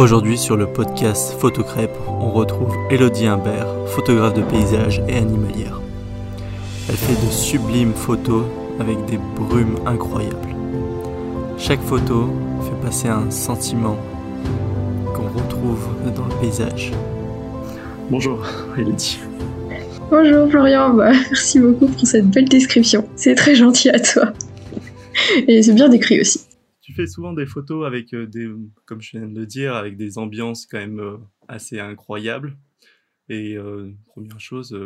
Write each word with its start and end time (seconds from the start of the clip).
Aujourd'hui 0.00 0.38
sur 0.38 0.56
le 0.56 0.66
podcast 0.66 1.34
Photocrêpe, 1.38 1.94
on 2.08 2.30
retrouve 2.30 2.74
Elodie 2.90 3.26
Imbert, 3.26 3.66
photographe 3.88 4.32
de 4.32 4.40
paysage 4.40 5.02
et 5.06 5.18
animalière. 5.18 5.78
Elle 6.88 6.96
fait 6.96 7.26
de 7.26 7.30
sublimes 7.30 7.92
photos 7.92 8.44
avec 8.80 8.96
des 9.04 9.18
brumes 9.36 9.76
incroyables. 9.84 10.56
Chaque 11.58 11.82
photo 11.82 12.30
fait 12.62 12.86
passer 12.86 13.08
un 13.08 13.30
sentiment 13.30 13.98
qu'on 15.14 15.38
retrouve 15.38 15.86
dans 16.16 16.24
le 16.24 16.40
paysage. 16.40 16.92
Bonjour 18.10 18.42
Elodie. 18.78 19.18
Bonjour 20.10 20.48
Florian, 20.48 20.94
bah, 20.94 21.10
merci 21.12 21.58
beaucoup 21.58 21.88
pour 21.88 22.06
cette 22.06 22.30
belle 22.30 22.48
description. 22.48 23.06
C'est 23.16 23.34
très 23.34 23.54
gentil 23.54 23.90
à 23.90 24.00
toi. 24.00 24.32
Et 25.46 25.62
c'est 25.62 25.74
bien 25.74 25.90
décrit 25.90 26.22
aussi 26.22 26.40
tu 26.90 26.96
fais 26.96 27.06
souvent 27.06 27.32
des 27.32 27.46
photos 27.46 27.86
avec 27.86 28.12
euh, 28.14 28.26
des, 28.26 28.48
comme 28.84 29.00
je 29.00 29.12
viens 29.12 29.26
de 29.26 29.38
le 29.38 29.46
dire, 29.46 29.74
avec 29.76 29.96
des 29.96 30.18
ambiances 30.18 30.66
quand 30.66 30.78
même 30.78 30.98
euh, 30.98 31.16
assez 31.46 31.78
incroyables. 31.78 32.56
Et 33.28 33.56
euh, 33.56 33.92
première 34.08 34.40
chose, 34.40 34.76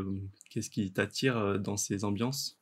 qu'est-ce 0.51 0.69
qui 0.69 0.93
t'attire 0.93 1.59
dans 1.59 1.79
ces 1.79 2.05
ambiances? 2.05 2.59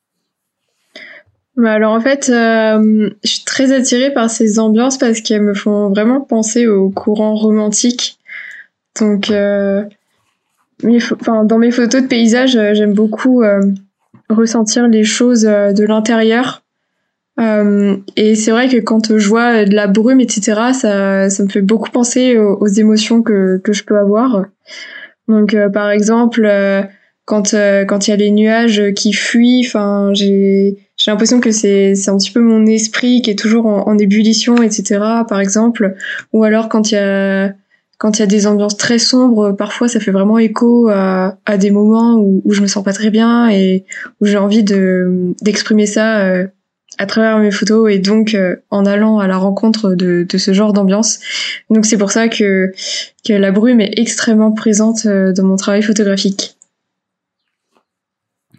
Bah 1.56 1.72
alors 1.72 1.92
en 1.92 2.00
fait, 2.00 2.26
je 2.28 3.10
suis 3.24 3.44
très 3.44 3.72
attirée 3.72 4.14
par 4.14 4.30
ces 4.30 4.60
ambiances 4.60 4.96
parce 4.96 5.20
qu'elles 5.20 5.42
me 5.42 5.54
font 5.54 5.88
vraiment 5.88 6.20
penser 6.20 6.68
au 6.68 6.88
courant 6.88 7.34
romantique. 7.34 8.16
Donc, 9.00 9.28
dans 9.28 9.88
mes 10.80 11.00
photos 11.72 12.02
de 12.02 12.06
paysage, 12.06 12.52
j'aime 12.52 12.94
beaucoup 12.94 13.42
ressentir 14.30 14.86
les 14.86 15.02
choses 15.02 15.42
de 15.42 15.84
l'intérieur 15.84 16.61
euh, 17.40 17.96
et 18.16 18.34
c'est 18.34 18.50
vrai 18.50 18.68
que 18.68 18.78
quand 18.78 19.16
je 19.16 19.28
vois 19.28 19.64
de 19.64 19.74
la 19.74 19.86
brume, 19.86 20.20
etc., 20.20 20.72
ça, 20.72 21.30
ça 21.30 21.42
me 21.42 21.48
fait 21.48 21.62
beaucoup 21.62 21.90
penser 21.90 22.36
aux, 22.38 22.66
émotions 22.66 23.22
que, 23.22 23.58
que 23.58 23.72
je 23.72 23.84
peux 23.84 23.98
avoir. 23.98 24.46
Donc, 25.28 25.54
euh, 25.54 25.68
par 25.70 25.90
exemple, 25.90 26.44
euh, 26.44 26.82
quand 27.24 27.54
quand 27.88 28.06
il 28.06 28.10
y 28.10 28.14
a 28.14 28.16
les 28.16 28.30
nuages 28.30 28.82
qui 28.94 29.12
fuient, 29.12 29.64
enfin, 29.66 30.10
j'ai 30.12 30.76
j'ai 30.96 31.10
l'impression 31.10 31.40
que 31.40 31.50
c'est 31.52 31.94
c'est 31.94 32.10
un 32.10 32.18
petit 32.18 32.32
peu 32.32 32.40
mon 32.40 32.66
esprit 32.66 33.22
qui 33.22 33.30
est 33.30 33.38
toujours 33.38 33.66
en, 33.66 33.86
en, 33.88 33.98
ébullition, 33.98 34.56
etc. 34.62 35.00
Par 35.28 35.40
exemple, 35.40 35.94
ou 36.32 36.44
alors 36.44 36.68
quand 36.68 36.90
il 36.90 36.94
y 36.96 36.98
a 36.98 37.54
quand 37.98 38.18
il 38.18 38.20
y 38.20 38.24
a 38.24 38.26
des 38.26 38.46
ambiances 38.48 38.76
très 38.76 38.98
sombres, 38.98 39.52
parfois 39.52 39.88
ça 39.88 40.00
fait 40.00 40.10
vraiment 40.10 40.38
écho 40.38 40.88
à, 40.88 41.38
à 41.46 41.56
des 41.56 41.70
moments 41.70 42.16
où, 42.16 42.42
où 42.44 42.52
je 42.52 42.60
me 42.60 42.66
sens 42.66 42.82
pas 42.82 42.92
très 42.92 43.10
bien 43.10 43.48
et 43.48 43.84
où 44.20 44.26
j'ai 44.26 44.38
envie 44.38 44.64
de 44.64 45.32
d'exprimer 45.40 45.86
ça 45.86 46.26
à 46.98 47.06
travers 47.06 47.38
mes 47.38 47.50
photos 47.50 47.90
et 47.90 47.98
donc 47.98 48.34
euh, 48.34 48.56
en 48.70 48.86
allant 48.86 49.18
à 49.18 49.26
la 49.26 49.38
rencontre 49.38 49.94
de, 49.94 50.26
de 50.28 50.38
ce 50.38 50.52
genre 50.52 50.72
d'ambiance. 50.72 51.20
Donc 51.70 51.86
c'est 51.86 51.98
pour 51.98 52.10
ça 52.10 52.28
que, 52.28 52.72
que 53.26 53.32
la 53.32 53.52
brume 53.52 53.80
est 53.80 53.98
extrêmement 53.98 54.52
présente 54.52 55.06
euh, 55.06 55.32
dans 55.32 55.44
mon 55.44 55.56
travail 55.56 55.82
photographique. 55.82 56.56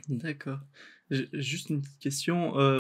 D'accord. 0.10 0.60
Juste 1.34 1.70
une 1.70 1.82
petite 1.82 2.00
question. 2.00 2.60
Euh, 2.60 2.80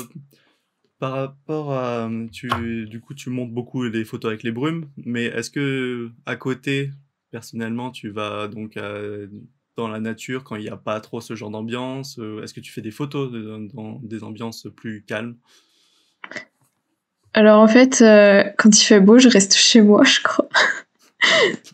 par 1.00 1.12
rapport 1.12 1.74
à, 1.74 2.10
tu, 2.32 2.50
du 2.88 3.02
coup, 3.02 3.14
tu 3.14 3.30
montes 3.30 3.52
beaucoup 3.52 3.84
les 3.84 4.06
photos 4.06 4.30
avec 4.30 4.44
les 4.44 4.52
brumes, 4.52 4.88
mais 4.98 5.26
est-ce 5.26 5.50
que 5.50 6.10
à 6.26 6.38
côté, 6.38 6.92
personnellement, 7.30 7.92
tu 7.92 8.10
vas 8.10 8.48
donc 8.48 8.78
dans 9.78 9.88
la 9.88 10.00
nature 10.00 10.44
quand 10.44 10.56
il 10.56 10.64
n'y 10.64 10.70
a 10.70 10.78
pas 10.78 11.00
trop 11.00 11.22
ce 11.22 11.36
genre 11.36 11.50
d'ambiance 11.50 12.18
euh, 12.20 12.44
Est-ce 12.44 12.54
que 12.54 12.60
tu 12.60 12.72
fais 12.72 12.82
des 12.82 12.92
photos 12.92 13.32
dans 13.74 14.00
des 14.04 14.24
ambiances 14.24 14.68
plus 14.76 15.04
calmes? 15.04 15.36
Alors 17.34 17.62
en 17.62 17.68
fait, 17.68 18.02
euh, 18.02 18.44
quand 18.58 18.70
il 18.80 18.84
fait 18.84 19.00
beau, 19.00 19.18
je 19.18 19.30
reste 19.30 19.56
chez 19.56 19.82
moi, 19.82 20.04
je 20.06 20.22
crois. 20.22 20.50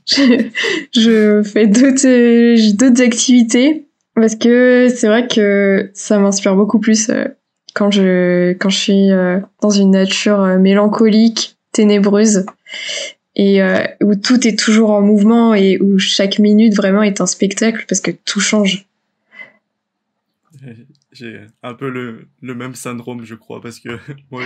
je, 0.06 1.42
fais 1.44 1.68
d'autres, 1.68 2.76
d'autres 2.76 3.02
activités 3.02 3.88
parce 4.14 4.36
que 4.36 4.90
c'est 4.94 5.08
vrai 5.08 5.28
que 5.28 5.90
ça 5.94 6.20
m'inspire 6.20 6.56
beaucoup 6.56 6.80
plus 6.80 7.10
euh, 7.10 7.26
quand 7.74 7.90
je 7.90 8.54
quand 8.54 8.70
je 8.70 8.78
suis 8.78 9.10
dans 9.62 9.70
une 9.70 9.92
nature 9.92 10.40
mélancolique, 10.60 11.58
ténébreuse 11.72 12.46
et 13.36 13.62
euh, 13.62 13.86
où 14.02 14.16
tout 14.16 14.48
est 14.48 14.58
toujours 14.58 14.92
en 14.92 15.02
mouvement 15.02 15.54
et 15.54 15.80
où 15.80 16.00
chaque 16.00 16.40
minute 16.40 16.76
vraiment 16.76 17.04
est 17.04 17.22
un 17.22 17.26
spectacle 17.26 17.86
parce 17.88 18.02
que 18.02 18.12
tout 18.12 18.40
change. 18.40 18.86
J'ai 21.12 21.42
un 21.64 21.74
peu 21.74 21.90
le, 21.90 22.28
le, 22.42 22.54
même 22.54 22.76
syndrome, 22.76 23.26
je 23.26 23.34
crois, 23.36 23.62
parce 23.62 23.80
que 23.80 23.98
moi, 24.32 24.44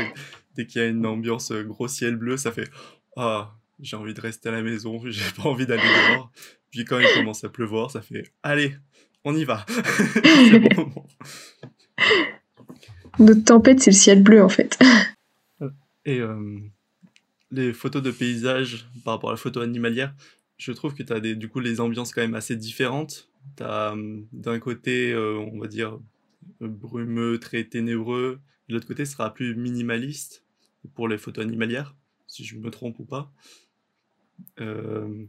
dès 0.56 0.66
qu'il 0.66 0.82
y 0.82 0.86
a 0.86 0.88
une 0.88 1.06
ambiance 1.06 1.52
gros 1.52 1.88
ciel 1.88 2.16
bleu, 2.16 2.38
ça 2.38 2.52
fait 2.52 2.70
Ah, 3.18 3.52
j'ai 3.80 3.96
envie 3.96 4.14
de 4.14 4.22
rester 4.22 4.50
à 4.50 4.54
la 4.54 4.62
maison, 4.62 5.02
j'ai 5.08 5.30
pas 5.36 5.50
envie 5.50 5.66
d'aller 5.66 5.82
dehors. 5.82 6.32
Puis 6.72 6.86
quand 6.86 7.00
il 7.00 7.08
commence 7.14 7.44
à 7.44 7.50
pleuvoir, 7.50 7.92
ça 7.92 8.02
fait 8.02 8.32
Allez, 8.44 8.76
on 9.26 9.36
y 9.36 9.44
va. 9.44 9.66
Notre 13.20 13.44
tempête, 13.44 13.80
c'est 13.80 13.92
le 13.92 13.96
ciel 13.96 14.24
bleu 14.24 14.44
en 14.44 14.50
fait. 14.50 14.80
Et 16.06 16.20
euh, 16.20 16.60
les 17.54 17.74
photos 17.74 18.02
de 18.02 18.12
paysage 18.12 18.88
par 19.06 19.16
rapport 19.16 19.30
à 19.30 19.34
la 19.34 19.38
photo 19.38 19.62
animalière, 19.62 20.14
je 20.58 20.72
trouve 20.72 20.94
que 20.94 21.04
tu 21.04 21.14
as 21.14 21.20
des, 21.20 21.36
du 21.36 21.50
coup 21.50 21.60
les 21.60 21.80
ambiances 21.80 22.12
quand 22.12 22.22
même 22.22 22.36
assez 22.36 22.56
différentes. 22.56 23.30
Tu 23.58 23.64
as 23.64 23.94
hum, 23.94 24.28
d'un 24.32 24.60
côté, 24.60 25.12
euh, 25.12 25.38
on 25.38 25.60
va 25.60 25.68
dire, 25.68 26.00
brumeux, 26.60 27.40
très 27.40 27.64
ténébreux. 27.64 28.40
De 28.68 28.74
l'autre 28.74 28.88
côté, 28.88 29.06
ce 29.06 29.14
sera 29.14 29.34
plus 29.34 29.56
minimaliste 29.56 30.44
pour 30.96 31.08
les 31.08 31.18
photos 31.18 31.46
animalières, 31.46 31.96
si 32.28 32.44
je 32.44 32.58
me 32.58 32.70
trompe 32.70 33.00
ou 33.00 33.06
pas. 33.06 33.32
Euh, 34.60 35.26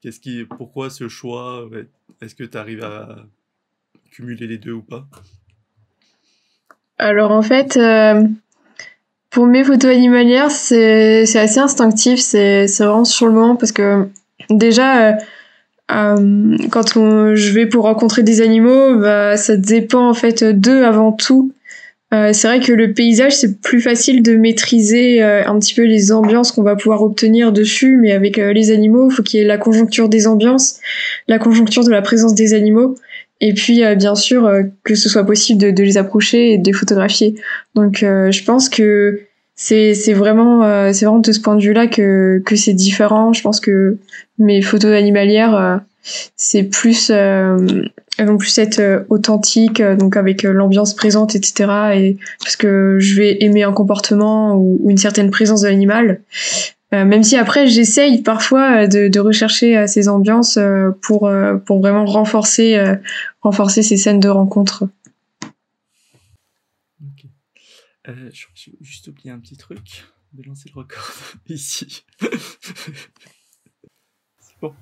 qu'est-ce 0.00 0.20
qui, 0.20 0.44
pourquoi 0.44 0.90
ce 0.90 1.08
choix 1.08 1.68
Est-ce 2.20 2.34
que 2.34 2.44
tu 2.44 2.56
arrives 2.56 2.82
à 2.82 3.26
cumuler 4.10 4.46
les 4.46 4.58
deux 4.58 4.72
ou 4.72 4.82
pas? 4.82 5.08
Alors 6.98 7.30
en 7.30 7.42
fait, 7.42 7.76
euh, 7.76 8.24
pour 9.30 9.46
mes 9.46 9.64
photos 9.64 9.90
animalières, 9.90 10.50
c'est 10.50 11.22
assez 11.36 11.58
instinctif, 11.58 12.18
c'est 12.18 12.66
vraiment 12.78 13.04
sur 13.04 13.26
le 13.26 13.32
moment 13.32 13.56
parce 13.56 13.72
que 13.72 14.08
déjà, 14.50 15.08
euh, 15.08 15.12
euh, 15.90 16.56
quand 16.70 16.96
on, 16.96 17.34
je 17.34 17.52
vais 17.52 17.66
pour 17.66 17.84
rencontrer 17.84 18.22
des 18.22 18.40
animaux, 18.40 18.96
bah, 18.96 19.36
ça 19.36 19.56
dépend 19.56 20.08
en 20.08 20.14
fait 20.14 20.44
d'eux 20.44 20.84
avant 20.84 21.12
tout. 21.12 21.52
Euh, 22.14 22.32
c'est 22.32 22.48
vrai 22.48 22.60
que 22.60 22.72
le 22.72 22.94
paysage, 22.94 23.36
c'est 23.36 23.60
plus 23.60 23.82
facile 23.82 24.22
de 24.22 24.34
maîtriser 24.34 25.22
euh, 25.22 25.44
un 25.44 25.58
petit 25.58 25.74
peu 25.74 25.82
les 25.82 26.10
ambiances 26.10 26.52
qu'on 26.52 26.62
va 26.62 26.74
pouvoir 26.74 27.02
obtenir 27.02 27.52
dessus, 27.52 27.98
mais 27.98 28.12
avec 28.12 28.38
euh, 28.38 28.54
les 28.54 28.70
animaux, 28.70 29.10
il 29.10 29.14
faut 29.14 29.22
qu'il 29.22 29.40
y 29.40 29.42
ait 29.42 29.46
la 29.46 29.58
conjoncture 29.58 30.08
des 30.08 30.26
ambiances, 30.26 30.80
la 31.26 31.38
conjoncture 31.38 31.84
de 31.84 31.90
la 31.90 32.00
présence 32.00 32.34
des 32.34 32.54
animaux, 32.54 32.94
et 33.40 33.54
puis 33.54 33.82
bien 33.96 34.14
sûr 34.14 34.50
que 34.82 34.94
ce 34.94 35.08
soit 35.08 35.24
possible 35.24 35.60
de, 35.60 35.70
de, 35.70 35.82
les 35.82 35.96
approcher 35.96 36.52
et 36.54 36.58
de 36.58 36.66
les 36.66 36.72
photographier. 36.72 37.36
Donc 37.74 37.98
je 38.00 38.44
pense 38.44 38.68
que 38.68 39.20
c'est 39.60 40.12
vraiment 40.12 40.62
euh, 40.62 40.92
vraiment 40.92 41.18
de 41.18 41.32
ce 41.32 41.40
point 41.40 41.56
de 41.56 41.62
vue-là 41.62 41.88
que 41.88 42.40
que 42.46 42.54
c'est 42.54 42.74
différent. 42.74 43.32
Je 43.32 43.42
pense 43.42 43.58
que 43.58 43.98
mes 44.38 44.62
photos 44.62 44.92
animalières 44.92 45.54
euh, 45.56 45.76
c'est 46.36 46.62
plus 46.62 47.10
euh, 47.12 47.82
elles 48.18 48.26
vont 48.28 48.38
plus 48.38 48.56
être 48.58 49.04
authentiques 49.08 49.82
donc 49.82 50.16
avec 50.16 50.44
l'ambiance 50.44 50.94
présente 50.94 51.34
etc 51.34 51.70
et 51.94 52.16
parce 52.40 52.56
que 52.56 52.98
je 53.00 53.16
vais 53.16 53.42
aimer 53.44 53.64
un 53.64 53.72
comportement 53.72 54.56
ou, 54.56 54.80
une 54.88 54.96
certaine 54.96 55.30
présence 55.30 55.62
de 55.62 55.68
l'animal 55.68 56.20
même 56.92 57.22
si 57.22 57.36
après 57.36 57.66
j'essaye 57.66 58.22
parfois 58.22 58.86
de, 58.86 59.08
de 59.08 59.20
rechercher 59.20 59.86
ces 59.86 60.08
ambiances 60.08 60.58
pour 61.02 61.30
pour 61.66 61.80
vraiment 61.80 62.06
renforcer 62.06 62.80
renforcer 63.42 63.82
ces 63.82 63.96
scènes 63.96 64.20
de 64.20 64.28
rencontre 64.28 64.88
euh, 68.08 68.30
J'ai 68.54 68.72
juste 68.80 69.08
oublié 69.08 69.30
un 69.30 69.38
petit 69.38 69.56
truc 69.56 70.04
de 70.32 70.42
lancer 70.42 70.70
le 70.74 70.80
record 70.80 71.12
ici. 71.48 72.04
C'est 74.40 74.60
bon. 74.60 74.74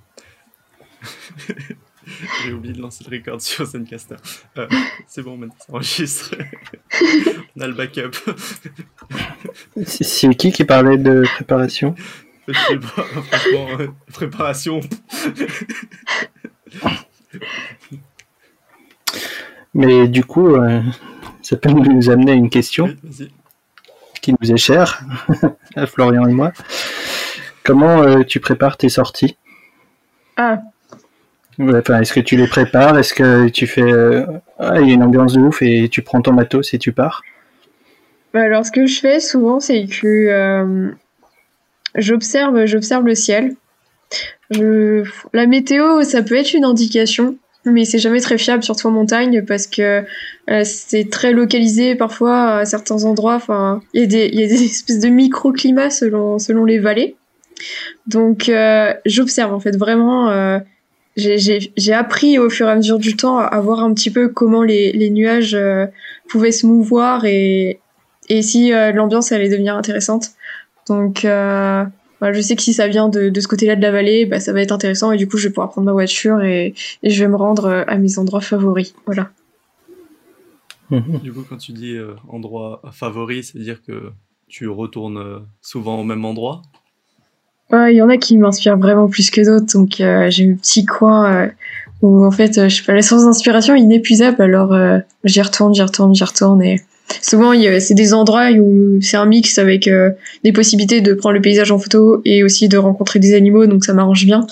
J'ai 2.45 2.53
oublié 2.53 2.75
de 2.75 2.81
lancer 2.81 3.05
le 3.09 3.17
record 3.17 3.41
sur 3.41 3.65
Zencaster. 3.65 4.17
Euh, 4.59 4.69
c'est 5.07 5.23
bon, 5.23 5.37
maintenant 5.37 5.57
ça 5.59 5.73
enregistre. 5.73 6.35
On 7.57 7.61
a 7.61 7.67
le 7.67 7.75
backup. 7.75 8.13
C'est 9.85 10.35
qui 10.35 10.53
qui 10.53 10.65
parlait 10.65 10.99
de 10.99 11.25
préparation 11.35 11.95
Je 12.47 12.53
sais 12.53 12.79
pas, 12.79 13.03
franchement, 13.03 13.69
euh, 13.81 13.89
préparation. 14.13 14.81
Mais 19.75 20.09
du 20.09 20.25
coup, 20.25 20.55
euh, 20.55 20.81
ça 21.43 21.57
peut 21.57 21.71
nous 21.71 22.09
amener 22.11 22.33
à 22.33 22.35
une 22.35 22.51
question 22.51 22.97
qui 24.23 24.35
nous 24.41 24.53
est 24.53 24.57
chère, 24.57 25.03
à 25.77 25.87
Florian 25.87 26.27
et 26.27 26.33
moi. 26.33 26.53
Comment 27.63 28.03
euh, 28.03 28.23
tu 28.23 28.41
prépares 28.41 28.77
tes 28.77 28.89
sorties? 28.89 29.37
Ah. 30.37 30.61
Est-ce 31.59 32.13
que 32.13 32.21
tu 32.21 32.37
les 32.37 32.47
prépares? 32.47 32.99
Est-ce 32.99 33.15
que 33.15 33.49
tu 33.49 33.67
fais. 33.67 33.83
Euh, 33.83 34.25
ah, 34.59 34.81
il 34.81 34.89
y 34.89 34.91
a 34.91 34.95
une 34.95 35.03
ambiance 35.03 35.33
de 35.33 35.41
ouf 35.41 35.63
et 35.63 35.89
tu 35.89 36.03
prends 36.03 36.21
ton 36.21 36.33
matos 36.33 36.75
et 36.75 36.79
tu 36.79 36.93
pars? 36.93 37.23
Bah, 38.35 38.43
Alors, 38.43 38.65
ce 38.67 38.73
que 38.73 38.87
je 38.87 39.01
fais 39.01 39.21
souvent, 39.21 39.61
c'est 39.61 39.87
que 39.87 40.07
euh, 40.07 40.91
j'observe, 41.95 42.67
j'observe 42.67 43.07
le 43.07 43.15
ciel. 43.15 43.55
La 44.51 45.47
météo, 45.47 46.03
ça 46.03 46.23
peut 46.23 46.37
être 46.37 46.55
une 46.55 46.65
indication, 46.65 47.37
mais 47.65 47.85
c'est 47.85 47.99
jamais 47.99 48.21
très 48.21 48.39
fiable, 48.39 48.63
surtout 48.63 48.87
en 48.89 48.93
montagne, 48.93 49.43
parce 49.45 49.67
que 49.67 50.05
euh, 50.51 50.63
c'est 50.65 51.11
très 51.11 51.33
localisé 51.33 51.97
parfois 51.97 52.59
à 52.59 52.65
certains 52.65 53.05
endroits. 53.05 53.35
Enfin, 53.35 53.81
il 53.95 54.03
y, 54.03 54.05
a 54.05 54.07
des, 54.07 54.65
espèces 54.65 55.01
de 55.01 55.09
microclimats 55.09 55.91
selon, 55.91 56.39
selon 56.39 56.65
les 56.65 56.79
vallées. 56.79 57.17
Donc, 58.07 58.51
j'observe 59.07 59.55
en 59.55 59.61
fait 59.61 59.77
vraiment. 59.77 60.61
J'ai 61.17 61.93
appris 61.95 62.39
au 62.39 62.51
fur 62.51 62.69
et 62.69 62.71
à 62.71 62.77
mesure 62.77 62.99
du 62.99 63.17
temps 63.17 63.39
à, 63.39 63.59
voir 63.61 63.81
un 63.81 63.95
petit 63.95 64.11
peu 64.11 64.29
comment 64.29 64.63
les, 64.63 64.93
les 64.93 65.09
nuages 65.09 65.55
euh, 65.55 65.87
pouvaient 66.29 66.53
se 66.53 66.67
mouvoir 66.67 67.25
et, 67.25 67.81
et 68.29 68.43
si 68.43 68.73
euh, 68.73 68.93
l'ambiance 68.93 69.33
allait 69.33 69.49
devenir 69.49 69.77
intéressante. 69.77 70.33
Donc, 70.89 71.25
euh, 71.25 71.85
je 72.21 72.41
sais 72.43 72.55
que 72.55 72.61
si 72.61 72.75
ça 72.75 72.87
vient 72.87 73.09
de, 73.09 73.31
de 73.31 73.41
ce 73.41 73.49
côté-là 73.49 73.77
de 73.77 73.81
la 73.81 73.91
vallée, 73.91 74.27
bah, 74.27 74.41
ça 74.41 74.53
va 74.53 74.61
être 74.61 74.73
intéressant 74.73 75.11
et 75.11 75.17
du 75.17 75.27
coup, 75.27 75.39
je 75.39 75.49
vais 75.49 75.55
pouvoir 75.55 75.71
prendre 75.71 75.87
ma 75.87 75.93
voiture 75.93 76.43
et, 76.43 76.75
et 77.03 77.11
je 77.11 77.25
vais 77.25 77.31
me 77.31 77.37
rendre 77.37 77.85
à 77.87 77.97
mes 77.97 78.19
endroits 78.19 78.43
favoris. 78.43 78.95
Voilà. 79.07 79.31
Mhm. 80.91 81.21
Du 81.23 81.33
coup, 81.33 81.45
quand 81.49 81.57
tu 81.57 81.73
dis 81.73 81.97
endroit 82.29 82.83
favori, 82.93 83.43
c'est-à-dire 83.43 83.83
que 83.83 84.13
tu 84.49 84.69
retournes 84.69 85.47
souvent 85.63 85.99
au 85.99 86.05
même 86.05 86.27
endroit? 86.27 86.61
Il 87.73 87.97
y 87.97 88.03
en 88.03 88.09
a 88.09 88.17
qui 88.17 88.37
m'inspirent 88.37 88.79
vraiment 88.79 89.09
plus 89.09 89.31
que 89.31 89.41
d'autres. 89.41 89.79
Donc, 89.79 90.01
euh, 90.01 90.31
j'ai 90.31 90.49
un 90.49 90.55
petit 90.55 90.85
coin 90.85 91.33
euh, 91.33 91.47
où, 92.03 92.25
en 92.25 92.31
fait, 92.31 92.59
euh, 92.59 92.69
je 92.69 92.77
sais 92.77 92.83
pas, 92.83 92.95
la 92.95 93.03
source 93.03 93.25
d'inspiration 93.25 93.75
est 93.75 93.81
inépuisable. 93.81 94.41
Alors, 94.41 94.77
j'y 95.25 95.43
retourne, 95.43 95.75
j'y 95.75 95.83
retourne, 95.83 96.15
j'y 96.15 96.25
retourne. 96.25 96.63
Et 96.63 96.81
souvent, 97.23 97.53
c'est 97.81 97.95
des 97.95 98.15
endroits 98.15 98.51
où 98.51 99.01
c'est 99.01 99.17
un 99.17 99.27
mix 99.27 99.59
avec 99.59 99.91
des 100.45 100.53
possibilités 100.53 101.01
de 101.01 101.15
prendre 101.15 101.35
le 101.35 101.41
paysage 101.41 101.71
en 101.71 101.79
photo 101.79 102.21
et 102.25 102.45
aussi 102.45 102.69
de 102.69 102.79
rencontrer 102.79 103.19
des 103.19 103.35
animaux. 103.35 103.67
Donc, 103.67 103.85
ça 103.85 103.95
m'arrange 103.95 104.25
bien. 104.25 104.47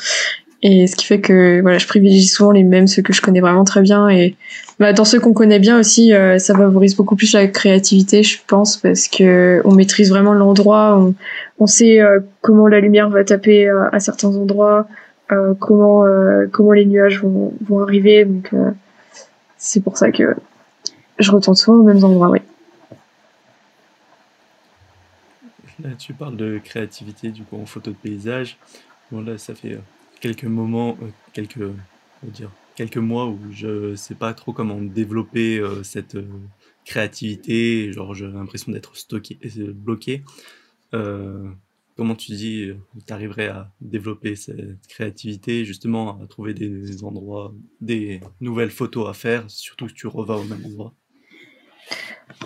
Et 0.66 0.86
ce 0.86 0.96
qui 0.96 1.04
fait 1.04 1.20
que 1.20 1.60
voilà, 1.60 1.76
je 1.76 1.86
privilégie 1.86 2.26
souvent 2.26 2.50
les 2.50 2.62
mêmes, 2.62 2.86
ceux 2.86 3.02
que 3.02 3.12
je 3.12 3.20
connais 3.20 3.40
vraiment 3.40 3.64
très 3.64 3.82
bien. 3.82 4.08
Et 4.08 4.34
bah, 4.80 4.94
dans 4.94 5.04
ceux 5.04 5.20
qu'on 5.20 5.34
connaît 5.34 5.58
bien 5.58 5.78
aussi, 5.78 6.12
ça 6.38 6.54
favorise 6.54 6.96
beaucoup 6.96 7.16
plus 7.16 7.34
la 7.34 7.46
créativité, 7.46 8.22
je 8.22 8.38
pense, 8.46 8.78
parce 8.78 9.08
que 9.08 9.60
on 9.66 9.72
maîtrise 9.72 10.08
vraiment 10.08 10.32
l'endroit, 10.32 11.12
on 11.58 11.66
sait 11.66 12.00
euh, 12.00 12.20
comment 12.40 12.66
la 12.66 12.80
lumière 12.80 13.08
va 13.08 13.24
taper 13.24 13.68
euh, 13.68 13.88
à 13.92 14.00
certains 14.00 14.34
endroits, 14.36 14.88
euh, 15.32 15.54
comment 15.54 16.04
comment 16.52 16.72
les 16.72 16.84
nuages 16.84 17.20
vont, 17.20 17.54
vont 17.60 17.80
arriver. 17.80 18.24
Donc 18.24 18.52
c'est 19.56 19.82
pour 19.82 19.96
ça 19.96 20.10
que 20.10 20.34
je 21.18 21.30
retourne 21.30 21.56
souvent 21.56 21.78
aux 21.78 21.84
mêmes 21.84 22.04
endroits, 22.04 22.30
oui. 22.30 22.40
Là, 25.82 25.90
tu 25.98 26.14
parles 26.14 26.36
de 26.36 26.60
créativité 26.62 27.30
du 27.30 27.42
coup 27.42 27.56
en 27.56 27.66
photo 27.66 27.90
de 27.90 27.96
paysage. 27.96 28.58
Bon 29.10 29.22
là, 29.22 29.38
ça 29.38 29.54
fait 29.54 29.78
quelques 30.20 30.44
moments, 30.44 30.96
quelques, 31.32 31.64
dire, 32.22 32.50
quelques 32.74 32.96
mois 32.96 33.26
où 33.26 33.38
je 33.52 33.94
sais 33.94 34.14
pas 34.14 34.34
trop 34.34 34.52
comment 34.52 34.80
développer 34.80 35.62
cette 35.82 36.16
créativité. 36.84 37.92
Genre, 37.92 38.14
j'ai 38.14 38.26
l'impression 38.26 38.72
d'être 38.72 38.96
stocké, 38.96 39.38
bloqué. 39.74 40.22
Euh, 40.92 41.44
comment 41.96 42.14
tu 42.14 42.32
dis, 42.32 42.64
euh, 42.64 42.76
tu 43.06 43.12
arriverais 43.12 43.48
à 43.48 43.68
développer 43.80 44.36
cette 44.36 44.86
créativité, 44.88 45.64
justement, 45.64 46.20
à 46.22 46.26
trouver 46.26 46.54
des 46.54 47.04
endroits, 47.04 47.52
des 47.80 48.20
nouvelles 48.40 48.70
photos 48.70 49.08
à 49.08 49.12
faire, 49.12 49.44
surtout 49.48 49.86
que 49.86 49.92
tu 49.92 50.06
revas 50.06 50.34
au 50.34 50.44
même 50.44 50.64
endroit? 50.64 50.92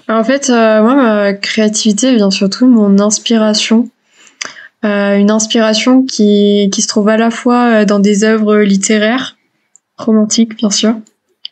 En 0.08 0.25
fait, 0.25 0.50
euh, 0.50 0.82
moi, 0.82 0.94
ma 0.94 1.32
créativité 1.35 2.14
vient 2.14 2.31
surtout 2.31 2.67
de 2.67 2.73
mon 2.73 2.99
inspiration. 2.99 3.90
une 4.82 5.31
inspiration 5.31 6.05
qui, 6.05 6.69
qui 6.73 6.82
se 6.82 6.88
trouve 6.88 7.08
à 7.08 7.17
la 7.17 7.31
fois 7.31 7.84
dans 7.84 7.99
des 7.99 8.25
œuvres 8.25 8.58
littéraires, 8.58 9.37
romantiques 9.96 10.56
bien 10.56 10.70
sûr, 10.70 10.94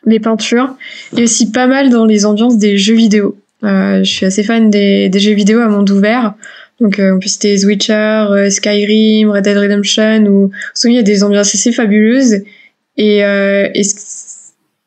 les 0.05 0.19
peintures, 0.19 0.75
et 1.15 1.23
aussi 1.23 1.51
pas 1.51 1.67
mal 1.67 1.89
dans 1.89 2.05
les 2.05 2.25
ambiances 2.25 2.57
des 2.57 2.77
jeux 2.77 2.95
vidéo. 2.95 3.37
je 3.63 4.03
suis 4.03 4.25
assez 4.25 4.43
fan 4.43 4.69
des, 4.69 5.09
des 5.09 5.19
jeux 5.19 5.33
vidéo 5.33 5.59
à 5.59 5.67
monde 5.67 5.89
ouvert. 5.89 6.35
Donc 6.79 6.99
euh, 6.99 7.15
on 7.15 7.19
peut 7.19 7.27
citer 7.27 7.57
The 7.57 7.63
Witcher, 7.63 8.27
euh, 8.29 8.49
Skyrim, 8.49 9.29
Red 9.29 9.43
Dead 9.43 9.57
Redemption, 9.57 10.23
où 10.25 10.51
il 10.85 10.93
y 10.93 10.99
a 10.99 11.03
des 11.03 11.23
ambiances 11.23 11.55
assez 11.55 11.71
fabuleuses. 11.71 12.43
Et, 12.97 13.23
euh, 13.23 13.69
et 13.73 13.81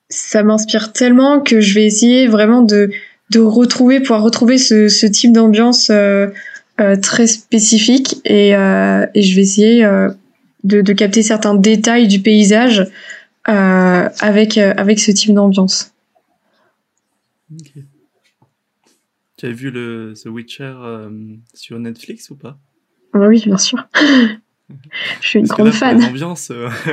ça 0.09 0.43
m'inspire 0.43 0.93
tellement 0.93 1.41
que 1.41 1.61
je 1.61 1.75
vais 1.75 1.87
essayer 1.87 2.27
vraiment 2.27 2.63
de, 2.63 2.91
de 3.31 3.41
retrouver, 3.41 4.01
pouvoir 4.01 4.23
retrouver 4.23 4.59
ce, 4.59 4.89
ce 4.89 5.07
type 5.07 5.33
d'ambiance 5.33 5.91
euh, 5.91 6.29
euh 6.81 6.97
très 6.97 7.27
spécifique. 7.27 8.21
Et, 8.25 8.55
euh, 8.55 9.07
et 9.15 9.23
je 9.23 9.35
vais 9.35 9.43
essayer 9.43 9.85
de, 10.65 10.81
de 10.83 10.93
capter 10.93 11.23
certains 11.23 11.55
détails 11.55 12.07
du 12.07 12.21
paysage 12.21 12.87
avec, 13.45 14.59
avec 14.59 15.01
ce 15.01 15.11
type 15.11 15.35
d'ambiance. 15.35 15.93
Tu 19.41 19.47
as 19.47 19.53
vu 19.53 19.71
le 19.71 20.13
The 20.23 20.27
Witcher 20.27 20.75
euh, 20.77 21.35
sur 21.55 21.79
Netflix 21.79 22.29
ou 22.29 22.37
pas? 22.37 22.59
Ah 23.15 23.21
Oui, 23.21 23.43
bien 23.43 23.57
sûr. 23.57 23.79
Je 24.69 25.27
suis 25.27 25.39
une 25.39 25.47
grande 25.47 25.71
fan. 25.71 25.99
Les 25.99 26.05
ambiances, 26.05 26.51
euh, 26.51 26.69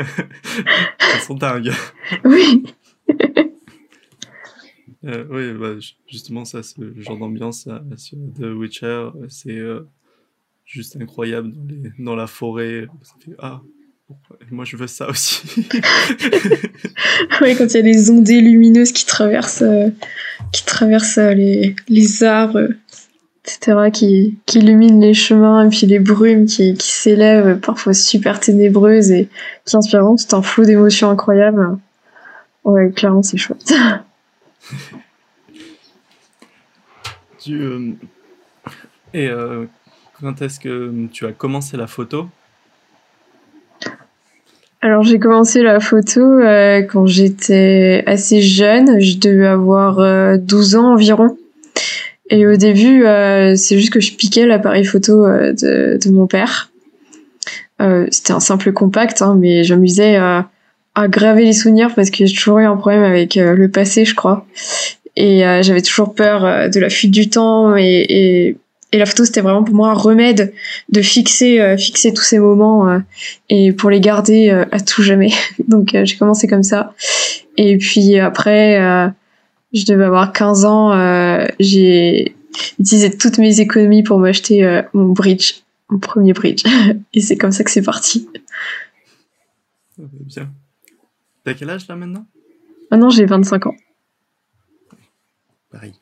elles 1.14 1.20
sont 1.20 1.34
dingues. 1.34 1.74
Oui. 2.24 2.64
euh, 5.04 5.26
oui, 5.30 5.60
bah, 5.60 5.74
justement, 6.10 6.46
ça, 6.46 6.64
ce 6.64 6.98
genre 7.02 7.18
d'ambiance 7.18 7.68
sur 7.98 8.18
The 8.40 8.46
Witcher, 8.56 9.10
c'est 9.28 9.58
euh, 9.58 9.86
juste 10.64 10.96
incroyable 10.96 11.52
dans, 11.52 11.66
les, 11.66 11.92
dans 12.00 12.16
la 12.16 12.28
forêt. 12.28 12.88
Ça 13.02 13.16
fait, 13.20 13.36
ah, 13.40 13.62
moi 14.52 14.66
je 14.66 14.78
veux 14.78 14.88
ça 14.88 15.10
aussi. 15.10 15.42
oui, 17.42 17.56
quand 17.58 17.66
il 17.66 17.74
y 17.74 17.78
a 17.78 17.82
les 17.82 18.10
ondées 18.10 18.42
lumineuses 18.42 18.92
qui 18.92 19.06
traversent, 19.06 19.62
euh, 19.64 19.90
qui 20.52 20.66
traversent 20.66 21.18
euh, 21.18 21.34
les, 21.34 21.76
les 21.90 22.24
arbres, 22.24 22.70
etc., 23.44 23.90
qui, 23.92 24.38
qui 24.46 24.60
illuminent 24.60 25.02
les 25.02 25.14
chemins, 25.14 25.66
et 25.66 25.70
puis 25.70 25.88
les 25.88 26.00
brumes 26.00 26.46
qui, 26.46 26.74
qui 26.76 26.92
s'élèvent, 26.92 27.60
parfois 27.60 27.94
super 27.94 28.40
ténébreuses 28.40 29.12
et 29.12 29.28
qui 29.66 29.76
inspirent 29.76 30.06
c'est 30.18 30.34
un 30.34 30.42
flot 30.42 30.64
d'émotions 30.66 31.10
incroyables. 31.10 31.78
Ouais, 32.64 32.92
clairement, 32.92 33.24
c'est 33.24 33.38
chouette. 33.38 33.74
tu, 37.40 37.62
euh, 37.62 37.94
et 39.14 39.30
quand 40.20 40.42
est-ce 40.42 40.60
que 40.60 41.08
tu 41.12 41.26
as 41.26 41.32
commencé 41.32 41.78
la 41.78 41.88
photo? 41.88 42.30
Alors 44.82 45.02
j'ai 45.04 45.18
commencé 45.18 45.64
la 45.64 45.80
photo 45.80 46.22
euh, 46.22 46.84
quand 46.84 47.08
j'étais 47.08 48.04
assez 48.06 48.42
jeune, 48.42 49.00
je 49.00 49.18
devais 49.18 49.48
avoir 49.48 50.00
euh, 50.00 50.38
12 50.38 50.76
ans 50.76 50.94
environ. 50.94 51.36
Et 52.30 52.46
au 52.46 52.56
début, 52.58 53.06
euh, 53.06 53.56
c'est 53.56 53.78
juste 53.80 53.92
que 53.92 54.00
je 54.00 54.14
piquais 54.14 54.46
l'appareil 54.46 54.86
photo 54.86 55.26
euh, 55.26 55.54
de, 55.54 55.98
de, 55.98 56.12
mon 56.12 56.28
père. 56.28 56.72
C'était 58.10 58.34
un 58.34 58.40
simple 58.40 58.74
compact, 58.74 59.22
hein, 59.22 59.36
mais 59.40 59.64
j'amusais 59.64 60.16
à, 60.16 60.50
à 60.96 61.08
graver 61.08 61.46
les 61.46 61.54
souvenirs 61.54 61.94
parce 61.96 62.10
que 62.10 62.26
j'ai 62.26 62.36
toujours 62.36 62.60
eu 62.60 62.66
un 62.66 62.76
problème 62.76 63.04
avec 63.04 63.36
le 63.36 63.68
passé, 63.70 64.04
je 64.04 64.16
crois. 64.16 64.48
Et 65.16 65.42
j'avais 65.62 65.84
toujours 65.84 66.16
peur 66.16 66.72
de 66.72 66.80
la 66.80 66.90
fuite 66.90 67.12
du 67.12 67.30
temps 67.30 67.76
et 67.78 68.58
et 68.92 68.98
la 68.98 69.06
photo 69.06 69.26
c'était 69.26 69.42
vraiment 69.42 69.64
pour 69.64 69.76
moi 69.76 69.90
un 69.90 69.94
remède 69.94 70.54
de 70.90 71.02
fixer 71.02 71.60
euh, 71.60 71.78
fixer 71.78 72.14
tous 72.14 72.24
ces 72.24 72.40
moments 72.40 72.90
euh, 72.90 73.00
et 73.50 73.74
pour 73.74 73.90
les 73.90 74.00
garder 74.00 74.50
euh, 74.50 74.66
à 74.72 74.80
tout 74.80 75.04
jamais. 75.04 75.32
Donc 75.68 75.90
j'ai 75.92 76.18
commencé 76.18 76.48
comme 76.48 76.64
ça. 76.64 76.94
Et 77.58 77.78
puis 77.78 78.18
après 78.20 78.78
je 79.74 79.86
devais 79.86 80.06
avoir 80.06 80.32
15 80.32 80.66
ans 80.66 81.48
j'ai 81.60 82.36
utilisé 82.80 83.16
toutes 83.18 83.40
mes 83.40 83.60
économies 83.60 84.04
pour 84.04 84.20
m'acheter 84.20 84.82
mon 84.94 85.12
bridge 85.12 85.64
mon 85.90 86.00
premier 86.00 86.34
bridge. 86.34 86.64
Et 87.14 87.22
c'est 87.22 87.38
comme 87.38 87.52
ça 87.52 87.64
que 87.64 87.72
c'est 87.72 87.82
parti. 87.82 88.28
Bien. 89.98 90.50
T'as 91.44 91.54
quel 91.54 91.70
âge 91.70 91.88
là 91.88 91.96
maintenant? 91.96 92.26
Maintenant 92.92 93.10
j'ai 93.10 93.26
25 93.26 93.68
ans. 93.68 93.76
Pareil 95.72 95.94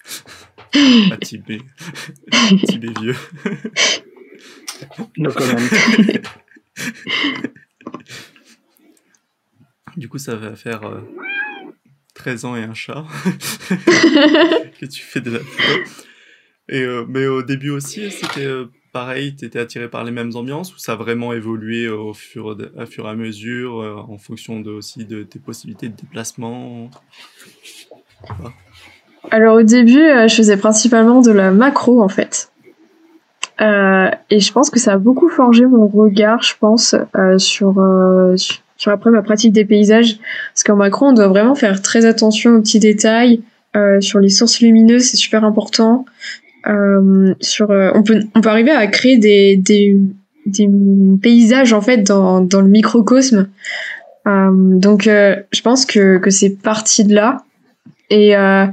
ah, 1.12 1.18
Tibé. 1.18 1.62
Tibé 2.68 2.90
vieux. 3.00 3.16
No 5.18 5.32
comment. 5.32 5.56
du 9.98 10.10
coup, 10.10 10.18
ça 10.18 10.36
va 10.36 10.56
faire 10.56 10.84
euh, 10.84 11.02
13 12.16 12.46
ans 12.46 12.56
et 12.56 12.64
un 12.64 12.74
chat 12.74 13.06
que 14.80 14.86
tu 14.86 15.02
fais 15.02 15.22
de 15.22 15.32
la 15.32 15.40
photo. 15.40 15.90
Et, 16.68 16.82
euh, 16.82 17.06
mais 17.08 17.28
au 17.28 17.44
début 17.44 17.70
aussi, 17.70 18.10
c'était 18.10 18.46
euh, 18.46 18.66
pareil, 18.92 19.36
tu 19.36 19.46
étais 19.46 19.60
attiré 19.60 19.90
par 19.90 20.04
les 20.04 20.12
mêmes 20.12 20.36
ambiances 20.36 20.74
ou 20.74 20.80
ça 20.80 20.94
a 20.94 20.96
vraiment 20.96 21.34
évolué 21.34 21.88
au 21.88 22.14
fur, 22.14 22.58
à 22.78 22.86
fur 22.86 23.06
et 23.06 23.10
à 23.10 23.16
mesure 23.16 23.80
euh, 23.80 23.96
en 23.96 24.18
fonction 24.18 24.62
de, 24.62 24.72
aussi 24.72 25.06
de 25.06 25.24
tes 25.24 25.40
possibilités 25.40 25.90
de 25.90 25.96
déplacement? 25.96 26.90
Alors 29.32 29.58
au 29.58 29.64
début, 29.64 30.02
euh, 30.02 30.28
je 30.28 30.36
faisais 30.36 30.58
principalement 30.58 31.22
de 31.22 31.32
la 31.32 31.52
macro 31.52 32.02
en 32.02 32.08
fait. 32.10 32.50
Euh, 33.62 34.10
et 34.30 34.40
je 34.40 34.52
pense 34.52 34.70
que 34.70 34.80
ça 34.80 34.94
a 34.94 34.98
beaucoup 34.98 35.30
forgé 35.30 35.66
mon 35.66 35.88
regard, 35.88 36.44
je 36.44 36.54
pense, 36.60 36.96
sur, 37.38 37.76
sur 38.76 38.92
après 38.92 39.12
ma 39.12 39.22
pratique 39.22 39.54
des 39.54 39.64
paysages. 39.64 40.18
Parce 40.54 40.64
qu'en 40.66 40.76
macro, 40.76 41.06
on 41.06 41.14
doit 41.14 41.30
vraiment 41.30 41.56
faire 41.56 41.82
très 41.82 42.06
attention 42.06 42.56
aux 42.56 42.62
petits 42.62 42.80
détails. 42.80 43.42
sur 44.02 44.20
les 44.20 44.28
sources 44.28 44.60
lumineuses, 44.60 45.04
c'est 45.04 45.18
super 45.18 45.46
important. 45.46 46.06
sur, 47.40 47.70
on 47.70 48.04
peut, 48.04 48.20
on 48.36 48.42
peut 48.42 48.50
arriver 48.50 48.72
à 48.72 48.88
créer 48.88 49.18
des, 49.18 49.56
des, 49.56 49.98
des 50.46 50.70
paysages 51.22 51.72
en 51.72 51.82
fait 51.82 52.00
dans, 52.00 52.42
dans 52.42 52.62
le 52.62 52.68
microcosme. 52.68 53.48
Euh, 54.28 54.50
donc 54.52 55.08
euh, 55.08 55.36
je 55.52 55.62
pense 55.62 55.86
que, 55.86 56.18
que 56.18 56.30
c'est 56.30 56.50
parti 56.50 57.04
de 57.04 57.14
là. 57.14 57.44
Et 58.10 58.36
euh, 58.36 58.66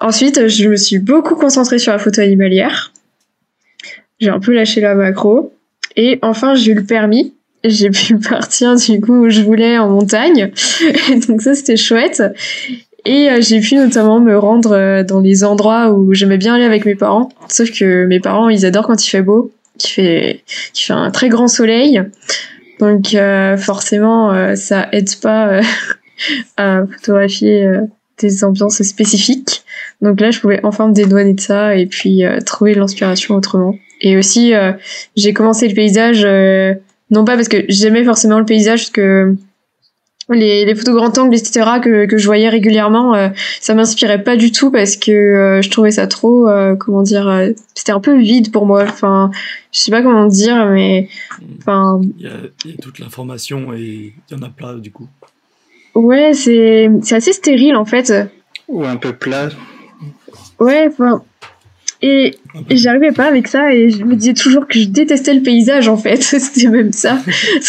ensuite, 0.00 0.48
je 0.48 0.68
me 0.68 0.76
suis 0.76 0.98
beaucoup 0.98 1.36
concentrée 1.36 1.78
sur 1.78 1.92
la 1.92 1.98
photo 1.98 2.20
animalière. 2.20 2.92
J'ai 4.20 4.30
un 4.30 4.40
peu 4.40 4.52
lâché 4.52 4.80
la 4.80 4.94
macro. 4.94 5.52
Et 5.96 6.18
enfin, 6.22 6.54
j'ai 6.54 6.72
eu 6.72 6.74
le 6.74 6.84
permis. 6.84 7.34
J'ai 7.64 7.90
pu 7.90 8.18
partir 8.30 8.76
du 8.76 9.00
coup 9.00 9.24
où 9.24 9.30
je 9.30 9.42
voulais 9.42 9.78
en 9.78 9.88
montagne. 9.88 10.52
Donc 11.28 11.42
ça, 11.42 11.54
c'était 11.54 11.76
chouette. 11.76 12.22
Et 13.06 13.28
j'ai 13.40 13.60
pu 13.60 13.74
notamment 13.74 14.18
me 14.18 14.38
rendre 14.38 15.02
dans 15.02 15.20
les 15.20 15.44
endroits 15.44 15.90
où 15.90 16.14
j'aimais 16.14 16.38
bien 16.38 16.54
aller 16.54 16.64
avec 16.64 16.86
mes 16.86 16.94
parents. 16.94 17.28
Sauf 17.48 17.70
que 17.70 18.06
mes 18.06 18.18
parents, 18.18 18.48
ils 18.48 18.64
adorent 18.64 18.86
quand 18.86 19.04
il 19.04 19.10
fait 19.10 19.20
beau 19.20 19.52
qui 19.78 19.90
fait 19.90 20.42
qui 20.72 20.84
fait 20.84 20.92
un 20.92 21.10
très 21.10 21.28
grand 21.28 21.48
soleil. 21.48 22.02
Donc 22.80 23.14
euh, 23.14 23.56
forcément, 23.56 24.32
euh, 24.32 24.56
ça 24.56 24.88
aide 24.92 25.14
pas 25.20 25.48
euh, 25.48 25.62
à 26.56 26.82
photographier 26.86 27.68
des 28.18 28.44
ambiances 28.44 28.82
spécifiques. 28.82 29.64
Donc 30.00 30.20
là, 30.20 30.30
je 30.30 30.40
pouvais 30.40 30.60
enfin 30.64 30.88
me 30.88 30.94
dédouaner 30.94 31.34
de 31.34 31.40
ça 31.40 31.76
et 31.76 31.86
puis 31.86 32.22
trouver 32.46 32.74
l'inspiration 32.74 33.34
autrement. 33.34 33.76
Et 34.00 34.16
aussi, 34.16 34.52
j'ai 35.16 35.32
commencé 35.32 35.68
le 35.68 35.74
paysage 35.74 36.26
non 37.10 37.24
pas 37.24 37.36
parce 37.36 37.48
que 37.48 37.64
j'aimais 37.68 38.04
forcément 38.04 38.38
le 38.38 38.44
paysage, 38.44 38.80
parce 38.80 38.90
que 38.90 39.36
les, 40.30 40.64
les 40.64 40.74
photos 40.74 40.94
grand 40.94 41.18
angle, 41.18 41.36
etc., 41.36 41.80
que, 41.82 42.06
que 42.06 42.16
je 42.16 42.26
voyais 42.26 42.48
régulièrement, 42.48 43.14
euh, 43.14 43.28
ça 43.60 43.74
m'inspirait 43.74 44.22
pas 44.22 44.36
du 44.36 44.52
tout 44.52 44.70
parce 44.70 44.96
que 44.96 45.12
euh, 45.12 45.62
je 45.62 45.70
trouvais 45.70 45.90
ça 45.90 46.06
trop, 46.06 46.48
euh, 46.48 46.76
comment 46.76 47.02
dire, 47.02 47.50
c'était 47.74 47.92
un 47.92 48.00
peu 48.00 48.18
vide 48.18 48.50
pour 48.50 48.64
moi. 48.66 48.84
Enfin, 48.84 49.30
je 49.70 49.80
sais 49.80 49.90
pas 49.90 50.02
comment 50.02 50.26
dire, 50.26 50.66
mais 50.66 51.08
enfin. 51.58 52.00
Il 52.18 52.24
y 52.24 52.28
a, 52.28 52.32
il 52.64 52.70
y 52.70 52.74
a 52.74 52.76
toute 52.78 52.98
l'information 52.98 53.74
et 53.74 54.14
il 54.30 54.36
y 54.36 54.38
en 54.38 54.42
a 54.42 54.48
plein 54.48 54.76
du 54.76 54.90
coup. 54.90 55.08
Ouais, 55.94 56.32
c'est 56.34 56.90
c'est 57.02 57.16
assez 57.16 57.32
stérile 57.32 57.76
en 57.76 57.84
fait. 57.84 58.12
Ou 58.68 58.84
un 58.84 58.96
peu 58.96 59.12
plat. 59.12 59.48
Ouais, 60.58 60.88
enfin, 60.88 61.22
et, 62.02 62.34
j'arrivais 62.70 63.12
pas 63.12 63.26
avec 63.26 63.48
ça 63.48 63.72
et 63.72 63.90
je 63.90 64.04
me 64.04 64.14
disais 64.14 64.34
toujours 64.34 64.66
que 64.66 64.78
je 64.78 64.86
détestais 64.86 65.34
le 65.34 65.42
paysage 65.42 65.88
en 65.88 65.96
fait. 65.96 66.16
C'était 66.22 66.68
même 66.68 66.92
ça. 66.92 67.18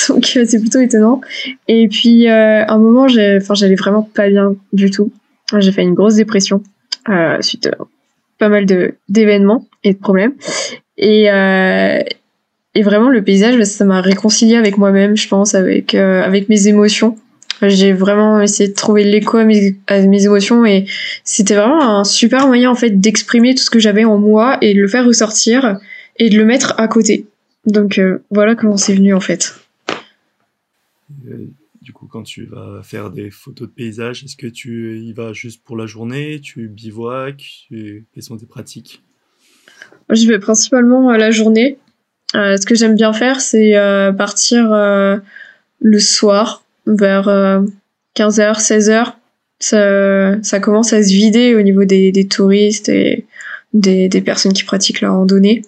Donc 0.10 0.34
euh, 0.36 0.44
c'est 0.46 0.60
plutôt 0.60 0.80
étonnant. 0.80 1.22
Et 1.68 1.88
puis 1.88 2.28
euh, 2.28 2.66
un 2.68 2.78
moment, 2.78 3.06
enfin 3.06 3.54
j'allais 3.54 3.76
vraiment 3.76 4.04
pas 4.04 4.30
bien 4.30 4.56
du 4.74 4.92
tout. 4.92 5.12
J'ai 5.58 5.72
fait 5.72 5.84
une 5.84 5.94
grosse 5.94 6.16
dépression 6.16 6.64
euh, 7.10 7.42
suite 7.42 7.68
à 7.68 7.78
pas 8.38 8.50
mal 8.50 8.66
de 8.66 8.96
d'événements 9.08 9.66
et 9.84 9.94
de 9.94 10.00
problèmes. 10.00 10.34
Et 10.98 11.32
euh, 11.32 12.02
et 12.74 12.84
vraiment 12.84 13.10
le 13.10 13.24
paysage, 13.24 13.62
ça 13.64 13.86
m'a 13.86 14.02
réconcilié 14.02 14.58
avec 14.58 14.78
moi-même, 14.78 15.16
je 15.16 15.28
pense, 15.30 15.56
avec 15.56 15.96
euh, 15.96 16.24
avec 16.24 16.50
mes 16.50 16.68
émotions. 16.68 17.16
J'ai 17.62 17.94
vraiment 17.94 18.42
essayé 18.42 18.70
de 18.70 18.76
trouver 18.76 19.04
l'écho 19.04 19.38
à 19.38 19.46
mes, 19.46 20.26
émotions 20.26 20.66
et 20.66 20.86
c'était 21.24 21.56
vraiment 21.56 22.00
un 22.00 22.04
super 22.04 22.48
moyen 22.48 22.70
en 22.70 22.76
fait 22.76 23.00
d'exprimer 23.00 23.56
tout 23.56 23.64
ce 23.64 23.70
que 23.70 23.80
j'avais 23.80 24.04
en 24.04 24.18
moi 24.18 24.58
et 24.62 24.74
de 24.74 24.82
le 24.82 24.88
faire 24.88 25.06
ressortir 25.06 25.80
et 26.18 26.30
de 26.30 26.38
le 26.38 26.46
mettre 26.46 26.74
à 26.78 26.88
côté. 26.88 27.28
Donc 27.66 27.98
euh, 27.98 28.24
voilà 28.30 28.56
comment 28.56 28.78
c'est 28.78 28.94
venu 28.94 29.14
en 29.14 29.22
fait. 29.22 29.56
Euh, 31.28 31.48
du 31.82 31.94
coup, 31.94 32.08
quand 32.08 32.24
tu 32.24 32.46
vas 32.46 32.82
faire 32.84 33.10
des 33.10 33.32
photos 33.32 33.70
de 33.70 33.74
paysage, 33.74 34.24
est-ce 34.24 34.36
que 34.36 34.48
tu 34.48 35.00
y 35.00 35.14
vas 35.14 35.34
juste 35.34 35.64
pour 35.64 35.78
la 35.78 35.86
journée 35.86 36.42
Tu 36.42 36.68
bivouacs 36.68 37.68
Quelles 37.70 38.24
sont 38.24 38.38
tes 38.38 38.46
pratiques? 38.46 39.02
Je 40.10 40.28
vais 40.28 40.40
principalement 40.40 41.10
à 41.10 41.18
la 41.18 41.32
journée. 41.32 41.78
Euh, 42.36 42.58
ce 42.58 42.66
que 42.66 42.76
j'aime 42.76 42.96
bien 42.96 43.14
faire, 43.14 43.40
c'est 43.40 43.74
partir 44.18 44.72
le 45.80 46.00
soir 46.00 46.65
vers 46.86 47.28
15h, 48.16 48.42
euh, 48.42 48.54
16h, 48.54 49.14
ça, 49.60 50.44
ça 50.44 50.60
commence 50.60 50.94
à 50.94 51.02
se 51.02 51.10
vider 51.10 51.56
au 51.56 51.62
niveau 51.62 51.86
des, 51.86 52.12
des 52.12 52.28
touristes 52.28 52.90
et 52.90 53.26
des, 53.74 54.10
des 54.10 54.22
personnes 54.22 54.54
qui 54.54 54.64
pratiquent 54.64 55.02
la 55.02 55.12
randonnée. 55.12 55.62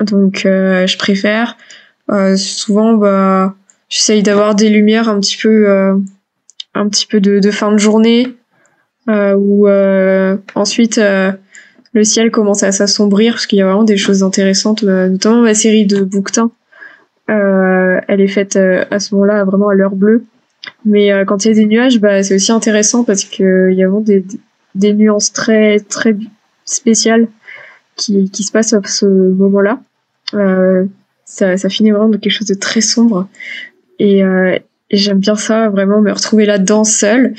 Donc 0.00 0.44
euh, 0.44 0.86
je 0.86 0.98
préfère. 0.98 1.56
Euh, 2.10 2.36
souvent, 2.36 2.94
bah, 2.94 3.54
j'essaye 3.88 4.22
d'avoir 4.22 4.54
des 4.54 4.68
lumières 4.68 5.08
un 5.08 5.20
petit 5.20 5.36
peu, 5.36 5.68
un 6.74 6.88
petit 6.88 7.06
peu 7.06 7.20
de, 7.20 7.38
de, 7.38 7.50
fin 7.50 7.72
de 7.72 7.78
journée, 7.78 8.34
où 9.08 9.68
ensuite 10.54 11.00
le 11.94 12.04
ciel 12.04 12.30
commence 12.30 12.62
à 12.62 12.72
s'assombrir 12.72 13.34
parce 13.34 13.46
qu'il 13.46 13.58
y 13.58 13.62
a 13.62 13.66
vraiment 13.66 13.84
des 13.84 13.96
choses 13.96 14.22
intéressantes, 14.22 14.82
notamment 14.82 15.42
ma 15.42 15.54
série 15.54 15.86
de 15.86 16.02
bouquetins. 16.02 16.50
elle 17.28 18.20
est 18.20 18.28
faite 18.28 18.56
à 18.56 18.98
ce 18.98 19.14
moment-là 19.14 19.44
vraiment 19.44 19.68
à 19.68 19.74
l'heure 19.74 19.94
bleue. 19.94 20.24
Mais 20.84 21.12
euh, 21.12 21.24
quand 21.24 21.44
il 21.44 21.48
y 21.48 21.50
a 21.50 21.54
des 21.54 21.66
nuages, 21.66 21.98
bah, 21.98 22.22
c'est 22.22 22.34
aussi 22.34 22.52
intéressant 22.52 23.04
parce 23.04 23.24
que 23.24 23.70
il 23.70 23.76
y 23.76 23.82
a 23.82 23.88
vraiment 23.88 24.04
des, 24.04 24.92
nuances 24.94 25.32
très 25.32 25.80
très 25.80 26.16
spéciales 26.64 27.28
qui, 27.96 28.28
se 28.32 28.52
passent 28.52 28.72
à 28.72 28.80
ce 28.84 29.06
moment-là. 29.06 29.80
Euh, 30.34 30.86
ça, 31.24 31.68
finit 31.68 31.90
vraiment 31.90 32.08
de 32.08 32.16
quelque 32.16 32.32
chose 32.32 32.46
de 32.46 32.54
très 32.54 32.80
sombre. 32.80 33.28
Et, 33.98 34.22
euh, 34.22 34.58
j'aime 34.90 35.18
bien 35.18 35.34
ça, 35.34 35.68
vraiment 35.68 36.00
me 36.00 36.12
retrouver 36.12 36.46
là-dedans 36.46 36.84
seule. 36.84 37.34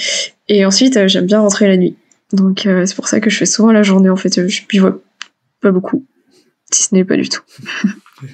Et 0.48 0.66
ensuite, 0.66 0.98
euh, 0.98 1.08
j'aime 1.08 1.26
bien 1.26 1.40
rentrer 1.40 1.68
la 1.68 1.78
nuit. 1.78 1.96
Donc 2.32 2.66
euh, 2.66 2.86
c'est 2.86 2.96
pour 2.96 3.08
ça 3.08 3.20
que 3.20 3.30
je 3.30 3.38
fais 3.38 3.46
souvent 3.46 3.72
la 3.72 3.84
journée 3.84 4.10
en 4.10 4.16
fait. 4.16 4.48
Je 4.48 4.66
pivote 4.66 5.04
pas 5.62 5.72
beaucoup, 5.72 6.06
si 6.72 6.84
ce 6.84 6.96
n'est 6.96 7.06
pas 7.06 7.16
du 7.16 7.30
tout. 7.30 7.42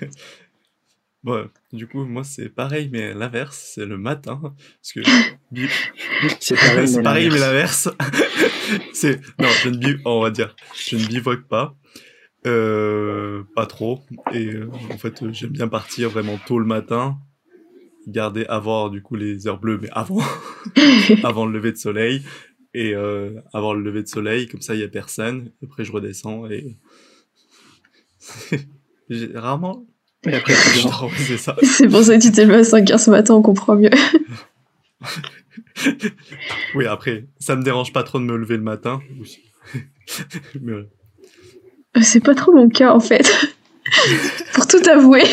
Bon, 1.21 1.49
du 1.73 1.85
coup, 1.85 2.05
moi, 2.05 2.23
c'est 2.23 2.47
pareil, 2.47 2.89
mais 2.91 3.13
l'inverse, 3.13 3.71
c'est 3.75 3.85
le 3.85 3.97
matin. 3.97 4.39
Parce 4.41 4.93
que. 4.93 5.01
c'est 6.39 6.55
pareil, 6.55 6.87
mais 6.95 7.03
pareil, 7.03 7.29
mais 7.29 7.39
l'inverse. 7.39 7.89
c'est. 8.93 9.19
Non, 9.37 9.49
je 9.63 9.69
ne 9.69 9.97
on 10.05 10.21
va 10.21 10.31
dire, 10.31 10.55
je 10.75 10.95
ne 10.95 11.05
bivouac 11.05 11.41
pas. 11.47 11.75
Euh, 12.47 13.43
pas 13.53 13.65
trop. 13.65 14.01
Et 14.31 14.53
euh, 14.53 14.71
en 14.91 14.97
fait, 14.97 15.29
j'aime 15.33 15.49
bien 15.49 15.67
partir 15.67 16.09
vraiment 16.09 16.39
tôt 16.47 16.57
le 16.57 16.65
matin. 16.65 17.17
Garder, 18.07 18.45
avoir 18.45 18.89
du 18.89 19.01
coup 19.01 19.15
les 19.15 19.45
heures 19.45 19.59
bleues, 19.59 19.77
mais 19.81 19.89
avant. 19.91 20.21
avant 21.23 21.45
le 21.45 21.51
lever 21.51 21.73
de 21.73 21.77
soleil. 21.77 22.23
Et 22.73 22.95
euh, 22.95 23.41
avoir 23.51 23.73
le 23.73 23.81
lever 23.81 24.03
de 24.03 24.07
soleil, 24.07 24.47
comme 24.47 24.61
ça, 24.61 24.73
il 24.73 24.77
n'y 24.77 24.83
a 24.85 24.87
personne. 24.87 25.51
Après, 25.61 25.83
je 25.83 25.91
redescends 25.91 26.49
et. 26.49 26.77
C'est 31.17 31.37
ça. 31.37 31.55
C'est 31.63 31.87
pour 31.87 32.03
ça 32.03 32.17
que 32.17 32.21
tu 32.21 32.31
t'es 32.31 32.45
levé 32.45 32.57
à 32.57 32.61
5h 32.61 32.97
ce 32.97 33.09
matin, 33.09 33.35
on 33.35 33.41
comprend 33.41 33.75
mieux. 33.75 33.89
oui, 36.75 36.85
après, 36.85 37.25
ça 37.39 37.55
me 37.55 37.63
dérange 37.63 37.93
pas 37.93 38.03
trop 38.03 38.19
de 38.19 38.25
me 38.25 38.35
lever 38.37 38.57
le 38.57 38.63
matin. 38.63 38.99
Euh, 40.67 40.83
c'est 42.01 42.23
pas 42.23 42.35
trop 42.35 42.53
mon 42.53 42.67
cas 42.69 42.91
en 42.93 42.99
fait. 42.99 43.31
pour 44.53 44.67
tout 44.67 44.81
avouer. 44.89 45.23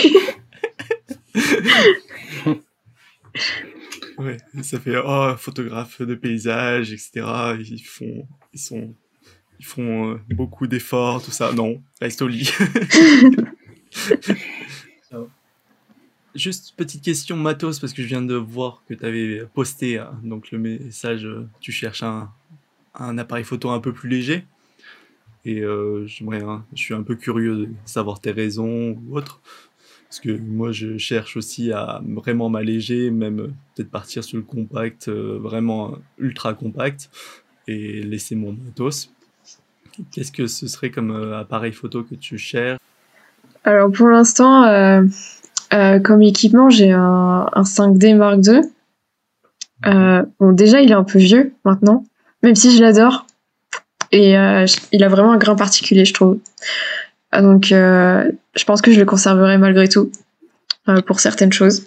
ouais, 4.18 4.36
ça 4.62 4.78
fait 4.78 4.96
oh, 5.04 5.34
photographe 5.36 6.00
de 6.00 6.14
paysage, 6.14 6.92
etc. 6.92 7.22
Ils 7.58 7.82
font, 7.82 8.28
ils 8.52 8.60
sont, 8.60 8.94
ils 9.58 9.66
font 9.66 10.12
euh, 10.12 10.20
beaucoup 10.30 10.68
d'efforts, 10.68 11.24
tout 11.24 11.32
ça. 11.32 11.52
Non, 11.52 11.82
reste 12.00 12.22
au 12.22 12.28
lit. 12.28 12.52
Juste 16.36 16.74
petite 16.76 17.02
question 17.02 17.34
matos 17.34 17.80
parce 17.80 17.94
que 17.94 18.02
je 18.02 18.08
viens 18.08 18.20
de 18.20 18.34
voir 18.34 18.82
que 18.86 18.92
tu 18.92 19.04
avais 19.06 19.46
posté 19.54 19.98
hein, 19.98 20.12
donc 20.22 20.50
le 20.50 20.58
message 20.58 21.24
euh, 21.24 21.48
tu 21.60 21.72
cherches 21.72 22.02
un, 22.02 22.30
un, 22.94 23.16
appareil 23.16 23.44
photo 23.44 23.70
un 23.70 23.80
peu 23.80 23.94
plus 23.94 24.10
léger. 24.10 24.44
Et 25.46 25.60
euh, 25.60 26.06
hein, 26.30 26.64
je 26.74 26.78
suis 26.78 26.92
un 26.92 27.02
peu 27.02 27.14
curieux 27.14 27.56
de 27.56 27.68
savoir 27.86 28.20
tes 28.20 28.32
raisons 28.32 28.90
ou 28.90 29.16
autre 29.16 29.40
parce 30.10 30.20
que 30.20 30.36
moi 30.36 30.72
je 30.72 30.98
cherche 30.98 31.38
aussi 31.38 31.72
à 31.72 32.02
vraiment 32.06 32.50
m'alléger 32.50 33.10
même 33.10 33.54
peut-être 33.74 33.90
partir 33.90 34.22
sur 34.22 34.36
le 34.36 34.42
compact 34.42 35.08
euh, 35.08 35.38
vraiment 35.40 35.96
ultra 36.18 36.52
compact 36.52 37.08
et 37.66 38.02
laisser 38.02 38.34
mon 38.34 38.52
matos. 38.52 39.10
Qu'est-ce 40.12 40.32
que 40.32 40.46
ce 40.46 40.68
serait 40.68 40.90
comme 40.90 41.32
appareil 41.32 41.72
photo 41.72 42.04
que 42.04 42.14
tu 42.14 42.36
cherches? 42.36 42.78
Alors 43.64 43.90
pour 43.90 44.08
l'instant 44.08 44.64
euh, 44.64 45.02
comme 45.70 46.22
équipement, 46.22 46.70
j'ai 46.70 46.92
un, 46.92 47.48
un 47.52 47.62
5D 47.62 48.16
Mark 48.16 48.38
II. 48.46 48.60
Euh, 49.86 50.22
bon, 50.40 50.52
déjà, 50.52 50.80
il 50.80 50.90
est 50.90 50.94
un 50.94 51.04
peu 51.04 51.18
vieux 51.18 51.52
maintenant, 51.64 52.04
même 52.42 52.54
si 52.54 52.76
je 52.76 52.82
l'adore. 52.82 53.26
Et 54.12 54.38
euh, 54.38 54.64
il 54.92 55.04
a 55.04 55.08
vraiment 55.08 55.32
un 55.32 55.38
grain 55.38 55.56
particulier, 55.56 56.04
je 56.04 56.14
trouve. 56.14 56.38
Ah, 57.32 57.42
donc, 57.42 57.66
je 57.66 58.64
pense 58.64 58.80
que 58.80 58.92
je 58.92 58.98
le 58.98 59.04
conserverai 59.04 59.58
malgré 59.58 59.88
tout 59.88 60.10
pour 61.06 61.20
certaines 61.20 61.52
choses. 61.52 61.86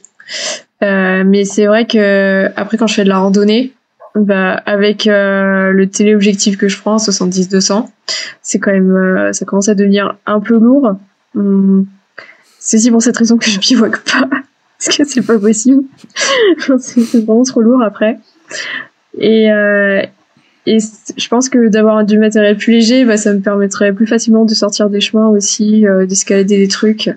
mais 0.81 1.45
c'est 1.45 1.65
vrai 1.65 1.87
que 1.87 2.51
après, 2.55 2.77
quand 2.77 2.87
je 2.87 2.95
fais 2.95 3.03
de 3.03 3.09
la 3.09 3.19
randonnée, 3.19 3.73
bah, 4.15 4.61
avec 4.65 5.05
le 5.05 5.85
téléobjectif 5.85 6.57
que 6.57 6.67
je 6.67 6.79
prends, 6.79 6.97
70-200, 6.97 7.89
c'est 8.41 8.59
quand 8.59 8.71
même, 8.71 9.33
ça 9.33 9.45
commence 9.45 9.69
à 9.69 9.75
devenir 9.75 10.17
un 10.25 10.39
peu 10.39 10.59
lourd. 10.59 10.95
Hum, 11.35 11.85
c'est 12.59 12.77
aussi 12.77 12.91
pour 12.91 13.01
cette 13.01 13.17
raison 13.17 13.37
que 13.37 13.49
je 13.49 13.59
bivouac 13.59 14.03
pas. 14.03 14.29
Parce 14.79 14.97
que 14.97 15.03
c'est 15.03 15.21
pas 15.21 15.37
possible. 15.37 15.83
c'est 16.79 17.25
vraiment 17.25 17.43
trop 17.43 17.61
lourd 17.61 17.81
après. 17.81 18.17
Et, 19.17 19.51
euh, 19.51 20.01
et 20.65 20.77
je 21.17 21.27
pense 21.27 21.49
que 21.49 21.67
d'avoir 21.67 22.05
du 22.05 22.17
matériel 22.17 22.55
plus 22.55 22.73
léger, 22.73 23.03
bah, 23.03 23.17
ça 23.17 23.33
me 23.33 23.41
permettrait 23.41 23.91
plus 23.91 24.07
facilement 24.07 24.45
de 24.45 24.53
sortir 24.53 24.89
des 24.89 25.01
chemins 25.01 25.27
aussi, 25.27 25.85
euh, 25.85 26.05
d'escalader 26.05 26.57
des 26.57 26.67
trucs 26.69 27.09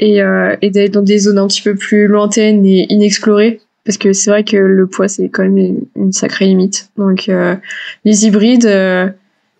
et, 0.00 0.22
euh, 0.22 0.56
et 0.62 0.70
d'aller 0.70 0.88
dans 0.88 1.02
des 1.02 1.18
zones 1.18 1.38
un 1.38 1.46
petit 1.46 1.62
peu 1.62 1.76
plus 1.76 2.08
lointaines 2.08 2.64
et 2.66 2.86
inexplorées. 2.92 3.60
Parce 3.84 3.98
que 3.98 4.12
c'est 4.12 4.30
vrai 4.30 4.44
que 4.44 4.56
le 4.56 4.86
poids, 4.86 5.08
c'est 5.08 5.28
quand 5.28 5.42
même 5.42 5.80
une, 5.96 6.12
sacrée 6.12 6.46
limite. 6.46 6.90
Donc 6.96 7.28
euh, 7.28 7.56
les 8.04 8.26
hybrides, 8.26 8.66
euh, 8.66 9.08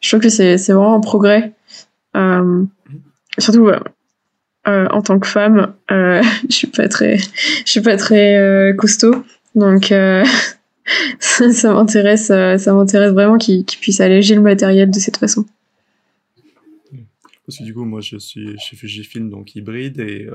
je 0.01 0.09
trouve 0.09 0.21
que 0.21 0.29
c'est 0.29 0.57
vraiment 0.57 0.95
un 0.95 1.01
progrès. 1.01 1.53
Euh, 2.17 2.65
surtout, 3.39 3.71
euh, 4.71 4.87
en 4.91 5.03
tant 5.03 5.19
que 5.19 5.27
femme, 5.27 5.75
euh, 5.91 6.23
je 6.49 6.55
suis 6.55 6.67
pas 6.69 6.89
très, 6.89 7.19
je 7.19 7.71
suis 7.71 7.81
pas 7.81 7.97
très 7.97 8.37
euh, 8.37 8.73
costaud, 8.73 9.25
donc 9.55 9.87
ça, 11.19 11.53
ça 11.53 11.73
m'intéresse, 11.73 12.27
ça 12.27 12.73
m'intéresse 12.73 13.13
vraiment 13.13 13.39
qu'ils 13.39 13.65
puissent 13.65 14.01
alléger 14.01 14.35
le 14.35 14.41
matériel 14.41 14.91
de 14.91 14.99
cette 14.99 15.17
façon. 15.17 15.45
Parce 17.47 17.59
que 17.59 17.65
du 17.65 17.75
coup, 17.75 17.85
moi, 17.85 18.01
je 18.01 18.17
suis 18.17 18.57
chez 18.59 18.77
Fujifilm, 18.77 19.29
donc 19.29 19.57
hybride, 19.57 19.99
et 19.99 20.29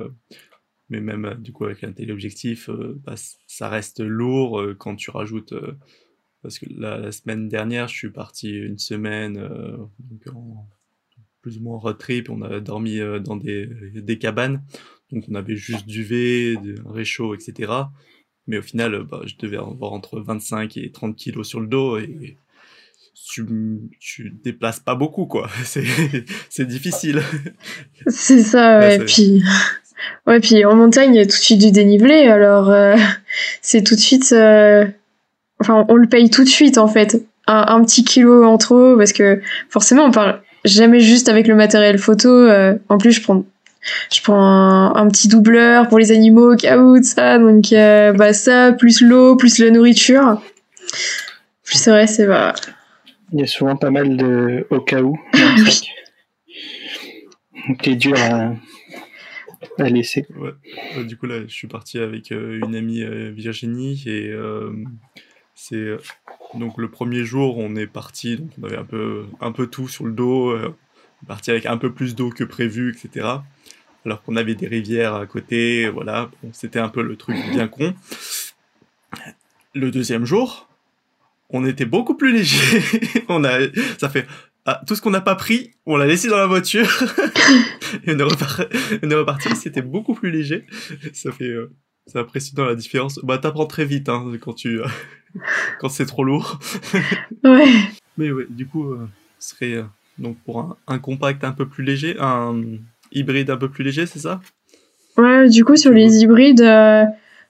mais 0.89 1.01
même 1.01 1.35
du 1.39 1.51
coup 1.51 1.65
avec 1.65 1.83
un 1.83 1.91
téléobjectif, 1.91 2.69
bah, 3.05 3.15
ça 3.47 3.69
reste 3.69 4.01
lourd 4.01 4.61
quand 4.77 4.95
tu 4.95 5.11
rajoutes. 5.11 5.53
parce 6.41 6.59
que 6.59 6.65
la, 6.77 7.11
semaine 7.13 7.47
dernière, 7.47 7.87
je 7.87 7.95
suis 7.95 8.11
parti 8.11 8.49
une 8.49 8.77
semaine 8.77 9.39
plus 11.45 11.59
ou 11.59 11.61
moins 11.61 11.77
road 11.77 11.99
trip, 11.99 12.31
on 12.31 12.41
a 12.41 12.59
dormi 12.59 12.99
euh, 12.99 13.19
dans 13.19 13.35
des, 13.35 13.69
des 13.93 14.17
cabanes, 14.17 14.63
donc 15.11 15.25
on 15.29 15.35
avait 15.35 15.55
juste 15.55 15.85
du 15.85 16.03
V, 16.03 16.57
un 16.83 16.91
réchaud, 16.91 17.35
etc. 17.35 17.71
Mais 18.47 18.57
au 18.57 18.63
final, 18.63 19.03
bah, 19.03 19.21
je 19.27 19.35
devais 19.37 19.57
avoir 19.57 19.93
entre 19.93 20.19
25 20.19 20.75
et 20.77 20.91
30 20.91 21.15
kilos 21.15 21.47
sur 21.47 21.59
le 21.59 21.67
dos 21.67 21.99
et 21.99 22.39
tu, 23.29 23.45
tu 23.99 24.33
déplaces 24.43 24.79
pas 24.79 24.95
beaucoup, 24.95 25.27
quoi. 25.27 25.47
C'est 26.49 26.65
difficile. 26.65 27.21
C'est 28.07 28.41
ça, 28.41 28.79
ouais. 28.79 29.05
Puis, 29.05 29.43
ouais, 30.25 30.39
puis 30.39 30.65
en 30.65 30.75
montagne, 30.75 31.13
il 31.13 31.17
y 31.17 31.21
a 31.21 31.25
tout 31.25 31.37
de 31.37 31.43
suite 31.43 31.61
du 31.61 31.71
dénivelé, 31.71 32.25
alors 32.25 32.71
euh, 32.71 32.95
c'est 33.61 33.83
tout 33.83 33.93
de 33.93 33.99
suite. 33.99 34.31
Euh, 34.31 34.87
enfin, 35.59 35.85
on 35.89 35.95
le 35.95 36.07
paye 36.07 36.31
tout 36.31 36.43
de 36.43 36.49
suite, 36.49 36.79
en 36.79 36.87
fait. 36.87 37.23
Un, 37.45 37.65
un, 37.67 37.85
petit 37.85 38.03
kilo 38.03 38.43
en 38.43 38.57
trop, 38.57 38.97
parce 38.97 39.13
que 39.13 39.43
forcément, 39.69 40.05
on 40.05 40.11
parle 40.11 40.41
jamais 40.65 40.99
juste 40.99 41.29
avec 41.29 41.47
le 41.47 41.55
matériel 41.55 41.97
photo. 41.97 42.29
Euh, 42.29 42.75
en 42.89 42.97
plus, 42.97 43.13
je 43.13 43.21
prends 43.21 43.45
je 44.11 44.19
prends 44.21 44.95
un, 44.95 45.07
petit 45.09 45.27
doubleur 45.27 45.87
pour 45.87 45.99
les 45.99 46.11
animaux 46.11 46.53
au 46.53 46.55
cas 46.55 46.79
où, 46.79 47.01
ça. 47.03 47.37
Donc, 47.37 47.71
euh, 47.71 48.13
bah, 48.13 48.33
ça, 48.33 48.71
plus 48.71 49.01
l'eau, 49.01 49.35
plus 49.35 49.59
la 49.59 49.69
nourriture. 49.69 50.41
C'est 51.63 51.91
vrai, 51.91 52.07
c'est 52.07 52.25
pas. 52.25 52.55
Il 53.31 53.39
y 53.39 53.43
a 53.43 53.47
souvent 53.47 53.75
pas 53.75 53.91
mal 53.91 54.17
de 54.17 54.65
au 54.71 54.81
cas 54.81 55.01
où. 55.01 55.19
qui 57.79 57.91
est 57.91 57.95
dur 57.95 58.15
à, 58.17 58.53
à 59.77 59.89
laisser. 59.89 60.25
Ouais. 60.35 61.03
du 61.03 61.15
coup, 61.15 61.27
là, 61.27 61.41
je 61.47 61.53
suis 61.53 61.67
parti 61.67 61.99
avec 61.99 62.31
euh, 62.31 62.59
une 62.63 62.75
amie 62.75 63.03
Virginie 63.33 64.03
et 64.07 64.33
c'est 65.53 65.95
donc 66.59 66.77
le 66.77 66.89
premier 66.89 67.23
jour, 67.23 67.57
on 67.57 67.75
est 67.75 67.87
parti, 67.87 68.39
on 68.59 68.65
avait 68.65 68.77
un 68.77 68.83
peu, 68.83 69.25
un 69.41 69.51
peu 69.51 69.67
tout 69.67 69.87
sur 69.87 70.05
le 70.05 70.13
dos, 70.13 70.49
euh, 70.49 70.75
parti 71.27 71.51
avec 71.51 71.65
un 71.65 71.77
peu 71.77 71.91
plus 71.93 72.15
d'eau 72.15 72.29
que 72.29 72.43
prévu, 72.43 72.95
etc. 72.95 73.27
Alors 74.05 74.21
qu'on 74.23 74.35
avait 74.35 74.55
des 74.55 74.67
rivières 74.67 75.15
à 75.15 75.25
côté, 75.25 75.89
voilà, 75.89 76.29
c'était 76.51 76.79
un 76.79 76.89
peu 76.89 77.01
le 77.01 77.15
truc 77.15 77.37
bien 77.51 77.67
con. 77.67 77.93
Le 79.73 79.91
deuxième 79.91 80.25
jour, 80.25 80.69
on 81.49 81.65
était 81.65 81.85
beaucoup 81.85 82.15
plus 82.15 82.31
léger. 82.31 82.81
on 83.29 83.43
a, 83.43 83.59
ça 83.97 84.09
fait 84.09 84.27
ah, 84.65 84.81
tout 84.87 84.95
ce 84.95 85.01
qu'on 85.01 85.11
n'a 85.11 85.21
pas 85.21 85.35
pris, 85.35 85.73
on 85.85 85.95
l'a 85.95 86.07
laissé 86.07 86.27
dans 86.27 86.37
la 86.37 86.47
voiture 86.47 86.87
et 88.05 88.13
on 88.13 88.19
est, 88.19 88.23
reparti. 88.23 89.55
C'était 89.55 89.83
beaucoup 89.83 90.15
plus 90.15 90.31
léger. 90.31 90.65
Ça 91.13 91.31
fait, 91.31 91.45
euh, 91.45 91.71
c'est 92.07 92.19
impressionnant 92.19 92.65
la 92.65 92.75
différence. 92.75 93.19
Bah, 93.23 93.37
t'apprends 93.37 93.67
très 93.67 93.85
vite 93.85 94.09
hein, 94.09 94.31
quand 94.41 94.53
tu, 94.53 94.79
quand 95.79 95.89
c'est 95.89 96.05
trop 96.05 96.23
lourd. 96.23 96.59
ouais. 97.43 97.67
Mais 98.17 98.31
ouais, 98.31 98.45
du 98.49 98.67
coup, 98.67 98.91
euh, 98.91 99.07
ce 99.39 99.51
serait 99.51 99.73
euh, 99.73 99.83
donc 100.17 100.37
pour 100.45 100.77
un, 100.87 100.99
compact 100.99 101.43
un 101.43 101.51
peu 101.51 101.67
plus 101.67 101.83
léger, 101.83 102.15
un 102.19 102.55
hybride 103.11 103.49
un 103.49 103.57
peu 103.57 103.69
plus 103.69 103.83
léger, 103.83 104.05
c'est 104.05 104.19
ça? 104.19 104.39
Ouais, 105.17 105.49
du 105.49 105.63
coup, 105.63 105.75
sur 105.75 105.91
les 105.91 106.19
hybrides, 106.19 106.61
euh, 106.61 107.05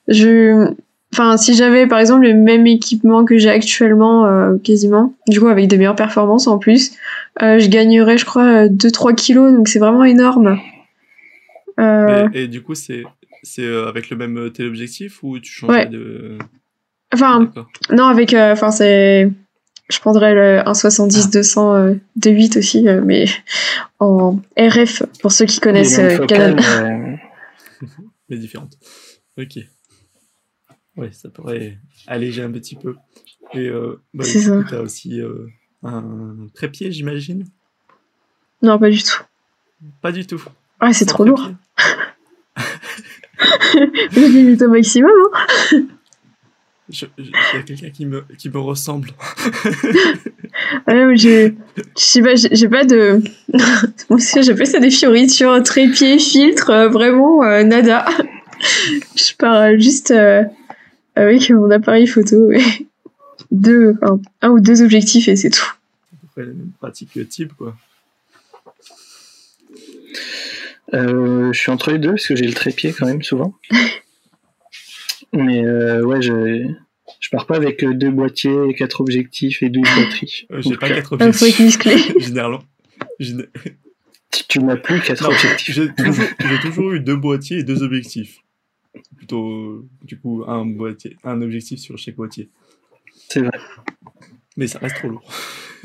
je. 0.08 0.72
Enfin, 1.12 1.36
si 1.36 1.54
j'avais 1.54 1.86
par 1.86 1.98
exemple 1.98 2.26
le 2.26 2.34
même 2.34 2.66
équipement 2.66 3.24
que 3.24 3.38
j'ai 3.38 3.48
actuellement, 3.48 4.58
quasiment, 4.62 5.14
du 5.28 5.40
coup, 5.40 5.46
avec 5.46 5.66
des 5.66 5.78
meilleures 5.78 5.96
performances 5.96 6.46
en 6.46 6.58
plus, 6.58 6.94
je 7.40 7.68
gagnerais, 7.68 8.18
je 8.18 8.26
crois, 8.26 8.66
2-3 8.66 9.14
kilos, 9.14 9.54
donc 9.54 9.68
c'est 9.68 9.78
vraiment 9.78 10.04
énorme. 10.04 10.58
Et, 12.34 12.48
du 12.48 12.60
coup, 12.60 12.74
c'est 12.74 13.04
c'est 13.42 13.66
avec 13.66 14.10
le 14.10 14.16
même 14.16 14.50
téléobjectif 14.50 15.22
ou 15.22 15.38
tu 15.38 15.50
changes 15.50 15.88
de. 15.88 16.36
Enfin, 17.12 17.52
non, 17.90 18.04
avec. 18.04 18.34
Euh, 18.34 18.52
enfin, 18.52 18.70
c'est. 18.70 19.30
Je 19.88 20.00
prendrais 20.00 20.34
le 20.34 20.58
1,70-200 20.62 22.00
de 22.16 22.30
8 22.30 22.56
aussi, 22.56 22.88
euh, 22.88 23.00
mais 23.04 23.26
en 24.00 24.40
RF, 24.58 25.04
pour 25.20 25.30
ceux 25.30 25.44
qui 25.46 25.60
connaissent 25.60 26.00
euh, 26.00 26.26
Canon. 26.26 26.56
mais 28.28 28.36
différentes. 28.36 28.76
Ok. 29.38 29.58
Ouais, 30.96 31.12
ça 31.12 31.28
pourrait 31.28 31.78
alléger 32.06 32.42
un 32.42 32.50
petit 32.50 32.74
peu. 32.74 32.96
Et 33.52 33.70
bah, 34.12 34.24
tu 34.24 34.74
as 34.74 34.80
aussi 34.80 35.20
un 35.84 36.46
trépied, 36.54 36.90
j'imagine? 36.90 37.44
Non, 38.62 38.78
pas 38.78 38.90
du 38.90 39.02
tout. 39.02 39.22
Pas 40.00 40.10
du 40.10 40.26
tout. 40.26 40.42
Ouais, 40.80 40.92
c'est 40.94 41.04
trop 41.04 41.24
lourd. 41.24 41.50
Je 42.56 44.32
limite 44.32 44.62
au 44.62 44.68
maximum. 44.68 45.12
Hein 45.72 45.86
il 46.88 47.26
y 47.26 47.58
a 47.58 47.62
quelqu'un 47.62 47.90
qui 47.90 48.06
me, 48.06 48.24
qui 48.38 48.48
me 48.48 48.58
ressemble. 48.58 49.10
ouais, 50.86 51.16
je, 51.16 51.52
je 51.76 51.82
sais 51.96 52.22
pas, 52.22 52.34
j'ai 52.34 52.68
pas 52.68 52.84
de. 52.84 53.20
Moi 54.08 54.18
aussi, 54.18 54.42
j'appelle 54.42 54.66
ça 54.66 54.78
des 54.78 54.90
fioritures, 54.90 55.62
trépied, 55.64 56.18
filtre, 56.18 56.70
euh, 56.70 56.88
vraiment 56.88 57.42
euh, 57.42 57.64
nada. 57.64 58.06
je 59.16 59.34
pars 59.36 59.76
juste 59.78 60.12
euh, 60.12 60.44
avec 61.16 61.50
mon 61.50 61.70
appareil 61.70 62.06
photo 62.06 62.52
et 62.52 62.62
deux, 63.50 63.94
enfin, 64.02 64.20
un 64.42 64.50
ou 64.50 64.60
deux 64.60 64.82
objectifs 64.82 65.26
et 65.28 65.34
c'est 65.34 65.50
tout. 65.50 65.72
À 66.12 66.26
peu 66.34 66.42
la 66.42 66.48
même 66.48 66.70
pratique 66.78 67.28
type, 67.28 67.52
quoi. 67.54 67.76
je 70.92 71.50
suis 71.52 71.72
entre 71.72 71.90
les 71.90 71.98
deux 71.98 72.10
parce 72.10 72.26
que 72.26 72.36
j'ai 72.36 72.46
le 72.46 72.54
trépied 72.54 72.92
quand 72.92 73.06
même 73.06 73.22
souvent. 73.22 73.54
Mais 75.32 75.64
euh, 75.64 76.02
ouais, 76.02 76.22
je, 76.22 76.66
je 77.20 77.28
pars 77.30 77.46
pas 77.46 77.56
avec 77.56 77.82
euh, 77.82 77.94
deux 77.94 78.10
boîtiers, 78.10 78.74
quatre 78.76 79.00
objectifs 79.00 79.62
et 79.62 79.68
12 79.68 79.84
batteries. 79.84 80.46
Euh, 80.50 80.62
j'ai 80.62 80.76
pas 80.76 80.88
quatre 80.88 81.12
objectifs. 81.12 81.78
Généralement. 82.18 82.62
Tu, 83.20 84.44
tu 84.48 84.58
n'as 84.60 84.76
plus 84.76 85.00
quatre 85.00 85.26
objectifs. 85.26 85.74
J'ai 85.74 85.92
toujours, 85.92 86.24
toujours, 86.62 86.92
eu 86.92 87.00
deux 87.00 87.16
boîtiers 87.16 87.58
et 87.58 87.64
deux 87.64 87.82
objectifs. 87.82 88.38
Plutôt, 89.16 89.84
du 90.02 90.18
coup, 90.18 90.44
un, 90.46 90.64
boîtier, 90.64 91.16
un 91.24 91.40
objectif 91.42 91.78
sur 91.78 91.96
chaque 91.98 92.16
boîtier. 92.16 92.50
C'est 93.28 93.40
vrai. 93.40 93.58
Mais 94.56 94.66
ça 94.66 94.78
reste 94.78 94.96
trop 94.96 95.08
lourd. 95.08 95.24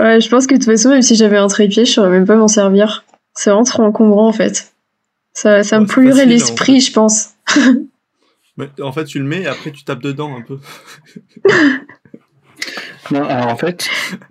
ouais, 0.00 0.20
je 0.20 0.28
pense 0.28 0.46
que 0.46 0.54
de 0.54 0.58
toute 0.58 0.66
façon, 0.66 0.88
même 0.90 1.02
si 1.02 1.14
j'avais 1.14 1.36
un 1.36 1.46
trépied, 1.46 1.84
je 1.84 1.92
saurais 1.92 2.10
même 2.10 2.26
pas 2.26 2.36
m'en 2.36 2.48
servir. 2.48 3.04
C'est 3.34 3.50
vraiment 3.50 3.64
trop 3.64 3.84
encombrant 3.84 4.28
en 4.28 4.32
fait. 4.32 4.72
Ça, 5.32 5.62
ça 5.62 5.78
me 5.78 5.86
polluerait 5.86 6.26
l'esprit, 6.26 6.80
je 6.80 6.92
pense. 6.92 7.30
En 8.80 8.92
fait, 8.92 9.04
tu 9.04 9.18
le 9.18 9.24
mets 9.24 9.42
et 9.42 9.46
après 9.46 9.70
tu 9.70 9.84
tapes 9.84 10.02
dedans 10.02 10.36
un 10.36 10.42
peu. 10.42 10.58
non, 13.10 13.24
alors 13.24 13.48
en 13.48 13.56
fait, 13.56 13.88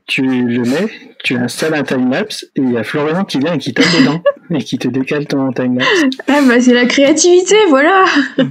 tu 0.07 0.21
le 0.21 0.63
mets, 0.63 0.89
tu 1.23 1.35
installes 1.35 1.73
un 1.75 1.83
timelapse 1.83 2.43
et 2.55 2.61
il 2.61 2.71
y 2.71 2.77
a 2.77 2.83
Florian 2.83 3.25
qui 3.25 3.39
vient 3.39 3.53
et 3.53 3.57
qui 3.57 3.73
tape 3.73 3.91
dedans 3.99 4.23
et 4.51 4.63
qui 4.63 4.77
te 4.77 4.87
décale 4.87 5.27
ton 5.27 5.51
timelapse. 5.51 6.03
Ah 6.27 6.41
bah 6.47 6.61
c'est 6.61 6.73
la 6.73 6.85
créativité, 6.85 7.55
voilà 7.69 8.05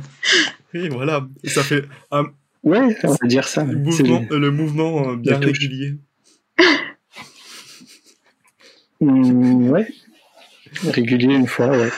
Oui, 0.75 0.89
voilà, 0.91 1.27
ça 1.45 1.63
fait 1.63 1.85
un... 2.11 2.25
Ouais, 2.63 2.97
on 3.05 3.13
va 3.13 3.27
dire 3.27 3.49
ça. 3.49 3.65
Le 3.65 3.77
mouvement, 3.77 4.27
le... 4.31 4.51
mouvement 4.51 5.11
euh, 5.13 5.17
bien 5.17 5.39
régulier. 5.39 5.95
mm, 9.01 9.71
Ouais. 9.71 9.89
Régulier 10.85 11.35
une 11.35 11.47
fois, 11.47 11.69
ouais. 11.69 11.91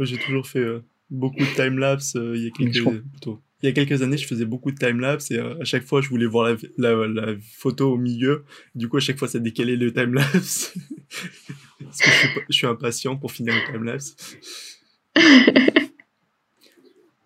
J'ai 0.00 0.16
toujours 0.16 0.46
fait 0.46 0.58
euh, 0.58 0.82
beaucoup 1.14 1.40
de 1.40 1.54
time-lapse 1.54 2.14
il 2.14 2.44
y 2.44 2.46
a 2.48 2.50
quelques... 2.50 3.02
Il 3.62 3.68
y 3.68 3.70
a 3.70 3.72
quelques 3.72 4.02
années, 4.02 4.18
je 4.18 4.26
faisais 4.26 4.44
beaucoup 4.44 4.72
de 4.72 4.76
time-lapse 4.76 5.30
et 5.30 5.38
à 5.38 5.64
chaque 5.64 5.84
fois, 5.84 6.02
je 6.02 6.10
voulais 6.10 6.26
voir 6.26 6.50
la, 6.50 6.56
la, 6.76 7.06
la, 7.06 7.34
photo 7.56 7.94
au 7.94 7.96
milieu. 7.96 8.44
Du 8.74 8.90
coup, 8.90 8.98
à 8.98 9.00
chaque 9.00 9.18
fois, 9.18 9.26
ça 9.26 9.38
décalait 9.38 9.76
le 9.76 9.90
time-lapse. 9.90 10.74
Parce 11.82 11.98
que 11.98 12.10
je 12.10 12.16
suis, 12.16 12.28
je 12.50 12.54
suis 12.54 12.66
impatient 12.66 13.16
pour 13.16 13.32
finir 13.32 13.54
le 13.54 13.72
time-lapse. 13.72 14.16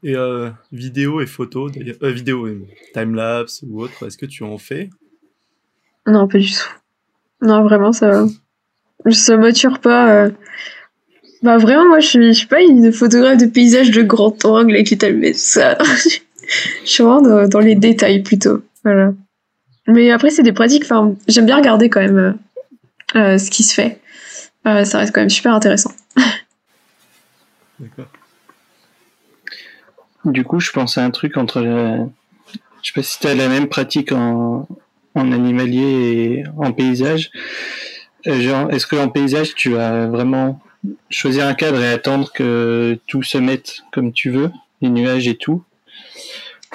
Et 0.02 0.14
euh, 0.14 0.50
vidéo 0.70 1.20
et 1.20 1.26
photo, 1.26 1.68
euh, 1.68 2.12
vidéo 2.12 2.46
et 2.46 2.68
time-lapse 2.94 3.64
ou 3.66 3.82
autre, 3.82 4.06
est-ce 4.06 4.16
que 4.16 4.26
tu 4.26 4.44
en 4.44 4.56
fais? 4.56 4.90
Non, 6.06 6.28
pas 6.28 6.38
du 6.38 6.50
tout. 6.52 6.70
Non, 7.42 7.64
vraiment, 7.64 7.92
ça, 7.92 8.24
ça 9.10 9.36
m'attire 9.36 9.80
pas. 9.80 10.28
Euh. 11.42 11.44
Bah 11.44 11.58
vraiment, 11.58 11.86
moi, 11.88 12.00
je 12.00 12.06
suis, 12.06 12.28
je 12.28 12.38
suis 12.38 12.46
pas 12.46 12.60
une 12.60 12.92
photographe 12.92 13.38
de 13.38 13.46
paysage 13.46 13.90
de 13.90 14.02
grand 14.02 14.44
angle 14.44 14.76
et 14.76 14.84
qui 14.84 14.98
t'aime 14.98 15.32
ça. 15.34 15.78
je 16.84 16.88
suis 16.88 17.02
vraiment 17.02 17.46
dans, 17.46 17.60
les 17.60 17.74
détails 17.74 18.22
plutôt. 18.22 18.62
Voilà. 18.84 19.12
Mais 19.86 20.10
après, 20.10 20.30
c'est 20.30 20.42
des 20.42 20.52
pratiques. 20.52 20.84
J'aime 21.28 21.46
bien 21.46 21.56
regarder 21.56 21.88
quand 21.88 22.00
même 22.00 22.38
euh, 23.16 23.38
ce 23.38 23.50
qui 23.50 23.62
se 23.62 23.74
fait. 23.74 24.00
ça 24.64 24.98
reste 24.98 25.14
quand 25.14 25.20
même 25.20 25.30
super 25.30 25.54
intéressant. 25.54 25.92
D'accord. 27.80 28.08
Du 30.24 30.44
coup, 30.44 30.60
je 30.60 30.72
pense 30.72 30.98
à 30.98 31.04
un 31.04 31.10
truc 31.10 31.36
entre. 31.36 31.62
Je 32.82 32.88
sais 32.88 32.92
pas 32.94 33.02
si 33.02 33.18
tu 33.18 33.26
as 33.26 33.34
la 33.34 33.48
même 33.48 33.68
pratique 33.68 34.12
en, 34.12 34.68
en 35.14 35.32
animalier 35.32 35.82
et 35.82 36.44
en 36.56 36.72
paysage. 36.72 37.30
Euh, 38.26 38.40
genre, 38.40 38.70
est-ce 38.70 38.86
qu'en 38.86 39.08
paysage, 39.08 39.54
tu 39.54 39.70
vas 39.70 40.06
vraiment 40.06 40.60
choisir 41.10 41.46
un 41.46 41.54
cadre 41.54 41.82
et 41.82 41.88
attendre 41.88 42.32
que 42.32 42.98
tout 43.06 43.22
se 43.22 43.38
mette 43.38 43.82
comme 43.92 44.12
tu 44.12 44.30
veux, 44.30 44.50
les 44.80 44.88
nuages 44.88 45.28
et 45.28 45.36
tout 45.36 45.64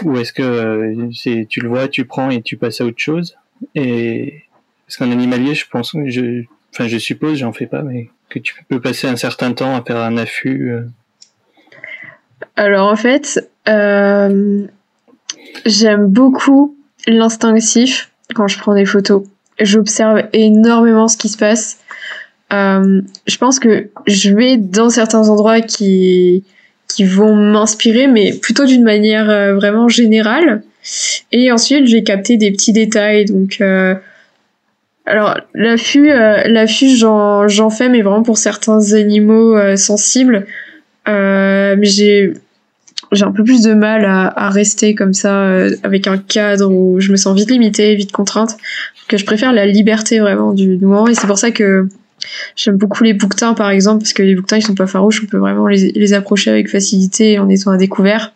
Ou 0.03 0.17
est-ce 0.17 0.33
que 0.33 0.41
euh, 0.41 1.45
tu 1.49 1.61
le 1.61 1.69
vois, 1.69 1.87
tu 1.87 2.05
prends 2.05 2.29
et 2.29 2.41
tu 2.41 2.57
passes 2.57 2.81
à 2.81 2.85
autre 2.85 2.99
chose 2.99 3.35
Et 3.75 4.43
parce 4.85 4.97
qu'en 4.97 5.11
animalier, 5.11 5.55
je 5.55 5.65
pense, 5.69 5.95
je, 6.07 6.43
enfin, 6.71 6.87
je 6.87 6.97
suppose, 6.97 7.37
j'en 7.37 7.53
fais 7.53 7.67
pas, 7.67 7.81
mais 7.81 8.09
que 8.29 8.39
tu 8.39 8.55
peux 8.67 8.81
passer 8.81 9.07
un 9.07 9.15
certain 9.15 9.53
temps 9.53 9.75
à 9.75 9.83
faire 9.83 9.97
un 9.97 10.17
affût. 10.17 10.71
Euh, 10.71 10.81
alors 12.55 12.91
en 12.91 12.95
fait, 12.95 13.49
euh, 13.67 14.67
j'aime 15.65 16.07
beaucoup 16.07 16.75
l'instinctif 17.07 18.11
quand 18.33 18.47
je 18.47 18.57
prends 18.57 18.75
des 18.75 18.85
photos. 18.85 19.23
J'observe 19.59 20.23
énormément 20.33 21.07
ce 21.07 21.17
qui 21.17 21.29
se 21.29 21.37
passe. 21.37 21.79
Euh, 22.53 23.01
je 23.25 23.37
pense 23.37 23.59
que 23.59 23.89
je 24.05 24.33
vais 24.33 24.57
dans 24.57 24.89
certains 24.89 25.27
endroits 25.29 25.61
qui 25.61 26.43
qui 26.87 27.05
vont 27.05 27.35
m'inspirer, 27.35 28.05
mais 28.05 28.33
plutôt 28.33 28.65
d'une 28.65 28.83
manière 28.83 29.29
euh, 29.29 29.55
vraiment 29.55 29.89
générale. 29.89 30.61
Et 31.31 31.51
ensuite, 31.51 31.87
je 31.87 31.93
vais 31.93 32.03
capter 32.03 32.37
des 32.37 32.51
petits 32.51 32.73
détails. 32.73 33.25
Donc, 33.25 33.57
euh, 33.61 33.95
alors 35.05 35.39
l'affût, 35.55 36.07
l'affût, 36.07 36.95
j'en 36.95 37.47
j'en 37.47 37.69
fais, 37.69 37.89
mais 37.89 38.01
vraiment 38.01 38.23
pour 38.23 38.37
certains 38.37 38.93
animaux 38.93 39.57
sensibles. 39.75 40.45
Mais 41.07 41.75
j'ai 41.81 42.33
j'ai 43.11 43.25
un 43.25 43.31
peu 43.31 43.43
plus 43.43 43.61
de 43.61 43.73
mal 43.73 44.05
à, 44.05 44.49
rester 44.49 44.95
comme 44.95 45.13
ça 45.13 45.67
avec 45.83 46.07
un 46.07 46.17
cadre 46.17 46.71
où 46.71 46.99
je 46.99 47.11
me 47.11 47.17
sens 47.17 47.35
vite 47.35 47.51
limitée, 47.51 47.95
vite 47.95 48.11
contrainte. 48.11 48.57
Que 49.07 49.17
je 49.17 49.25
préfère 49.25 49.51
la 49.51 49.65
liberté 49.65 50.19
vraiment 50.19 50.53
du 50.53 50.77
moment 50.77 51.07
et 51.07 51.15
c'est 51.15 51.27
pour 51.27 51.37
ça 51.37 51.51
que 51.51 51.87
j'aime 52.55 52.77
beaucoup 52.77 53.03
les 53.03 53.13
bouquetins 53.13 53.53
par 53.53 53.69
exemple 53.69 53.99
parce 53.99 54.13
que 54.13 54.23
les 54.23 54.35
bouquetins 54.35 54.57
ils 54.57 54.65
sont 54.65 54.75
pas 54.75 54.87
farouches, 54.87 55.21
on 55.23 55.27
peut 55.27 55.37
vraiment 55.37 55.67
les, 55.67 55.91
les 55.91 56.13
approcher 56.13 56.51
avec 56.51 56.69
facilité 56.69 57.39
en 57.39 57.49
étant 57.49 57.71
à 57.71 57.77
découvert. 57.77 58.33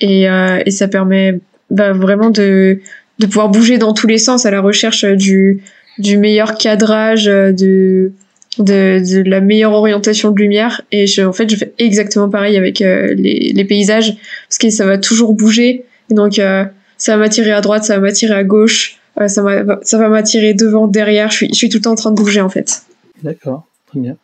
Et, 0.00 0.28
euh, 0.28 0.60
et 0.66 0.70
ça 0.70 0.88
permet 0.88 1.40
bah, 1.70 1.92
vraiment 1.92 2.30
de 2.30 2.80
de 3.18 3.26
pouvoir 3.26 3.50
bouger 3.50 3.78
dans 3.78 3.92
tous 3.92 4.06
les 4.06 4.18
sens 4.18 4.46
à 4.46 4.50
la 4.50 4.60
recherche 4.60 5.04
du 5.04 5.62
du 5.98 6.16
meilleur 6.18 6.56
cadrage 6.56 7.24
de 7.24 8.12
de, 8.58 9.00
de, 9.00 9.28
la 9.28 9.40
meilleure 9.40 9.72
orientation 9.72 10.30
de 10.30 10.38
lumière. 10.38 10.82
Et 10.92 11.06
je, 11.06 11.22
en 11.22 11.32
fait 11.32 11.48
je 11.48 11.56
fais 11.56 11.72
exactement 11.78 12.28
pareil 12.28 12.56
avec 12.56 12.82
euh, 12.82 13.14
les, 13.14 13.52
les, 13.54 13.64
paysages 13.64 14.14
parce 14.48 14.58
que 14.58 14.70
ça 14.70 14.84
va 14.84 14.98
toujours 14.98 15.32
bouger. 15.34 15.84
Et 16.10 16.14
donc 16.14 16.38
euh, 16.38 16.64
ça 16.98 17.16
va 17.16 17.22
m'attirer 17.22 17.52
à 17.52 17.60
droite 17.60 17.84
ça 17.84 17.94
va 17.94 18.00
m'attirer 18.00 18.34
à 18.34 18.44
gauche 18.44 18.98
euh, 19.20 19.28
ça, 19.28 19.42
va, 19.42 19.80
ça 19.82 19.98
va 19.98 20.08
m'attirer 20.08 20.54
devant 20.54 20.86
derrière 20.88 21.30
je 21.30 21.36
suis, 21.36 21.48
je 21.48 21.54
suis 21.54 21.68
tout 21.68 21.78
le 21.78 21.82
temps 21.82 21.92
en 21.92 21.96
train 21.96 22.10
de 22.10 22.16
bouger 22.16 22.40
en 22.40 22.48
fait 22.48 22.86
d'accord 23.22 23.66
très 23.86 24.00
bien 24.00 24.16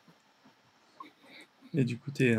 et 1.74 1.85
du 1.85 1.98
coup 1.98 2.11
t'es 2.11 2.37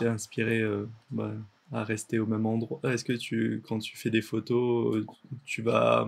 es 0.00 0.06
inspiré 0.06 0.64
bah, 1.10 1.32
à 1.72 1.84
rester 1.84 2.18
au 2.18 2.26
même 2.26 2.46
endroit 2.46 2.80
est-ce 2.84 3.04
que 3.04 3.12
tu 3.12 3.62
quand 3.68 3.78
tu 3.78 3.96
fais 3.96 4.10
des 4.10 4.22
photos 4.22 5.04
tu 5.44 5.62
vas 5.62 6.06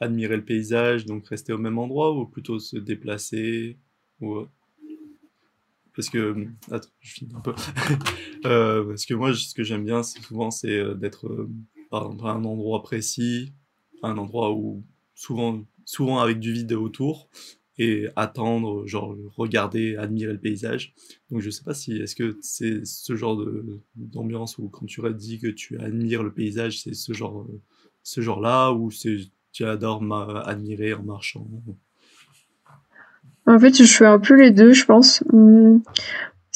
admirer 0.00 0.36
le 0.36 0.44
paysage 0.44 1.06
donc 1.06 1.26
rester 1.28 1.52
au 1.52 1.58
même 1.58 1.78
endroit 1.78 2.12
ou 2.12 2.26
plutôt 2.26 2.58
se 2.58 2.76
déplacer 2.76 3.76
Ouais. 4.20 4.44
Parce 5.94 6.10
que, 6.10 6.46
attends, 6.70 6.88
je 7.00 7.12
finis 7.12 7.34
un 7.34 7.40
peu. 7.40 7.54
euh, 8.44 8.84
parce 8.84 9.06
que 9.06 9.14
moi, 9.14 9.34
ce 9.34 9.54
que 9.54 9.62
j'aime 9.62 9.84
bien, 9.84 10.02
souvent, 10.02 10.50
c'est 10.50 10.78
euh, 10.78 10.94
d'être, 10.94 11.26
euh, 11.26 11.48
par 11.90 12.06
exemple, 12.06 12.26
à 12.26 12.30
un 12.30 12.44
endroit 12.44 12.82
précis, 12.82 13.52
un 14.02 14.18
endroit 14.18 14.52
où 14.52 14.82
souvent, 15.14 15.64
souvent 15.84 16.20
avec 16.20 16.38
du 16.38 16.52
vide 16.52 16.72
autour, 16.72 17.28
et 17.78 18.06
attendre, 18.16 18.86
genre 18.86 19.14
regarder, 19.36 19.96
admirer 19.96 20.32
le 20.32 20.38
paysage. 20.38 20.94
Donc 21.30 21.40
je 21.40 21.50
sais 21.50 21.62
pas 21.62 21.74
si, 21.74 21.92
est-ce 21.96 22.16
que 22.16 22.38
c'est 22.40 22.86
ce 22.86 23.16
genre 23.16 23.44
d'ambiance 23.94 24.58
où 24.58 24.68
quand 24.68 24.86
tu 24.86 25.02
dit 25.12 25.38
que 25.38 25.48
tu 25.48 25.78
admires 25.78 26.22
le 26.22 26.32
paysage, 26.32 26.80
c'est 26.80 26.94
ce 26.94 27.12
genre, 27.12 27.46
ce 28.02 28.20
genre-là, 28.20 28.72
ou 28.72 28.90
c'est 28.90 29.18
tu 29.52 29.64
adores 29.64 30.02
admirer 30.46 30.94
en 30.94 31.02
marchant? 31.02 31.46
En 33.46 33.58
fait, 33.58 33.74
je 33.74 33.84
fais 33.84 34.06
un 34.06 34.18
peu 34.18 34.34
les 34.34 34.50
deux, 34.50 34.72
je 34.72 34.84
pense. 34.84 35.22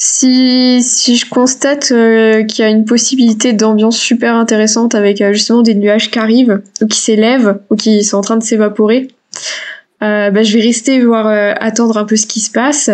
Si, 0.03 0.81
si 0.81 1.15
je 1.15 1.29
constate 1.29 1.91
euh, 1.91 2.43
qu'il 2.43 2.65
y 2.65 2.67
a 2.67 2.71
une 2.71 2.85
possibilité 2.85 3.53
d'ambiance 3.53 3.95
super 3.95 4.35
intéressante 4.35 4.95
avec 4.95 5.21
euh, 5.21 5.31
justement 5.31 5.61
des 5.61 5.75
nuages 5.75 6.09
qui 6.09 6.17
arrivent 6.17 6.63
ou 6.81 6.87
qui 6.87 6.97
s'élèvent 6.97 7.59
ou 7.69 7.75
qui 7.75 8.03
sont 8.03 8.17
en 8.17 8.21
train 8.21 8.37
de 8.37 8.43
s'évaporer, 8.43 9.09
euh, 10.01 10.31
bah, 10.31 10.41
je 10.41 10.57
vais 10.57 10.63
rester 10.63 10.99
voir 11.05 11.27
attendre 11.61 11.97
un 11.99 12.05
peu 12.05 12.15
ce 12.15 12.25
qui 12.25 12.39
se 12.39 12.49
passe. 12.49 12.89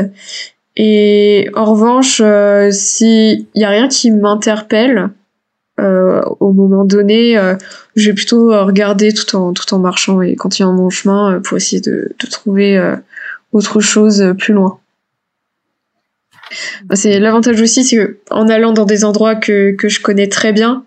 Et 0.76 1.50
en 1.56 1.64
revanche, 1.64 2.22
s'il 2.76 3.46
y 3.56 3.64
a 3.64 3.70
rien 3.70 3.88
qui 3.88 4.12
m'interpelle 4.12 5.10
au 5.78 6.52
moment 6.52 6.84
donné, 6.84 7.40
je 7.96 8.10
vais 8.10 8.16
plutôt 8.16 8.50
regarder 8.66 9.14
tout 9.14 9.34
en 9.38 9.54
tout 9.54 9.74
en 9.74 9.80
marchant 9.80 10.22
et 10.22 10.36
continuer 10.36 10.74
mon 10.74 10.90
chemin 10.90 11.40
pour 11.42 11.56
essayer 11.56 11.82
de, 11.82 12.12
de 12.20 12.28
trouver 12.28 12.78
autre 13.54 13.80
chose 13.80 14.22
euh, 14.22 14.34
plus 14.34 14.54
loin. 14.54 14.80
C'est 16.94 17.20
l'avantage 17.20 17.62
aussi, 17.62 17.84
c'est 17.84 17.98
que 17.98 18.20
en 18.30 18.48
allant 18.48 18.74
dans 18.74 18.86
des 18.86 19.04
endroits 19.04 19.36
que, 19.36 19.76
je 19.82 20.02
connais 20.02 20.28
très 20.28 20.54
bien, 20.54 20.86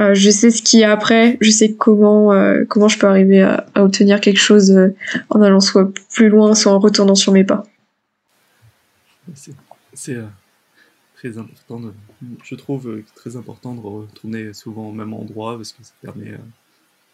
euh, 0.00 0.14
je 0.14 0.30
sais 0.30 0.50
ce 0.50 0.62
qu'il 0.62 0.80
y 0.80 0.84
a 0.84 0.92
après, 0.92 1.38
je 1.40 1.50
sais 1.50 1.72
comment 1.72 2.32
euh, 2.32 2.64
comment 2.68 2.88
je 2.88 2.98
peux 2.98 3.06
arriver 3.06 3.42
à, 3.42 3.66
obtenir 3.76 4.20
quelque 4.20 4.40
chose 4.40 4.76
en 5.30 5.42
allant 5.42 5.60
soit 5.60 5.90
plus 6.10 6.28
loin, 6.28 6.54
soit 6.54 6.72
en 6.72 6.78
retournant 6.78 7.14
sur 7.14 7.32
mes 7.32 7.44
pas. 7.44 7.64
C'est 9.34 10.18
très 11.16 11.38
important, 11.38 11.80
de, 11.80 11.92
je 12.44 12.54
trouve 12.54 13.02
très 13.14 13.36
important 13.36 13.74
de 13.74 13.80
retourner 13.80 14.52
souvent 14.52 14.88
au 14.88 14.92
même 14.92 15.14
endroit 15.14 15.56
parce 15.56 15.72
que 15.72 15.82
ça 15.82 15.92
permet 16.02 16.34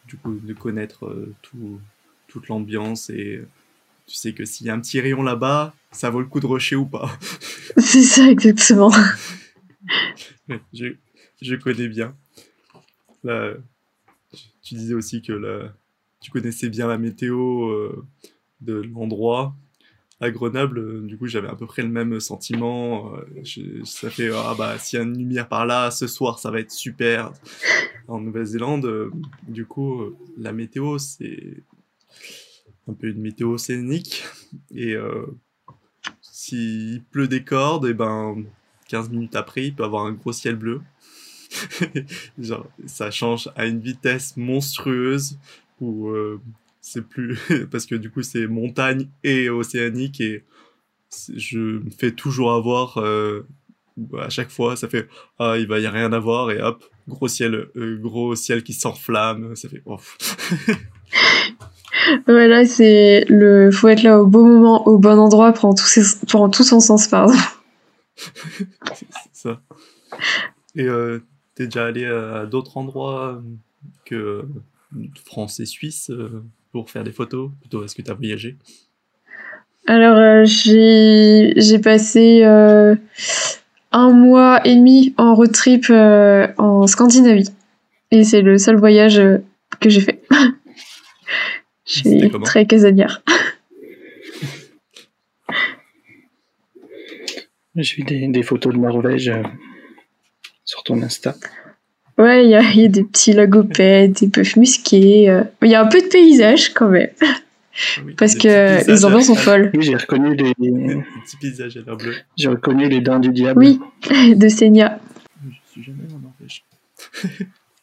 du 0.07 0.17
coup 0.17 0.37
de 0.43 0.53
connaître 0.53 1.15
tout, 1.41 1.79
toute 2.27 2.47
l'ambiance 2.49 3.09
et 3.09 3.41
tu 4.07 4.15
sais 4.15 4.33
que 4.33 4.45
s'il 4.45 4.67
y 4.67 4.69
a 4.69 4.73
un 4.73 4.79
petit 4.79 4.99
rayon 4.99 5.23
là-bas, 5.23 5.73
ça 5.91 6.09
vaut 6.09 6.19
le 6.19 6.25
coup 6.25 6.39
de 6.39 6.45
rusher 6.45 6.75
ou 6.75 6.85
pas. 6.85 7.17
C'est 7.77 8.03
ça, 8.03 8.29
exactement. 8.29 8.91
je, 10.73 10.95
je, 11.41 11.55
connais 11.55 11.87
bien. 11.87 12.15
Là, 13.23 13.53
tu 14.61 14.75
disais 14.75 14.93
aussi 14.93 15.21
que 15.21 15.71
tu 16.23 16.31
connaissais 16.31 16.69
bien 16.69 16.87
la 16.87 16.97
météo 16.97 17.69
euh, 17.69 18.05
de 18.61 18.81
l'endroit. 18.81 19.55
À 20.21 20.31
Grenoble, 20.31 20.79
euh, 20.79 21.01
du 21.01 21.17
coup, 21.17 21.27
j'avais 21.27 21.49
à 21.49 21.55
peu 21.55 21.65
près 21.65 21.81
le 21.81 21.89
même 21.89 22.19
sentiment. 22.21 23.13
Euh, 23.15 23.81
ça 23.83 24.09
fait, 24.09 24.31
ah 24.33 24.55
bah, 24.57 24.79
s'il 24.79 24.97
y 24.97 25.01
a 25.01 25.05
une 25.05 25.17
lumière 25.17 25.49
par 25.49 25.65
là, 25.65 25.91
ce 25.91 26.07
soir, 26.07 26.39
ça 26.39 26.49
va 26.49 26.61
être 26.61 26.71
super. 26.71 27.33
En 28.07 28.21
Nouvelle-Zélande, 28.21 29.11
du 29.47 29.65
coup, 29.65 30.15
la 30.37 30.53
météo, 30.53 30.97
c'est 30.97 31.57
un 32.87 32.93
peu 32.93 33.07
une 33.07 33.21
météo 33.21 33.57
scénique. 33.57 34.23
Et 34.73 34.93
euh, 34.93 35.25
s'il 36.21 37.03
pleut 37.11 37.27
des 37.27 37.43
cordes, 37.43 37.85
et 37.85 37.93
ben 37.93 38.43
15 38.89 39.09
minutes 39.09 39.35
après, 39.35 39.65
il 39.67 39.75
peut 39.75 39.83
avoir 39.83 40.05
un 40.05 40.13
gros 40.13 40.33
ciel 40.33 40.55
bleu. 40.55 40.81
Genre, 42.39 42.67
ça 42.85 43.11
change 43.11 43.49
à 43.55 43.65
une 43.65 43.79
vitesse 43.79 44.37
monstrueuse 44.37 45.37
où 45.79 46.09
euh, 46.09 46.41
c'est 46.81 47.07
plus 47.07 47.39
parce 47.71 47.85
que 47.85 47.95
du 47.95 48.11
coup 48.11 48.21
c'est 48.21 48.47
montagne 48.47 49.07
et 49.23 49.49
océanique 49.49 50.21
et 50.21 50.43
je 51.35 51.59
me 51.59 51.89
fais 51.89 52.11
toujours 52.11 52.53
avoir 52.53 52.97
euh, 52.97 53.47
à 54.19 54.29
chaque 54.29 54.49
fois 54.49 54.75
ça 54.75 54.87
fait 54.87 55.07
ah 55.39 55.55
il 55.57 55.67
va 55.67 55.79
y 55.79 55.85
a 55.85 55.91
rien 55.91 56.11
à 56.13 56.19
voir 56.19 56.51
et 56.51 56.61
hop 56.61 56.83
gros 57.07 57.27
ciel 57.27 57.69
euh, 57.75 57.97
gros 57.97 58.35
ciel 58.35 58.63
qui 58.63 58.73
s'enflamme 58.73 59.55
ça 59.55 59.69
fait 59.69 59.81
oh. 59.85 59.99
ouais 62.27 62.47
là 62.47 62.65
c'est 62.65 63.25
le 63.29 63.71
faut 63.71 63.87
être 63.87 64.03
là 64.03 64.21
au 64.21 64.25
bon 64.25 64.45
moment 64.45 64.87
au 64.87 64.97
bon 64.97 65.19
endroit 65.19 65.53
pendant 65.53 65.75
tout, 65.75 65.85
ses... 65.85 66.01
pendant 66.27 66.49
tout 66.49 66.63
son 66.63 66.79
sens 66.79 67.07
pardon 67.07 67.33
c'est 68.93 69.07
ça 69.31 69.61
et 70.75 70.83
euh, 70.83 71.19
t'es 71.55 71.65
déjà 71.65 71.85
allé 71.85 72.05
à 72.05 72.45
d'autres 72.45 72.77
endroits 72.77 73.41
que 74.05 74.45
France 75.25 75.59
et 75.59 75.65
Suisse 75.65 76.11
pour 76.73 76.89
faire 76.89 77.05
des 77.05 77.11
photos? 77.11 77.51
Plutôt, 77.61 77.85
est-ce 77.85 77.95
que 77.95 78.01
tu 78.01 78.11
as 78.11 78.15
voyagé? 78.15 78.57
Alors, 79.87 80.17
euh, 80.17 80.43
j'ai, 80.43 81.53
j'ai 81.55 81.79
passé 81.79 82.43
euh, 82.43 82.95
un 83.91 84.11
mois 84.11 84.65
et 84.65 84.75
demi 84.75 85.13
en 85.17 85.35
road 85.35 85.51
trip 85.51 85.85
euh, 85.89 86.47
en 86.57 86.87
Scandinavie. 86.87 87.49
Et 88.11 88.23
c'est 88.23 88.41
le 88.41 88.57
seul 88.57 88.75
voyage 88.75 89.21
que 89.79 89.89
j'ai 89.89 90.01
fait. 90.01 90.23
Je 91.85 91.99
suis 91.99 92.31
très 92.43 92.65
casanière. 92.65 93.21
J'ai 97.75 97.95
vu 97.95 98.03
des, 98.03 98.27
des, 98.27 98.43
photos 98.43 98.73
de 98.73 98.79
Norvège 98.79 99.31
sur 100.63 100.83
ton 100.83 101.01
Insta. 101.01 101.35
Ouais, 102.17 102.45
il 102.45 102.51
y 102.51 102.55
a, 102.55 102.61
y 102.61 102.85
a, 102.85 102.87
des 102.87 103.03
petits 103.03 103.33
lagopèdes, 103.33 104.13
des 104.13 104.27
bœufs 104.27 104.55
musqués. 104.57 105.29
Euh. 105.29 105.43
Il 105.63 105.71
y 105.71 105.75
a 105.75 105.81
un 105.81 105.87
peu 105.87 105.99
de 105.99 106.07
paysage 106.07 106.73
quand 106.73 106.89
même. 106.89 107.09
Parce 108.17 108.35
que 108.35 108.87
les 108.87 109.05
ambiances 109.05 109.27
sont 109.27 109.35
folles. 109.35 109.71
Oui, 109.73 109.81
j'ai 109.81 109.95
reconnu 109.95 110.35
les. 110.35 110.53
petits 110.53 111.37
paysages 111.41 111.77
à 111.77 111.81
l'air 111.81 111.97
bleu. 111.97 112.13
J'ai 112.37 112.49
reconnu 112.49 112.87
les 112.87 113.01
dents 113.01 113.19
du 113.19 113.29
diable. 113.29 113.59
Oui, 113.59 113.79
de 114.35 114.47
Senia. 114.47 114.99
Je 115.43 115.71
suis 115.71 115.83
jamais 115.83 116.03
en 116.13 116.19
Norvège. 116.19 116.63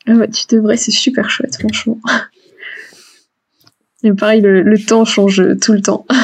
ah 0.06 0.12
ouais, 0.12 0.30
tu 0.30 0.44
devrais, 0.54 0.76
c'est 0.76 0.92
super 0.92 1.28
chouette, 1.28 1.56
franchement. 1.58 1.98
Et 4.02 4.12
pareil, 4.12 4.40
le, 4.40 4.62
le, 4.62 4.78
temps 4.78 5.04
change 5.04 5.42
tout 5.60 5.72
le 5.72 5.82
temps. 5.82 6.06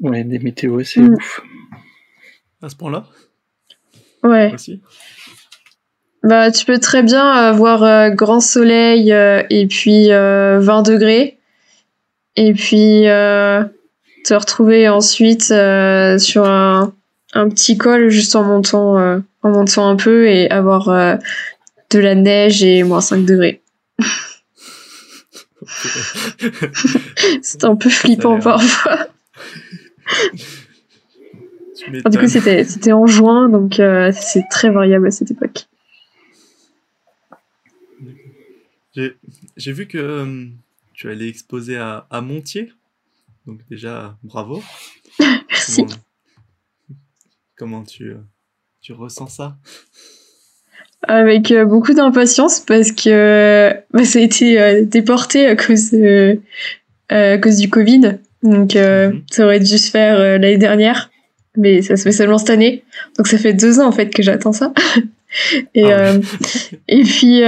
Ouais, 0.00 0.24
des 0.24 0.38
météos, 0.38 0.82
c'est 0.84 1.00
mm. 1.00 1.14
ouf. 1.14 1.40
À 2.62 2.68
ce 2.68 2.76
point-là? 2.76 3.06
Ouais. 4.22 4.54
Bah, 6.22 6.50
tu 6.50 6.64
peux 6.64 6.78
très 6.78 7.02
bien 7.02 7.24
avoir 7.30 7.84
euh, 7.84 8.10
grand 8.10 8.40
soleil 8.40 9.12
euh, 9.12 9.42
et 9.48 9.66
puis 9.66 10.08
20 10.08 10.12
euh, 10.14 10.82
degrés. 10.82 11.38
Et 12.34 12.52
puis 12.52 13.04
te 13.04 14.34
retrouver 14.34 14.88
ensuite 14.88 15.44
sur 15.44 16.44
un, 16.44 16.92
un, 17.32 17.48
petit 17.48 17.78
col 17.78 18.10
juste 18.10 18.36
en 18.36 18.42
montant, 18.42 18.96
en 19.42 19.48
montant 19.48 19.88
un 19.88 19.96
peu 19.96 20.28
et 20.28 20.50
avoir 20.50 21.18
de 21.90 21.98
la 21.98 22.14
neige 22.14 22.62
et 22.62 22.82
moins 22.82 23.00
5 23.00 23.24
degrés. 23.24 23.62
C'est 27.42 27.64
un 27.64 27.76
peu 27.76 27.88
flippant 27.88 28.38
parfois. 28.40 29.08
du 31.88 32.18
coup, 32.18 32.28
c'était 32.28 32.92
en 32.92 33.06
juin, 33.06 33.48
donc 33.48 33.74
c'est 33.74 34.44
très 34.50 34.70
variable 34.70 35.06
à 35.08 35.10
cette 35.10 35.30
époque. 35.30 35.66
J'ai 39.56 39.72
vu 39.72 39.86
que 39.86 39.98
euh, 39.98 40.46
tu 40.94 41.10
allais 41.10 41.28
exposer 41.28 41.76
à, 41.76 42.06
à, 42.10 42.20
Montier. 42.22 42.72
Donc 43.46 43.60
déjà, 43.68 44.16
bravo. 44.22 44.62
Merci. 45.50 45.84
Comment, 47.56 47.84
tu, 47.84 48.10
euh, 48.10 48.20
tu 48.80 48.92
ressens 48.92 49.28
ça? 49.28 49.58
Avec 51.08 51.52
euh, 51.52 51.64
beaucoup 51.64 51.94
d'impatience 51.94 52.60
parce 52.60 52.92
que 52.92 53.72
bah, 53.92 54.04
ça 54.04 54.18
a 54.18 54.22
été 54.22 54.82
déporté 54.82 55.46
à 55.46 55.56
cause, 55.56 55.94
à 57.08 57.38
cause 57.38 57.56
du 57.56 57.70
Covid. 57.70 58.18
Donc 58.42 58.74
mhm. 58.74 59.22
ça 59.30 59.44
aurait 59.44 59.60
dû 59.60 59.78
se 59.78 59.90
faire 59.90 60.18
l'année 60.18 60.58
dernière. 60.58 61.10
Mais 61.56 61.80
ça 61.80 61.96
se 61.96 62.02
fait 62.02 62.12
seulement 62.12 62.38
cette 62.38 62.50
année. 62.50 62.84
Donc 63.16 63.28
ça 63.28 63.38
fait 63.38 63.54
deux 63.54 63.80
ans 63.80 63.86
en 63.86 63.92
fait 63.92 64.10
que 64.10 64.22
j'attends 64.22 64.52
ça. 64.52 64.72
et, 65.74 65.90
ah 65.92 66.12
et 66.88 67.02
puis, 67.02 67.40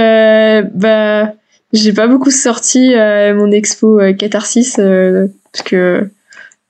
bah 0.73 1.33
j'ai 1.73 1.93
pas 1.93 2.07
beaucoup 2.07 2.31
sorti 2.31 2.95
euh, 2.95 3.35
mon 3.35 3.51
expo 3.51 3.99
euh, 3.99 4.13
Catharsis 4.13 4.77
euh, 4.79 5.27
parce 5.51 5.63
que 5.63 6.09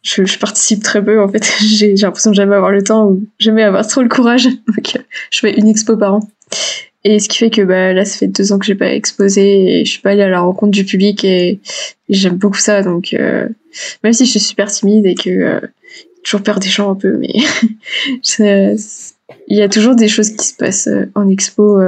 je, 0.02 0.26
je, 0.26 0.40
participe 0.40 0.84
très 0.84 1.04
peu 1.04 1.22
en 1.22 1.28
fait. 1.30 1.50
j'ai 1.62 1.96
l'impression 1.96 2.32
de 2.32 2.36
jamais 2.36 2.56
avoir 2.56 2.72
le 2.72 2.84
temps 2.84 3.06
ou 3.08 3.24
jamais 3.38 3.64
avoir 3.64 3.88
trop 3.88 4.02
le 4.02 4.10
courage. 4.10 4.46
Donc 4.68 4.98
je 5.32 5.40
fais 5.40 5.58
une 5.58 5.68
expo 5.68 5.96
par 5.98 6.16
an. 6.16 6.30
Et 7.04 7.20
ce 7.20 7.30
qui 7.30 7.38
fait 7.38 7.50
que 7.50 7.62
bah, 7.62 7.94
là, 7.94 8.04
ça 8.04 8.18
fait 8.18 8.28
deux 8.28 8.52
ans 8.52 8.60
que 8.60 8.66
j'ai 8.66 8.76
pas 8.76 8.94
exposé 8.94 9.80
et 9.80 9.86
je 9.86 9.92
suis 9.92 10.02
pas 10.02 10.12
allée 10.12 10.24
à 10.24 10.30
la 10.30 10.42
rencontre 10.42 10.72
du 10.72 10.84
public 10.84 11.24
et, 11.24 11.60
j'aime 12.10 12.36
beaucoup 12.36 12.58
ça. 12.58 12.82
Donc 12.82 13.16
même 14.04 14.14
si 14.14 14.26
je 14.26 14.32
suis 14.32 14.40
super 14.40 14.70
timide 14.72 15.06
et 15.06 15.16
que 15.16 15.62
toujours 16.24 16.42
peur 16.42 16.60
des 16.60 16.70
gens 16.70 16.92
un 16.92 16.96
peu, 16.96 17.18
mais 17.18 17.34
il 18.40 19.58
y 19.58 19.62
a 19.62 19.70
toujours 19.70 19.96
des 19.96 20.08
choses 20.08 20.32
qui 20.32 20.46
se 20.46 20.56
passent 20.56 20.90
en 21.16 21.30
expo 21.30 21.80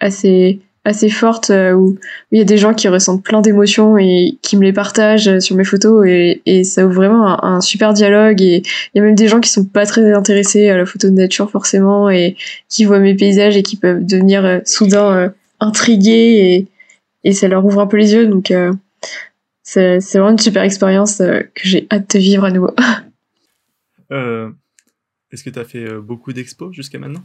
assez 0.00 0.60
assez 0.88 1.10
forte 1.10 1.50
euh, 1.50 1.72
où 1.72 1.98
il 2.32 2.38
y 2.38 2.40
a 2.40 2.44
des 2.44 2.56
gens 2.56 2.72
qui 2.72 2.88
ressentent 2.88 3.22
plein 3.22 3.40
d'émotions 3.40 3.98
et 3.98 4.38
qui 4.42 4.56
me 4.56 4.62
les 4.62 4.72
partagent 4.72 5.28
euh, 5.28 5.40
sur 5.40 5.54
mes 5.54 5.64
photos 5.64 6.06
et, 6.06 6.64
ça 6.64 6.86
ouvre 6.86 6.94
vraiment 6.94 7.44
un, 7.44 7.60
super 7.60 7.92
dialogue 7.92 8.40
et 8.42 8.62
il 8.64 8.98
y 8.98 9.00
a 9.00 9.02
même 9.02 9.14
des 9.14 9.28
gens 9.28 9.40
qui 9.40 9.50
sont 9.50 9.64
pas 9.64 9.86
très 9.86 10.12
intéressés 10.12 10.68
à 10.68 10.76
la 10.76 10.86
photo 10.86 11.08
de 11.08 11.14
nature 11.14 11.50
forcément 11.50 12.10
et 12.10 12.36
qui 12.68 12.84
voient 12.84 12.98
mes 12.98 13.14
paysages 13.14 13.56
et 13.56 13.62
qui 13.62 13.76
peuvent 13.76 14.04
devenir 14.04 14.44
euh, 14.44 14.58
soudain 14.64 15.32
intrigués 15.60 16.66
et, 17.22 17.28
et 17.28 17.32
ça 17.32 17.48
leur 17.48 17.64
ouvre 17.64 17.80
un 17.80 17.86
peu 17.86 17.96
les 17.96 18.14
yeux 18.14 18.26
donc 18.26 18.52
c'est 19.62 19.98
vraiment 20.14 20.30
une 20.30 20.38
super 20.38 20.62
expérience 20.62 21.18
que 21.18 21.48
j'ai 21.62 21.86
hâte 21.92 22.14
de 22.14 22.18
vivre 22.18 22.44
à 22.44 22.50
nouveau. 22.50 22.70
Est-ce 25.30 25.44
que 25.44 25.50
tu 25.50 25.58
as 25.58 25.64
fait 25.64 25.92
beaucoup 26.00 26.32
d'expos 26.32 26.72
jusqu'à 26.72 26.98
maintenant? 26.98 27.22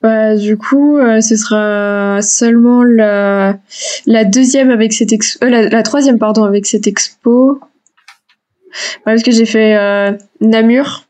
Bah, 0.00 0.36
du 0.36 0.56
coup, 0.56 0.96
euh, 0.96 1.20
ce 1.20 1.34
sera 1.36 2.22
seulement 2.22 2.84
la, 2.84 3.58
deuxième 4.24 4.70
avec 4.70 4.92
cette 4.92 5.12
expo, 5.12 5.44
euh, 5.44 5.68
la, 5.70 5.82
troisième 5.82 6.18
pardon 6.18 6.44
avec 6.44 6.66
cette 6.66 6.86
expo. 6.86 7.60
parce 9.04 9.22
que 9.24 9.32
j'ai 9.32 9.46
fait 9.46 9.76
euh, 9.76 10.12
Namur, 10.40 11.04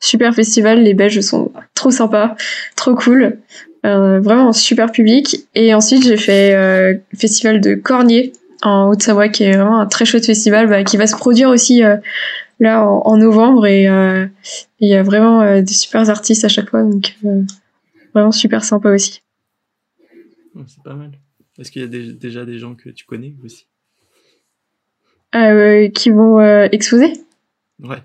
super 0.00 0.34
festival, 0.34 0.82
les 0.82 0.94
Belges 0.94 1.20
sont 1.20 1.52
trop 1.74 1.92
sympas, 1.92 2.34
trop 2.74 2.96
cool, 2.96 3.38
vraiment 3.84 4.52
super 4.52 4.90
public. 4.90 5.46
Et 5.54 5.72
ensuite 5.72 6.02
j'ai 6.02 6.16
fait 6.16 7.00
festival 7.16 7.60
de 7.60 7.74
Cornier 7.74 8.32
en 8.62 8.88
Haute-Savoie, 8.88 9.28
qui 9.28 9.44
est 9.44 9.52
vraiment 9.52 9.78
un 9.78 9.86
très 9.86 10.04
chouette 10.04 10.26
festival, 10.26 10.66
bah, 10.66 10.82
qui 10.82 10.96
va 10.96 11.06
se 11.06 11.14
produire 11.14 11.48
aussi 11.48 11.82
là 12.60 12.86
en, 12.86 13.16
novembre 13.16 13.66
et 13.66 13.88
euh, 13.88 14.26
il 14.78 14.88
y 14.88 14.94
a 14.94 15.02
vraiment 15.02 15.40
euh, 15.40 15.62
des 15.62 15.72
super 15.72 16.08
artistes 16.08 16.44
à 16.44 16.48
chaque 16.48 16.70
fois 16.70 16.84
donc 16.84 17.16
euh, 17.24 17.42
vraiment 18.14 18.32
super 18.32 18.62
sympa 18.64 18.90
aussi. 18.90 19.22
C'est 20.66 20.82
pas 20.82 20.94
mal. 20.94 21.12
Est-ce 21.58 21.70
qu'il 21.70 21.82
y 21.82 21.84
a 21.84 22.12
déjà 22.12 22.44
des 22.44 22.58
gens 22.58 22.74
que 22.74 22.90
tu 22.90 23.04
connais 23.04 23.34
aussi? 23.44 23.66
Qui 25.32 26.10
vont 26.10 26.40
exposer? 26.64 27.12
Ouais. 27.82 28.02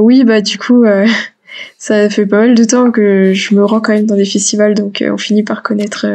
oui, 0.00 0.24
bah 0.24 0.40
du 0.40 0.58
coup, 0.58 0.84
ça 1.78 2.10
fait 2.10 2.26
pas 2.26 2.38
mal 2.38 2.54
de 2.54 2.64
temps 2.64 2.90
que 2.90 3.32
je 3.34 3.54
me 3.54 3.64
rends 3.64 3.80
quand 3.80 3.92
même 3.92 4.06
dans 4.06 4.16
des 4.16 4.24
festivals, 4.24 4.74
donc 4.74 5.02
on 5.06 5.16
finit 5.16 5.44
par 5.44 5.62
connaître 5.62 6.06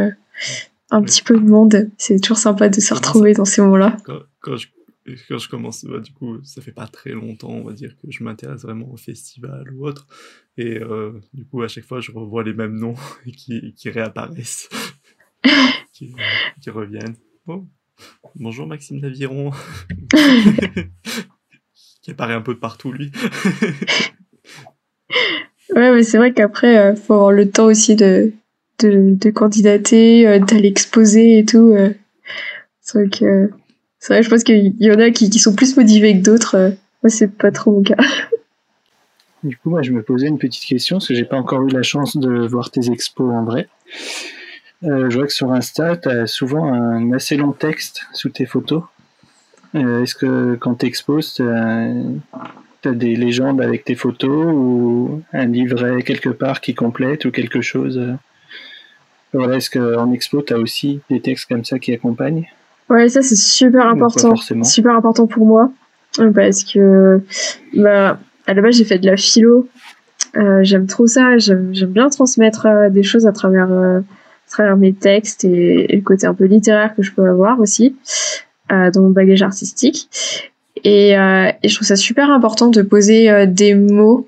un 0.91 1.01
petit 1.01 1.23
peu 1.23 1.35
de 1.35 1.45
monde. 1.45 1.89
C'est 1.97 2.19
toujours 2.19 2.37
sympa 2.37 2.67
de 2.69 2.79
se 2.79 2.93
retrouver 2.93 3.33
dans 3.33 3.45
ces 3.45 3.61
moments-là. 3.61 3.97
quand 4.41 4.57
je 4.57 4.67
quand 5.27 5.37
je 5.37 5.49
commence, 5.49 5.85
bah, 5.85 5.99
du 5.99 6.11
coup, 6.11 6.43
ça 6.43 6.61
fait 6.61 6.71
pas 6.71 6.87
très 6.87 7.11
longtemps, 7.11 7.51
on 7.51 7.63
va 7.63 7.73
dire, 7.73 7.95
que 7.97 8.09
je 8.09 8.23
m'intéresse 8.23 8.63
vraiment 8.63 8.91
au 8.91 8.97
festival 8.97 9.71
ou 9.73 9.87
autre. 9.87 10.07
Et 10.57 10.79
euh, 10.79 11.19
du 11.33 11.45
coup, 11.45 11.61
à 11.61 11.67
chaque 11.67 11.85
fois, 11.85 11.99
je 12.01 12.11
revois 12.11 12.43
les 12.43 12.53
mêmes 12.53 12.77
noms 12.77 12.95
qui, 13.37 13.73
qui 13.73 13.89
réapparaissent, 13.89 14.69
qui, 15.93 16.13
qui, 16.61 16.69
reviennent. 16.69 17.15
Oh, 17.47 17.65
bonjour 18.35 18.67
Maxime 18.67 18.99
Naviron, 18.99 19.51
qui 22.01 22.11
apparaît 22.11 22.33
un 22.33 22.41
peu 22.41 22.53
de 22.53 22.59
partout, 22.59 22.91
lui. 22.91 23.11
ouais, 25.75 25.93
mais 25.93 26.03
c'est 26.03 26.17
vrai 26.17 26.33
qu'après, 26.33 26.73
il 26.73 26.77
euh, 26.77 26.95
faut 26.95 27.13
avoir 27.13 27.31
le 27.31 27.49
temps 27.49 27.65
aussi 27.65 27.95
de, 27.95 28.33
de, 28.79 29.15
de 29.15 29.29
candidater, 29.29 30.27
euh, 30.27 30.39
d'aller 30.39 30.67
exposer 30.67 31.39
et 31.39 31.45
tout. 31.45 31.75
c'est 32.81 32.99
vrai 32.99 33.09
que 33.09 33.51
je 34.09 34.29
pense 34.29 34.43
qu'il 34.43 34.75
y 34.79 34.91
en 34.91 34.99
a 34.99 35.11
qui, 35.11 35.39
sont 35.39 35.53
plus 35.53 35.75
motivés 35.77 36.17
que 36.17 36.23
d'autres. 36.23 36.55
Euh, 36.55 36.69
moi, 37.03 37.09
c'est 37.09 37.27
pas 37.27 37.51
trop 37.51 37.71
mon 37.71 37.83
cas. 37.83 37.95
Du 39.43 39.55
coup, 39.57 39.69
moi, 39.69 39.81
je 39.81 39.91
me 39.91 40.01
posais 40.01 40.27
une 40.27 40.39
petite 40.39 40.65
question, 40.65 40.97
parce 40.97 41.07
que 41.07 41.13
j'ai 41.13 41.23
pas 41.23 41.37
encore 41.37 41.61
eu 41.61 41.69
la 41.69 41.83
chance 41.83 42.17
de 42.17 42.47
voir 42.47 42.71
tes 42.71 42.91
expos 42.91 43.31
en 43.31 43.43
vrai. 43.43 43.67
je 44.81 45.15
vois 45.15 45.27
que 45.27 45.33
sur 45.33 45.51
Insta, 45.51 45.95
tu 45.95 46.09
as 46.09 46.25
souvent 46.25 46.73
un 46.73 47.13
assez 47.13 47.37
long 47.37 47.51
texte 47.51 48.01
sous 48.13 48.29
tes 48.29 48.45
photos. 48.45 48.83
Est-ce 49.75 50.15
que 50.15 50.55
quand 50.55 50.75
tu 50.75 50.87
exposes, 50.87 51.35
tu 51.35 51.43
as, 51.47 51.93
des 52.83 53.15
légendes 53.15 53.61
avec 53.61 53.83
tes 53.83 53.95
photos 53.95 54.47
ou 54.47 55.21
un 55.33 55.45
livret 55.45 56.01
quelque 56.01 56.29
part 56.29 56.59
qui 56.59 56.73
complète 56.73 57.25
ou 57.25 57.31
quelque 57.31 57.61
chose 57.61 58.01
voilà, 59.33 59.57
Est-ce 59.57 59.69
qu'en 59.69 60.11
expo, 60.13 60.41
tu 60.41 60.53
as 60.53 60.57
aussi 60.57 61.01
des 61.09 61.21
textes 61.21 61.47
comme 61.47 61.63
ça 61.63 61.79
qui 61.79 61.93
accompagnent? 61.93 62.47
Ouais, 62.89 63.09
ça 63.09 63.21
c'est 63.21 63.35
super 63.35 63.87
important. 63.87 64.35
Super 64.35 64.95
important 64.95 65.27
pour 65.27 65.45
moi. 65.45 65.71
Parce 66.33 66.63
que 66.63 67.21
bah, 67.73 68.19
à 68.45 68.53
la 68.53 68.61
base 68.61 68.75
j'ai 68.75 68.85
fait 68.85 68.99
de 68.99 69.05
la 69.05 69.17
philo. 69.17 69.67
Euh, 70.35 70.63
j'aime 70.63 70.87
trop 70.87 71.07
ça. 71.07 71.37
J'aime 71.37 71.71
bien 71.71 72.09
transmettre 72.09 72.65
euh, 72.65 72.89
des 72.89 73.03
choses 73.03 73.27
à 73.27 73.31
travers, 73.31 73.71
euh, 73.71 73.99
à 73.99 74.49
travers 74.49 74.77
mes 74.77 74.93
textes 74.93 75.43
et, 75.43 75.87
le 75.87 76.01
côté 76.01 76.27
un 76.27 76.33
peu 76.33 76.45
littéraire 76.45 76.95
que 76.95 77.03
je 77.03 77.11
peux 77.11 77.27
avoir 77.27 77.59
aussi 77.59 77.95
dans 78.69 79.01
mon 79.01 79.11
bagage 79.11 79.43
artistique. 79.43 80.09
Et, 80.83 81.11
et, 81.11 81.67
je 81.69 81.73
trouve 81.73 81.87
ça 81.87 81.95
super 81.95 82.29
important 82.29 82.67
de 82.67 82.81
poser 82.81 83.47
des 83.47 83.75
mots. 83.75 84.27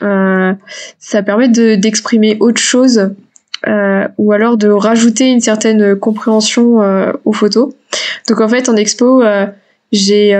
ça 0.00 1.22
permet 1.24 1.48
d'exprimer 1.48 2.36
autre 2.38 2.60
chose 2.60 3.10
euh, 3.68 4.08
ou 4.16 4.32
alors 4.32 4.56
de 4.56 4.68
rajouter 4.68 5.26
une 5.26 5.40
certaine 5.40 5.94
compréhension 5.94 6.80
euh, 6.80 7.12
aux 7.24 7.32
photos. 7.32 7.74
Donc 8.28 8.40
en 8.40 8.48
fait 8.48 8.68
en 8.70 8.76
expo 8.76 9.22
euh, 9.22 9.46
j'ai 9.92 10.30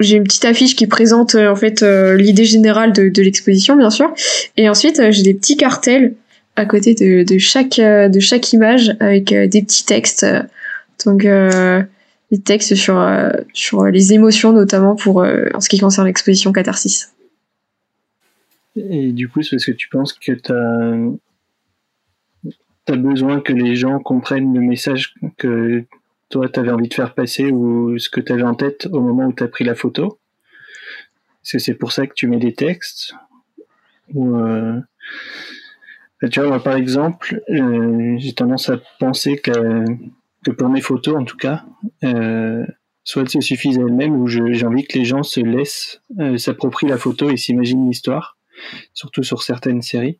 j'ai 0.00 0.16
une 0.16 0.24
petite 0.24 0.44
affiche 0.44 0.74
qui 0.76 0.86
présente 0.86 1.34
en 1.36 1.54
fait 1.54 1.82
l'idée 1.82 2.44
générale 2.44 2.92
de, 2.92 3.08
de 3.08 3.22
l'exposition 3.22 3.76
bien 3.76 3.90
sûr 3.90 4.12
et 4.56 4.68
ensuite 4.68 5.00
j'ai 5.12 5.22
des 5.22 5.34
petits 5.34 5.56
cartels 5.56 6.14
à 6.56 6.66
côté 6.66 6.94
de, 6.94 7.22
de 7.22 7.38
chaque 7.38 7.76
de 7.78 8.20
chaque 8.20 8.52
image 8.52 8.96
avec 8.98 9.32
des 9.32 9.62
petits 9.62 9.84
textes 9.84 10.26
donc 11.06 11.22
des 11.22 12.40
textes 12.44 12.74
sur 12.74 13.06
sur 13.52 13.84
les 13.84 14.12
émotions 14.14 14.52
notamment 14.52 14.96
pour 14.96 15.18
en 15.18 15.60
ce 15.60 15.68
qui 15.68 15.78
concerne 15.78 16.08
l'exposition 16.08 16.52
Catharsis. 16.52 17.14
Et 18.76 19.12
du 19.12 19.28
coup, 19.28 19.42
c'est 19.42 19.50
parce 19.56 19.66
que 19.66 19.72
tu 19.72 19.88
penses 19.88 20.12
que 20.12 20.32
tu 20.32 20.52
as 20.52 20.94
tu 22.86 22.92
as 22.92 22.96
besoin 22.96 23.40
que 23.40 23.52
les 23.52 23.76
gens 23.76 23.98
comprennent 23.98 24.54
le 24.54 24.60
message 24.60 25.14
que 25.36 25.84
toi, 26.28 26.48
tu 26.48 26.60
avais 26.60 26.70
envie 26.70 26.88
de 26.88 26.94
faire 26.94 27.14
passer 27.14 27.50
ou 27.50 27.98
ce 27.98 28.10
que 28.10 28.20
tu 28.20 28.32
avais 28.32 28.42
en 28.42 28.54
tête 28.54 28.88
au 28.90 29.00
moment 29.00 29.26
où 29.26 29.32
tu 29.32 29.42
as 29.42 29.48
pris 29.48 29.64
la 29.64 29.74
photo 29.74 30.18
Est-ce 31.42 31.52
que 31.52 31.58
c'est 31.58 31.74
pour 31.74 31.92
ça 31.92 32.06
que 32.06 32.14
tu 32.14 32.26
mets 32.26 32.38
des 32.38 32.54
textes 32.54 33.14
ou 34.12 34.36
euh, 34.36 34.80
Tu 36.30 36.40
vois, 36.40 36.48
moi, 36.48 36.62
par 36.62 36.76
exemple, 36.76 37.42
euh, 37.50 38.16
j'ai 38.18 38.32
tendance 38.32 38.68
à 38.68 38.78
penser 38.98 39.38
que, 39.38 39.84
que, 40.44 40.50
pour 40.50 40.68
mes 40.68 40.80
photos, 40.80 41.16
en 41.16 41.24
tout 41.24 41.36
cas, 41.36 41.64
euh, 42.02 42.66
soit 43.04 43.22
elles 43.22 43.30
se 43.30 43.40
suffisent 43.40 43.78
à 43.78 43.82
elles-mêmes 43.82 44.14
ou 44.14 44.26
j'ai 44.26 44.66
envie 44.66 44.86
que 44.86 44.98
les 44.98 45.04
gens 45.04 45.22
se 45.22 45.40
laissent, 45.40 46.02
s'approprient 46.36 46.88
la 46.88 46.98
photo 46.98 47.30
et 47.30 47.36
s'imaginent 47.36 47.88
l'histoire, 47.88 48.36
surtout 48.92 49.22
sur 49.22 49.42
certaines 49.42 49.82
séries. 49.82 50.18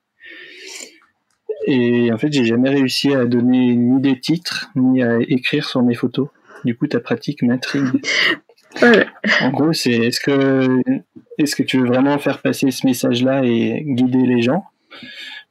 Et 1.67 2.13
en 2.13 2.19
fait, 2.19 2.33
j'ai 2.33 2.45
jamais 2.45 2.71
réussi 2.71 3.15
à 3.15 3.25
donner 3.25 3.75
ni 3.75 4.01
des 4.01 4.21
titres, 4.21 4.71
ni 4.77 5.03
à 5.03 5.19
écrire 5.21 5.69
sur 5.69 5.83
mes 5.83 5.95
photos. 5.95 6.29
Du 6.65 6.77
coup, 6.77 6.87
ta 6.87 7.01
pratique 7.01 7.43
m'intrigue. 7.43 8.03
En 9.41 9.51
gros, 9.51 9.73
c'est 9.73 9.93
est-ce 9.93 10.19
que 10.19 10.83
est-ce 11.39 11.55
que 11.55 11.63
tu 11.63 11.79
veux 11.79 11.87
vraiment 11.87 12.19
faire 12.19 12.41
passer 12.43 12.73
ce 12.73 12.85
message-là 12.85 13.45
et 13.45 13.83
guider 13.85 14.27
les 14.27 14.43
gens, 14.43 14.65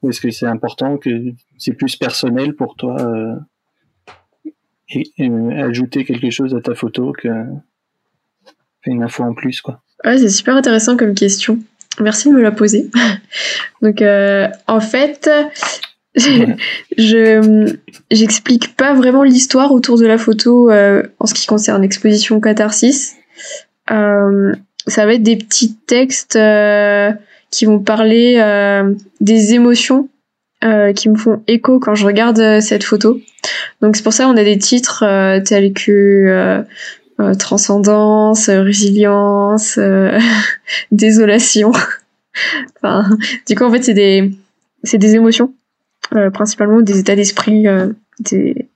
ou 0.01 0.09
est-ce 0.09 0.19
que 0.19 0.29
c'est 0.29 0.45
important 0.45 0.97
que 0.97 1.09
c'est 1.57 1.73
plus 1.73 1.95
personnel 1.95 2.53
pour 2.53 2.75
toi 2.75 2.97
euh, 2.99 3.35
et, 4.89 5.31
ajouter 5.57 6.03
quelque 6.03 6.29
chose 6.29 6.53
à 6.53 6.61
ta 6.61 6.75
photo 6.75 7.13
que 7.13 7.29
une 8.85 9.03
info 9.03 9.23
en 9.23 9.33
plus, 9.33 9.61
quoi? 9.61 9.81
Ouais, 10.03 10.17
c'est 10.17 10.29
super 10.29 10.57
intéressant 10.57 10.97
comme 10.97 11.15
question. 11.15 11.59
Merci 12.01 12.29
de 12.29 12.33
me 12.33 12.41
la 12.41 12.51
poser. 12.51 12.91
Donc, 13.81 14.01
euh, 14.01 14.49
en 14.67 14.81
fait, 14.81 15.29
je 16.97 17.75
j'explique 18.11 18.75
pas 18.75 18.93
vraiment 18.93 19.23
l'histoire 19.23 19.71
autour 19.71 19.97
de 19.97 20.05
la 20.05 20.17
photo 20.17 20.69
euh, 20.69 21.03
en 21.19 21.25
ce 21.25 21.33
qui 21.33 21.47
concerne 21.47 21.81
l'exposition 21.81 22.39
Catharsis. 22.39 23.15
Euh, 23.91 24.53
ça 24.87 25.05
va 25.05 25.13
être 25.13 25.23
des 25.23 25.37
petits 25.37 25.75
textes 25.75 26.35
euh, 26.35 27.11
qui 27.49 27.65
vont 27.65 27.79
parler 27.79 28.37
euh, 28.37 28.93
des 29.21 29.53
émotions 29.53 30.09
euh, 30.63 30.93
qui 30.93 31.09
me 31.09 31.15
font 31.15 31.41
écho 31.47 31.79
quand 31.79 31.95
je 31.95 32.05
regarde 32.05 32.59
cette 32.61 32.83
photo. 32.83 33.19
Donc 33.81 33.95
c'est 33.95 34.03
pour 34.03 34.13
ça 34.13 34.25
qu'on 34.25 34.37
a 34.37 34.43
des 34.43 34.57
titres 34.57 35.03
tels 35.43 35.73
que 35.73 36.63
transcendance, 37.39 38.49
résilience, 38.49 39.79
désolation. 40.91 41.71
enfin, 42.77 43.09
du 43.47 43.55
coup 43.55 43.63
en 43.63 43.71
fait 43.71 43.83
c'est 43.83 43.93
des 43.93 44.31
c'est 44.83 44.97
des 44.97 45.15
émotions 45.15 45.53
euh, 45.53 45.62
principalement 46.31 46.81
des 46.81 46.99
états 46.99 47.15
d'esprit, 47.15 47.67
euh, 47.67 47.89
des, 48.19 48.69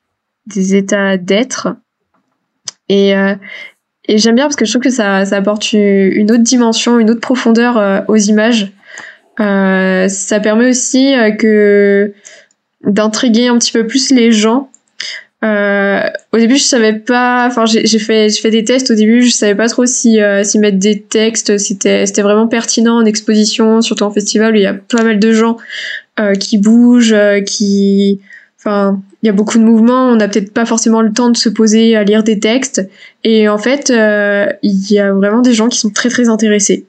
des 0.46 0.76
états 0.76 1.18
d'être. 1.18 1.76
Et, 2.90 3.16
euh, 3.16 3.36
et 4.06 4.18
j'aime 4.18 4.36
bien 4.36 4.46
parce 4.46 4.56
que 4.56 4.66
je 4.66 4.72
trouve 4.72 4.84
que 4.84 4.90
ça, 4.90 5.26
ça 5.26 5.38
apporte 5.38 5.74
une 5.74 6.32
autre 6.32 6.44
dimension, 6.44 7.00
une 7.00 7.10
autre 7.10 7.20
profondeur 7.20 8.06
aux 8.08 8.16
images. 8.16 8.72
ça 9.38 10.40
permet 10.42 10.70
aussi 10.70 11.14
que 11.38 12.14
d'intriguer 12.86 13.50
un 13.50 13.58
petit 13.58 13.74
peu 13.74 13.86
plus 13.86 14.12
les 14.12 14.32
gens. 14.32 14.72
Euh, 15.44 16.02
au 16.34 16.38
début, 16.38 16.58
je 16.58 16.64
savais 16.64 16.94
pas. 16.94 17.46
Enfin, 17.48 17.66
j'ai 17.66 18.00
fait, 18.00 18.30
j'ai 18.30 18.42
fait 18.42 18.52
des 18.52 18.64
tests 18.64 18.92
au 18.92 18.96
début. 18.96 19.22
Je 19.24 19.32
savais 19.32 19.56
pas 19.56 19.68
trop 19.68 19.86
si, 19.86 20.20
si 20.44 20.60
mettre 20.60 20.80
des 20.80 21.02
textes, 21.02 21.58
c'était, 21.58 22.06
c'était 22.06 22.24
vraiment 22.24 22.48
pertinent 22.48 22.98
en 22.98 23.06
exposition, 23.06 23.82
surtout 23.82 24.04
en 24.04 24.12
festival 24.12 24.54
où 24.54 24.56
il 24.56 24.64
y 24.64 24.66
a 24.68 24.74
pas 24.74 25.04
mal 25.04 25.20
de 25.20 25.32
gens. 25.32 25.58
Euh, 26.20 26.34
qui 26.34 26.58
bouge, 26.58 27.14
euh, 27.14 27.42
qui, 27.42 28.20
enfin, 28.58 29.00
il 29.22 29.28
y 29.28 29.30
a 29.30 29.34
beaucoup 29.34 29.60
de 29.60 29.64
mouvements. 29.64 30.10
On 30.10 30.16
n'a 30.16 30.28
peut-être 30.28 30.52
pas 30.52 30.66
forcément 30.66 31.02
le 31.02 31.14
temps 31.14 31.30
de 31.30 31.38
se 31.38 31.48
poser 31.48 31.96
à 31.96 32.04
lire 32.04 32.24
des 32.24 32.40
textes. 32.40 32.82
Et 33.24 33.48
en 33.48 33.60
fait, 33.60 33.92
euh, 33.92 34.48
il 34.64 34.92
y 34.92 34.98
a 34.98 35.14
vraiment 35.14 35.42
des 35.42 35.54
gens 35.54 35.70
qui 35.70 35.78
sont 35.78 35.92
très 35.92 36.10
très 36.10 36.28
intéressés. 36.28 36.88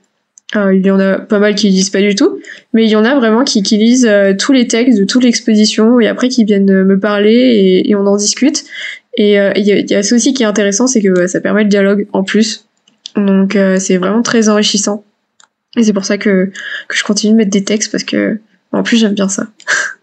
Il 0.54 0.84
y 0.84 0.90
en 0.90 0.98
a 0.98 1.18
pas 1.18 1.38
mal 1.38 1.54
qui 1.54 1.68
lisent 1.68 1.90
pas 1.90 2.00
du 2.00 2.14
tout, 2.14 2.40
mais 2.72 2.84
il 2.84 2.90
y 2.90 2.96
en 2.96 3.04
a 3.04 3.14
vraiment 3.14 3.44
qui, 3.44 3.62
qui 3.62 3.76
lisent 3.76 4.10
tous 4.38 4.52
les 4.52 4.66
textes 4.66 4.98
de 4.98 5.04
toute 5.04 5.22
l'exposition 5.22 6.00
et 6.00 6.08
après 6.08 6.28
qui 6.28 6.44
viennent 6.44 6.84
me 6.84 6.98
parler 6.98 7.82
et, 7.84 7.94
on 7.94 8.06
en 8.06 8.16
discute. 8.16 8.64
Et 9.18 9.34
il 9.34 9.62
y, 9.66 9.94
a, 9.94 10.02
ça 10.02 10.14
aussi 10.14 10.32
qui 10.32 10.44
est 10.44 10.46
intéressant, 10.46 10.86
c'est 10.86 11.02
que 11.02 11.26
ça 11.26 11.40
permet 11.40 11.64
le 11.64 11.68
dialogue 11.68 12.06
en 12.14 12.24
plus. 12.24 12.66
Donc 13.14 13.58
c'est 13.78 13.98
vraiment 13.98 14.22
très 14.22 14.48
enrichissant. 14.48 15.04
Et 15.76 15.82
c'est 15.82 15.92
pour 15.92 16.06
ça 16.06 16.16
que, 16.16 16.50
que 16.88 16.96
je 16.96 17.04
continue 17.04 17.32
de 17.32 17.36
mettre 17.36 17.50
des 17.50 17.64
textes 17.64 17.92
parce 17.92 18.04
que 18.04 18.40
en 18.72 18.82
plus, 18.82 18.98
j'aime 18.98 19.14
bien 19.14 19.28
ça. 19.28 19.46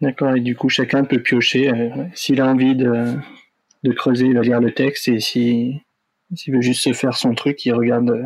D'accord, 0.00 0.36
et 0.36 0.40
du 0.40 0.54
coup, 0.54 0.68
chacun 0.68 1.04
peut 1.04 1.20
piocher. 1.20 1.70
Euh, 1.70 2.04
s'il 2.14 2.40
a 2.40 2.46
envie 2.46 2.74
de, 2.76 3.14
de, 3.82 3.92
creuser, 3.92 4.26
il 4.26 4.34
va 4.34 4.42
lire 4.42 4.60
le 4.60 4.72
texte, 4.72 5.08
et 5.08 5.82
s'il 6.34 6.54
veut 6.54 6.60
juste 6.60 6.82
se 6.82 6.92
faire 6.92 7.16
son 7.16 7.34
truc, 7.34 7.64
il 7.64 7.72
regarde 7.72 8.10
euh, 8.10 8.24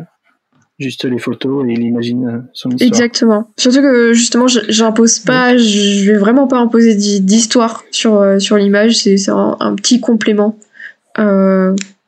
juste 0.79 1.05
les 1.05 1.19
photos 1.19 1.65
et 1.67 1.73
il 1.73 1.81
imagine 1.81 2.27
euh, 2.27 2.39
son 2.53 2.69
histoire. 2.71 2.87
Exactement. 2.87 3.51
Surtout 3.57 3.81
que 3.81 4.13
justement, 4.13 4.47
j'impose 4.47 5.19
pas, 5.19 5.57
je 5.57 6.11
vais 6.11 6.17
vraiment 6.17 6.47
pas 6.47 6.57
imposer 6.57 6.95
d'histoire 7.19 7.83
sur, 7.91 8.41
sur 8.41 8.57
l'image, 8.57 8.97
c'est 8.97 9.29
un, 9.29 9.57
un, 9.59 9.75
petit 9.75 9.99
complément 9.99 10.57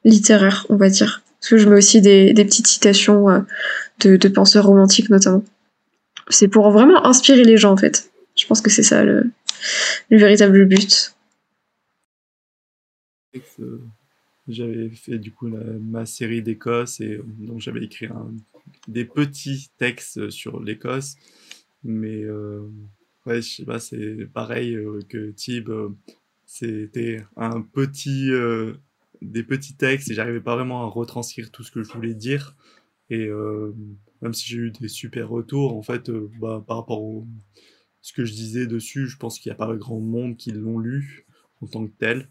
littéraire, 0.04 0.66
on 0.70 0.76
va 0.76 0.90
dire. 0.90 1.22
Parce 1.40 1.50
que 1.50 1.58
je 1.58 1.68
mets 1.68 1.76
aussi 1.76 2.02
des, 2.02 2.34
des 2.34 2.46
petites 2.46 2.68
citations 2.68 3.44
de, 4.00 4.28
penseurs 4.28 4.66
romantiques 4.66 5.10
notamment. 5.10 5.44
C'est 6.30 6.48
pour 6.48 6.72
vraiment 6.72 7.06
inspirer 7.06 7.44
les 7.44 7.58
gens 7.58 7.74
en 7.74 7.78
fait. 7.78 8.12
Je 8.36 8.46
pense 8.48 8.62
que 8.62 8.70
c'est 8.70 8.84
ça 8.84 9.04
le, 9.04 9.30
véritable 10.10 10.66
but. 10.66 11.14
J'avais 14.48 14.90
fait 14.90 15.20
du 15.20 15.32
coup 15.32 15.48
ma 15.48 16.06
série 16.06 16.42
d'Écosse 16.42 17.00
et 17.00 17.20
donc 17.40 17.62
j'avais 17.62 17.84
écrit 17.84 18.08
des 18.88 19.06
petits 19.06 19.70
textes 19.78 20.30
sur 20.30 20.62
l'Écosse, 20.62 21.16
mais 21.84 22.24
euh, 22.24 22.62
ouais, 23.26 23.42
je 23.42 23.50
sais 23.50 23.66
pas, 23.66 23.80
c'est 23.80 24.28
pareil 24.34 24.76
euh, 24.76 25.00
que 25.08 25.32
Tib, 25.32 25.70
euh, 25.70 25.90
c'était 26.46 27.24
un 27.38 27.62
petit, 27.62 28.32
des 29.22 29.44
petits 29.44 29.76
textes 29.76 30.12
et 30.12 30.14
j'arrivais 30.14 30.42
pas 30.42 30.56
vraiment 30.56 30.84
à 30.84 30.88
retranscrire 30.88 31.52
tout 31.52 31.64
ce 31.64 31.72
que 31.72 31.84
je 31.84 31.92
voulais 31.92 32.14
dire. 32.14 32.56
Et 33.10 33.28
euh, 33.28 33.74
même 34.22 34.34
si 34.34 34.48
j'ai 34.48 34.58
eu 34.58 34.72
des 34.72 34.88
super 34.88 35.30
retours, 35.30 35.76
en 35.76 35.82
fait, 35.82 36.10
euh, 36.10 36.30
bah, 36.40 36.64
par 36.66 36.78
rapport 36.78 37.00
à 37.00 37.26
ce 38.02 38.14
que 38.14 38.26
je 38.26 38.34
disais 38.34 38.68
dessus, 38.68 39.08
je 39.08 39.18
pense 39.18 39.40
qu'il 39.40 39.50
n'y 39.50 39.56
a 39.56 39.58
pas 39.58 39.76
grand 39.76 40.00
monde 40.00 40.38
qui 40.38 40.52
l'ont 40.52 40.80
lu 40.80 41.26
en 41.62 41.68
tant 41.68 41.86
que 41.86 41.94
tel. 41.98 42.30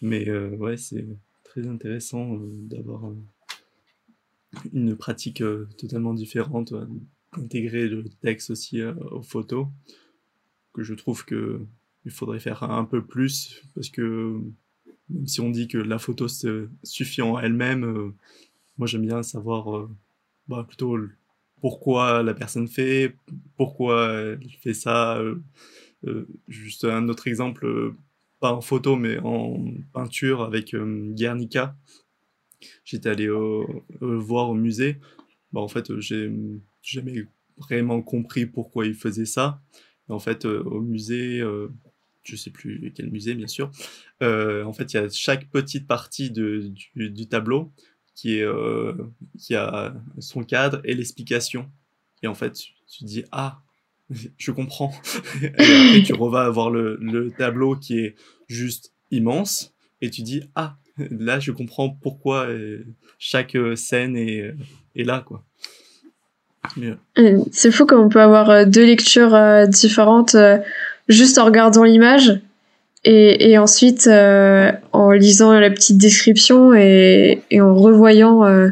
Mais 0.00 0.28
euh, 0.28 0.50
ouais, 0.56 0.76
c'est 0.76 1.06
très 1.52 1.68
intéressant 1.68 2.38
d'avoir 2.40 3.12
une 4.72 4.96
pratique 4.96 5.42
totalement 5.76 6.14
différente, 6.14 6.72
d'intégrer 7.36 7.88
le 7.88 8.04
texte 8.22 8.50
aussi 8.50 8.82
aux 8.82 9.22
photos. 9.22 9.66
que 10.72 10.82
je 10.82 10.94
trouve 10.94 11.26
que 11.26 11.60
il 12.06 12.10
faudrait 12.10 12.40
faire 12.40 12.62
un 12.62 12.84
peu 12.84 13.04
plus 13.04 13.62
parce 13.74 13.90
que 13.90 14.40
même 15.10 15.26
si 15.26 15.40
on 15.42 15.50
dit 15.50 15.68
que 15.68 15.76
la 15.76 15.98
photo 15.98 16.26
suffit 16.82 17.20
en 17.20 17.38
elle-même, 17.38 17.84
euh, 17.84 18.14
moi 18.78 18.86
j'aime 18.86 19.04
bien 19.04 19.22
savoir 19.22 19.76
euh, 19.76 19.90
bah, 20.48 20.64
plutôt 20.66 20.96
pourquoi 21.60 22.22
la 22.22 22.32
personne 22.32 22.66
fait, 22.66 23.14
pourquoi 23.56 24.10
elle 24.12 24.50
fait 24.62 24.74
ça. 24.74 25.18
Euh, 25.18 26.26
juste 26.48 26.84
un 26.84 27.08
autre 27.08 27.28
exemple, 27.28 27.94
pas 28.42 28.52
en 28.52 28.60
photo 28.60 28.96
mais 28.96 29.18
en 29.20 29.64
peinture 29.94 30.42
avec 30.42 30.74
Guernica. 30.74 31.76
J'étais 32.84 33.08
allé 33.08 33.28
voir 34.00 34.50
au 34.50 34.54
musée. 34.54 34.98
Bah, 35.52 35.60
en 35.60 35.68
fait, 35.68 35.98
j'ai 36.00 36.30
jamais 36.82 37.26
vraiment 37.56 38.02
compris 38.02 38.46
pourquoi 38.46 38.86
il 38.86 38.94
faisait 38.94 39.26
ça. 39.26 39.62
En 40.08 40.18
fait, 40.18 40.44
au 40.44 40.80
musée, 40.80 41.40
je 42.22 42.36
sais 42.36 42.50
plus 42.50 42.92
quel 42.94 43.10
musée 43.10 43.34
bien 43.34 43.46
sûr. 43.46 43.70
Euh, 44.22 44.64
en 44.64 44.72
fait, 44.72 44.92
il 44.92 44.96
y 44.96 45.00
a 45.00 45.08
chaque 45.08 45.48
petite 45.50 45.86
partie 45.86 46.30
de, 46.30 46.72
du, 46.94 47.28
tableau 47.28 47.72
qui 48.14 48.38
est 48.38 48.44
euh, 48.44 48.92
qui 49.38 49.54
a 49.54 49.94
son 50.18 50.44
cadre 50.44 50.80
et 50.84 50.94
l'explication. 50.94 51.70
Et 52.22 52.26
en 52.26 52.34
fait, 52.34 52.52
tu, 52.52 53.04
dis 53.04 53.24
ah, 53.32 53.62
je 54.36 54.50
comprends. 54.50 54.92
et 55.42 55.48
après, 55.48 56.02
tu 56.04 56.14
revas 56.14 56.48
voir 56.50 56.70
le, 56.70 56.98
le 57.00 57.30
tableau 57.30 57.76
qui 57.76 57.98
est 57.98 58.14
juste 58.48 58.92
immense 59.10 59.72
et 60.00 60.10
tu 60.10 60.22
dis 60.22 60.42
ah, 60.54 60.76
là, 60.98 61.40
je 61.40 61.52
comprends 61.52 61.90
pourquoi 61.90 62.46
euh, 62.46 62.84
chaque 63.18 63.56
scène 63.76 64.16
est, 64.16 64.54
est 64.96 65.04
là 65.04 65.24
quoi. 65.26 65.44
C'est 67.50 67.72
fou 67.72 67.86
comme 67.86 68.00
on 68.00 68.08
peut 68.08 68.20
avoir 68.20 68.66
deux 68.66 68.86
lectures 68.86 69.36
différentes 69.68 70.36
juste 71.08 71.38
en 71.38 71.44
regardant 71.44 71.82
l'image 71.82 72.40
et, 73.04 73.58
ensuite 73.58 74.06
euh, 74.06 74.70
en 74.92 75.10
lisant 75.10 75.52
la 75.58 75.70
petite 75.70 75.98
description 75.98 76.72
et, 76.74 77.42
et 77.50 77.60
en 77.60 77.74
revoyant 77.74 78.44
euh, 78.44 78.70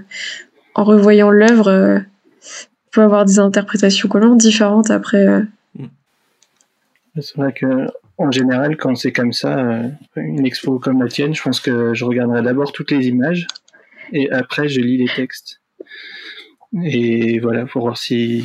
en 0.74 0.84
revoyant 0.84 1.30
l'œuvre 1.30 1.68
euh, 1.68 1.98
peut 2.92 3.02
avoir 3.02 3.24
des 3.24 3.38
interprétations 3.38 4.08
complètement 4.08 4.36
différentes 4.36 4.90
après 4.90 5.42
mm. 5.74 5.86
c'est 7.20 7.36
vrai 7.36 7.52
que 7.52 7.86
en 8.18 8.30
général 8.30 8.76
quand 8.76 8.94
c'est 8.96 9.12
comme 9.12 9.32
ça 9.32 9.82
une 10.16 10.44
expo 10.44 10.78
comme 10.78 11.02
la 11.02 11.08
tienne 11.08 11.34
je 11.34 11.42
pense 11.42 11.60
que 11.60 11.94
je 11.94 12.04
regarderai 12.04 12.42
d'abord 12.42 12.72
toutes 12.72 12.90
les 12.90 13.06
images 13.08 13.46
et 14.12 14.30
après 14.30 14.68
je 14.68 14.80
lis 14.80 14.98
les 14.98 15.08
textes 15.14 15.60
et 16.82 17.38
voilà 17.40 17.66
pour 17.66 17.82
voir 17.82 17.98
si 17.98 18.44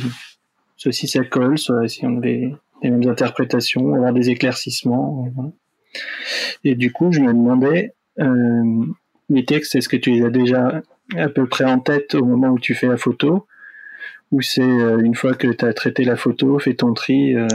si 0.90 1.08
ça 1.08 1.24
colle 1.24 1.58
soit 1.58 1.88
si 1.88 2.06
on 2.06 2.18
avait 2.18 2.52
les 2.82 2.90
mêmes 2.90 3.08
interprétations, 3.08 3.94
avoir 3.94 4.12
des 4.12 4.30
éclaircissements. 4.30 5.32
Et 6.64 6.74
du 6.74 6.92
coup, 6.92 7.12
je 7.12 7.20
me 7.20 7.32
demandais, 7.32 7.94
euh, 8.20 8.84
les 9.28 9.44
textes, 9.44 9.74
est-ce 9.74 9.88
que 9.88 9.96
tu 9.96 10.10
les 10.10 10.24
as 10.24 10.30
déjà 10.30 10.82
à 11.16 11.28
peu 11.28 11.46
près 11.46 11.64
en 11.64 11.78
tête 11.78 12.14
au 12.14 12.24
moment 12.24 12.48
où 12.48 12.58
tu 12.58 12.74
fais 12.74 12.88
la 12.88 12.96
photo? 12.96 13.46
Ou 14.32 14.42
c'est 14.42 14.62
euh, 14.62 14.98
une 14.98 15.14
fois 15.14 15.34
que 15.34 15.48
tu 15.48 15.64
as 15.64 15.72
traité 15.72 16.04
la 16.04 16.16
photo, 16.16 16.58
fait 16.58 16.74
ton 16.74 16.94
tri, 16.94 17.34
euh, 17.34 17.46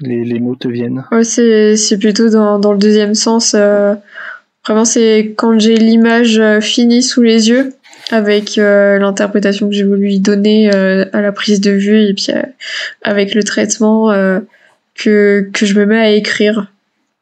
les, 0.00 0.24
les, 0.24 0.40
mots 0.40 0.56
te 0.56 0.68
viennent 0.68 1.04
ouais, 1.12 1.24
c'est 1.24 1.98
plutôt 1.98 2.28
dans, 2.28 2.58
dans, 2.58 2.72
le 2.72 2.78
deuxième 2.78 3.14
sens. 3.14 3.54
vraiment, 3.54 4.84
c'est 4.84 5.34
quand 5.36 5.58
j'ai 5.58 5.76
l'image 5.76 6.42
finie 6.60 7.02
sous 7.02 7.22
les 7.22 7.48
yeux 7.48 7.72
avec 8.10 8.58
euh, 8.58 8.98
l'interprétation 8.98 9.68
que 9.68 9.74
j'ai 9.74 9.84
voulu 9.84 10.18
donner 10.18 10.70
euh, 10.72 11.04
à 11.12 11.20
la 11.20 11.32
prise 11.32 11.60
de 11.60 11.72
vue 11.72 12.08
et 12.08 12.14
puis 12.14 12.28
euh, 12.30 12.42
avec 13.02 13.34
le 13.34 13.42
traitement 13.42 14.12
que, 14.94 15.48
que 15.52 15.66
je 15.66 15.78
me 15.78 15.86
mets 15.86 15.98
à 15.98 16.10
écrire. 16.10 16.72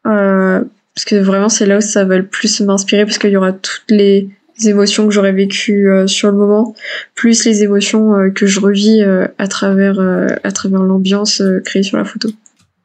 parce 0.02 1.04
que 1.06 1.16
vraiment, 1.16 1.48
c'est 1.48 1.66
là 1.66 1.78
où 1.78 1.80
ça 1.80 2.04
va 2.04 2.18
le 2.18 2.26
plus 2.26 2.60
m'inspirer 2.60 3.04
parce 3.04 3.18
qu'il 3.18 3.30
y 3.30 3.36
aura 3.36 3.52
toutes 3.52 3.90
les 3.90 4.28
émotions 4.64 5.06
que 5.06 5.12
j'aurais 5.12 5.32
vécues 5.32 5.88
sur 6.06 6.30
le 6.30 6.36
moment, 6.36 6.74
plus 7.14 7.44
les 7.44 7.62
émotions 7.62 8.30
que 8.34 8.46
je 8.46 8.60
revis 8.60 9.02
à 9.38 9.48
travers, 9.48 9.98
à 10.42 10.52
travers 10.52 10.82
l'ambiance 10.82 11.42
créée 11.64 11.82
sur 11.82 11.98
la 11.98 12.04
photo. 12.04 12.30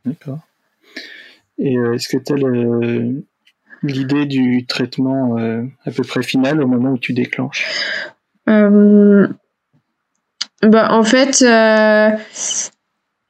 D'accord. 0.05 0.39
Et 1.57 1.75
est-ce 1.93 2.07
que 2.07 2.17
tu 2.17 2.33
as 2.33 2.37
l'idée 3.83 4.25
du 4.25 4.65
traitement 4.65 5.37
euh, 5.37 5.63
à 5.85 5.91
peu 5.91 6.03
près 6.03 6.23
final 6.23 6.61
au 6.61 6.67
moment 6.67 6.91
où 6.91 6.97
tu 6.97 7.13
déclenches? 7.13 7.67
Euh, 8.49 9.27
bah, 10.63 10.89
En 10.91 11.03
fait, 11.03 11.41
euh, 11.41 12.09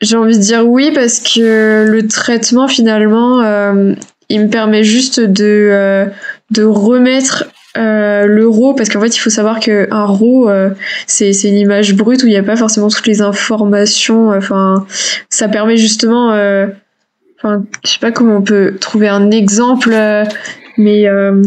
j'ai 0.02 0.16
envie 0.16 0.38
de 0.38 0.42
dire 0.42 0.68
oui 0.68 0.92
parce 0.94 1.20
que 1.20 1.86
le 1.90 2.08
traitement 2.08 2.68
finalement, 2.68 3.42
il 4.30 4.42
me 4.42 4.50
permet 4.50 4.84
juste 4.84 5.20
de, 5.20 6.08
de 6.52 6.64
remettre 6.64 7.46
le 7.76 8.48
RAW, 8.48 8.74
parce 8.76 8.90
qu'en 8.90 9.02
fait, 9.02 9.16
il 9.16 9.20
faut 9.20 9.30
savoir 9.30 9.60
qu'un 9.60 10.06
RAW, 10.06 10.50
c'est, 11.08 11.34
c'est 11.34 11.50
une 11.50 11.58
image 11.58 11.96
brute 11.96 12.24
où 12.24 12.28
il 12.28 12.32
n'y 12.32 12.38
a 12.38 12.44
pas 12.44 12.56
forcément 12.56 12.90
toutes 12.90 13.08
les 13.08 13.22
informations. 13.22 14.30
Enfin, 14.30 14.86
ça 15.30 15.48
permet 15.48 15.78
justement 15.78 16.34
Enfin, 17.42 17.66
je 17.86 17.92
sais 17.92 18.00
pas 18.00 18.12
comment 18.12 18.38
on 18.38 18.42
peut 18.42 18.78
trouver 18.80 19.08
un 19.08 19.32
exemple, 19.32 19.92
euh, 19.94 20.26
mais. 20.78 21.08
Euh... 21.08 21.42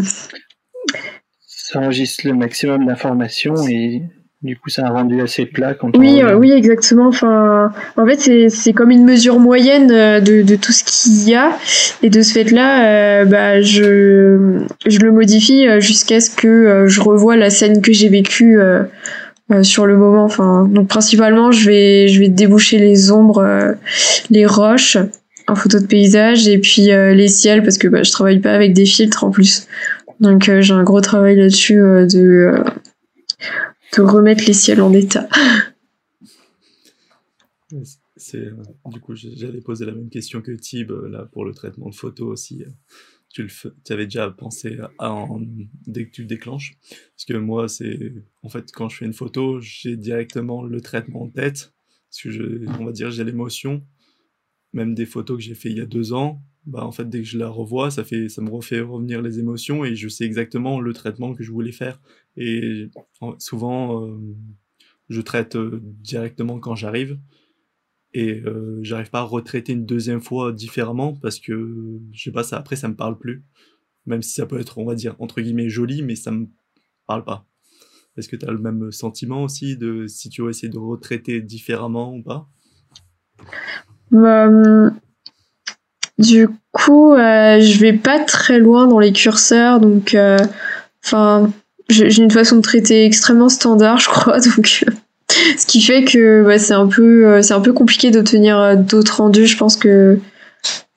Ça 1.47 1.81
enregistre 1.81 2.27
le 2.27 2.35
maximum 2.35 2.87
d'informations 2.87 3.57
et 3.69 4.03
du 4.43 4.57
coup, 4.57 4.71
ça 4.71 4.87
a 4.87 4.91
rendu 4.91 5.21
assez 5.21 5.47
plat. 5.47 5.75
Quand 5.75 5.97
oui, 5.97 6.23
oui, 6.37 6.53
exactement. 6.53 7.07
Enfin, 7.09 7.73
en 7.97 8.07
fait, 8.07 8.49
c'est 8.51 8.73
comme 8.73 8.91
une 8.91 9.05
mesure 9.05 9.39
moyenne 9.39 9.91
euh, 9.93 10.21
de, 10.21 10.43
de 10.43 10.57
tout 10.57 10.73
ce 10.73 10.85
qu'il 10.85 11.29
y 11.29 11.35
a. 11.35 11.57
Et 12.03 12.11
de 12.11 12.23
ce 12.23 12.33
fait-là, 12.33 12.87
euh, 12.87 13.25
bah, 13.25 13.61
je, 13.61 14.61
je 14.87 14.99
le 14.99 15.13
modifie 15.13 15.67
jusqu'à 15.81 16.21
ce 16.21 16.31
que 16.31 16.87
je 16.87 17.01
revoie 17.01 17.37
la 17.37 17.51
scène 17.51 17.81
que 17.81 17.93
j'ai 17.93 18.09
vécue 18.09 18.59
sur 19.63 19.87
le 19.87 19.97
moment. 19.97 20.25
Enfin, 20.25 20.69
donc 20.69 20.89
principalement, 20.89 21.53
je 21.53 21.67
vais, 21.69 22.09
je 22.09 22.21
vais 22.21 22.29
déboucher 22.29 22.79
les 22.79 23.11
ombres, 23.11 23.77
les 24.31 24.47
roches 24.47 24.97
en 25.49 25.55
photo 25.55 25.79
de 25.79 25.87
paysage 25.87 26.49
et 26.49 26.59
puis 26.59 26.91
euh, 26.91 27.15
les 27.15 27.29
ciels 27.29 27.63
parce 27.63 27.79
que 27.79 27.89
bah, 27.89 28.03
je 28.03 28.11
travaille 28.11 28.41
pas 28.41 28.53
avec 28.53 28.73
des 28.73 28.87
filtres 28.87 29.25
en 29.25 29.31
plus. 29.31 29.67
Donc 30.21 30.49
euh, 30.49 30.61
j'ai 30.61 30.73
un 30.73 30.85
gros 30.85 31.01
travail 31.01 31.37
là-dessus 31.37 31.81
euh, 31.81 32.07
de, 32.07 32.53
de 33.97 34.03
remettre 34.03 34.45
les 34.47 34.53
ciels 34.53 34.81
en 34.81 34.93
état. 34.93 35.29
C'est, 38.17 38.51
du 38.87 39.01
coup, 39.01 39.15
j'allais 39.15 39.61
poser 39.61 39.87
la 39.87 39.93
même 39.93 40.11
question 40.11 40.43
que 40.43 40.53
Tib 40.53 40.91
là 40.91 41.27
pour 41.33 41.45
le 41.45 41.55
traitement 41.55 41.89
de 41.89 41.95
photos 41.95 42.29
aussi. 42.29 42.65
Tu, 43.31 43.43
le 43.43 43.49
tu 43.49 43.93
avais 43.93 44.05
déjà 44.05 44.31
pensé 44.31 44.79
à 44.99 45.27
dès 45.87 46.07
que 46.07 46.11
tu 46.11 46.21
le 46.21 46.29
déclenches 46.29 46.77
Parce 47.17 47.25
que 47.27 47.35
moi, 47.35 47.69
c'est 47.69 48.13
en 48.43 48.51
fait 48.51 48.71
quand 48.73 48.91
je 48.91 48.99
fais 48.99 49.07
une 49.07 49.15
photo, 49.15 49.59
j'ai 49.61 49.97
directement 49.97 50.63
le 50.63 50.81
traitement 50.83 51.23
en 51.23 51.31
tête. 51.31 51.73
Parce 52.11 52.23
que 52.25 52.31
je, 52.31 52.69
on 52.79 52.85
va 52.85 52.93
dire, 52.93 53.11
j'ai 53.11 53.25
l'émotion 53.25 53.83
même 54.73 54.95
des 54.95 55.07
photos 55.07 55.37
que 55.37 55.43
j'ai 55.43 55.55
fait 55.55 55.71
il 55.71 55.79
y 55.79 55.81
a 55.81 55.87
deux 55.87 56.13
ans, 56.13 56.43
bah 56.65 56.85
en 56.85 56.93
fait 56.93 57.09
dès 57.09 57.19
que 57.19 57.27
je 57.27 57.39
la 57.39 57.49
revois, 57.49 57.91
ça 57.91 58.05
fait 58.05 58.29
ça 58.29 58.41
me 58.41 58.51
refait 58.51 58.81
revenir 58.81 59.21
les 59.21 59.39
émotions 59.39 59.85
et 59.85 59.95
je 59.95 60.09
sais 60.09 60.25
exactement 60.25 60.81
le 60.81 60.93
traitement 60.93 61.35
que 61.35 61.43
je 61.43 61.51
voulais 61.51 61.73
faire. 61.73 62.01
Et 62.37 62.91
souvent 63.39 64.07
euh, 64.07 64.19
je 65.09 65.21
traite 65.21 65.57
euh, 65.57 65.81
directement 65.83 66.59
quand 66.59 66.75
j'arrive 66.75 67.19
et 68.15 68.41
euh, 68.41 68.79
j'arrive 68.83 69.11
pas 69.11 69.21
à 69.21 69.25
retraiter 69.25 69.73
une 69.73 69.87
deuxième 69.87 70.21
fois 70.21 70.53
différemment 70.53 71.15
parce 71.15 71.39
que 71.39 72.01
je 72.13 72.23
sais 72.23 72.33
pas 72.33 72.43
ça 72.43 72.57
après 72.57 72.77
ça 72.77 72.89
me 72.89 72.97
parle 72.97 73.19
plus. 73.19 73.45
Même 74.07 74.23
si 74.23 74.35
ça 74.35 74.47
peut 74.47 74.59
être 74.59 74.79
on 74.79 74.85
va 74.85 74.95
dire 74.95 75.15
entre 75.19 75.41
guillemets 75.41 75.69
joli 75.69 76.03
mais 76.03 76.17
ça 76.17 76.31
me 76.31 76.47
parle 77.07 77.25
pas. 77.25 77.47
Est-ce 78.17 78.29
que 78.29 78.37
tu 78.37 78.47
as 78.47 78.51
le 78.51 78.59
même 78.59 78.93
sentiment 78.93 79.43
aussi 79.45 79.77
de 79.77 80.07
si 80.07 80.29
tu 80.29 80.43
veux 80.43 80.51
essayer 80.51 80.69
de 80.69 80.79
retraiter 80.79 81.41
différemment 81.41 82.15
ou 82.15 82.23
pas? 82.23 82.49
Euh, 84.13 84.91
du 86.19 86.49
coup, 86.73 87.15
euh, 87.15 87.61
je 87.61 87.79
vais 87.81 87.95
pas 87.95 88.21
très 88.21 88.59
loin 88.59 88.87
dans 88.87 88.99
les 88.99 89.13
curseurs, 89.13 89.81
donc, 89.81 90.15
euh, 90.15 90.39
enfin, 91.05 91.51
j'ai 91.93 92.23
une 92.23 92.31
façon 92.31 92.57
de 92.57 92.63
traiter 92.63 93.05
extrêmement 93.05 93.49
standard, 93.49 93.99
je 93.99 94.09
crois, 94.09 94.41
donc, 94.57 94.85
ce 95.57 95.67
qui 95.67 95.81
fait 95.81 96.05
que 96.05 96.45
bah, 96.45 96.59
c'est 96.59 96.75
un 96.75 96.87
peu, 96.87 97.41
c'est 97.43 97.55
un 97.55 97.61
peu 97.61 97.73
compliqué 97.73 98.11
d'obtenir 98.11 98.77
d'autres 98.77 99.19
rendus. 99.19 99.47
Je 99.47 99.57
pense 99.57 99.77
que, 99.77 100.19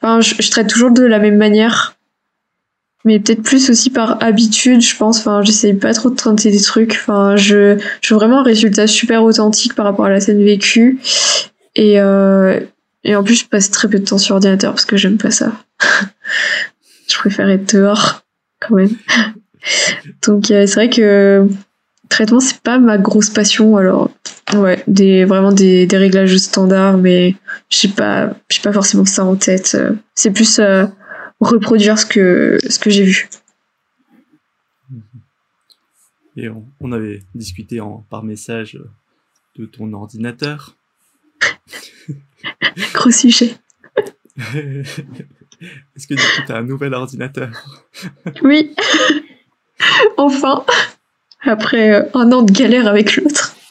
enfin, 0.02 0.22
je, 0.22 0.50
traite 0.50 0.68
toujours 0.68 0.92
de 0.92 1.04
la 1.04 1.20
même 1.20 1.38
manière, 1.38 1.96
mais 3.06 3.20
peut-être 3.20 3.44
plus 3.44 3.70
aussi 3.70 3.92
par 3.92 4.22
habitude, 4.24 4.82
je 4.82 4.96
pense. 4.98 5.20
Enfin, 5.20 5.42
j'essaye 5.44 5.76
pas 5.76 5.94
trop 5.94 6.10
de 6.10 6.16
traiter 6.16 6.52
des 6.52 6.62
trucs. 6.62 6.94
Enfin, 6.94 7.36
je, 7.36 7.78
je 8.02 8.14
veux 8.14 8.20
vraiment 8.20 8.40
un 8.40 8.44
résultat 8.44 8.88
super 8.88 9.24
authentique 9.24 9.76
par 9.76 9.86
rapport 9.86 10.06
à 10.06 10.10
la 10.10 10.20
scène 10.20 10.44
vécue. 10.44 11.00
Et, 11.76 12.00
euh, 12.00 12.60
et 13.04 13.16
en 13.16 13.24
plus, 13.24 13.36
je 13.36 13.46
passe 13.46 13.70
très 13.70 13.88
peu 13.88 14.00
de 14.00 14.06
temps 14.06 14.18
sur 14.18 14.36
ordinateur 14.36 14.74
parce 14.74 14.86
que 14.86 14.98
j'aime 14.98 15.18
pas 15.18 15.32
ça. 15.32 15.52
je 17.08 17.18
préfère 17.18 17.50
être 17.50 17.76
dehors, 17.76 18.24
quand 18.60 18.76
même. 18.76 18.96
Donc, 20.24 20.52
euh, 20.52 20.66
c'est 20.66 20.76
vrai 20.76 20.90
que 20.90 21.48
traitement, 22.10 22.40
c'est 22.40 22.62
pas 22.62 22.80
ma 22.80 22.98
grosse 22.98 23.30
passion. 23.30 23.78
Alors, 23.78 24.12
Ouais, 24.54 24.84
des, 24.88 25.26
vraiment 25.26 25.52
des, 25.52 25.88
des 25.88 25.98
réglages 25.98 26.38
standards, 26.38 26.98
mais 27.00 27.36
j'ai 27.70 27.88
pas, 27.88 28.36
j'ai 28.50 28.62
pas 28.62 28.72
forcément 28.72 29.06
ça 29.06 29.26
en 29.26 29.36
tête. 29.36 29.76
C'est 30.14 30.32
plus 30.32 30.60
euh, 30.60 30.86
reproduire 31.40 31.98
ce 31.98 32.06
que, 32.06 32.60
ce 32.70 32.78
que 32.78 32.92
j'ai 32.92 33.04
vu. 33.04 33.28
Et 36.38 36.48
on, 36.48 36.64
on 36.80 36.92
avait 36.92 37.24
discuté 37.34 37.82
en, 37.82 38.06
par 38.10 38.24
message 38.24 38.80
de 39.58 39.66
ton 39.66 39.92
ordinateur. 39.94 40.76
Gros 42.94 43.12
sujet. 43.12 43.56
Est-ce 44.54 46.08
que 46.08 46.14
du 46.14 46.22
coup, 46.22 46.42
tu 46.46 46.52
as 46.52 46.58
un 46.58 46.64
nouvel 46.64 46.94
ordinateur? 46.94 47.50
Oui. 48.44 48.76
enfin. 50.18 50.64
Après 51.44 51.94
euh, 51.94 52.04
un 52.14 52.32
an 52.32 52.42
de 52.42 52.52
galère 52.52 52.88
avec 52.88 53.16
l'autre. 53.16 53.56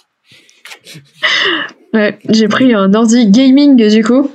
Ouais, 1.94 2.18
j'ai 2.28 2.48
pris 2.48 2.74
un 2.74 2.92
ordi 2.92 3.28
gaming 3.30 3.76
du 3.76 4.02
coup. 4.02 4.28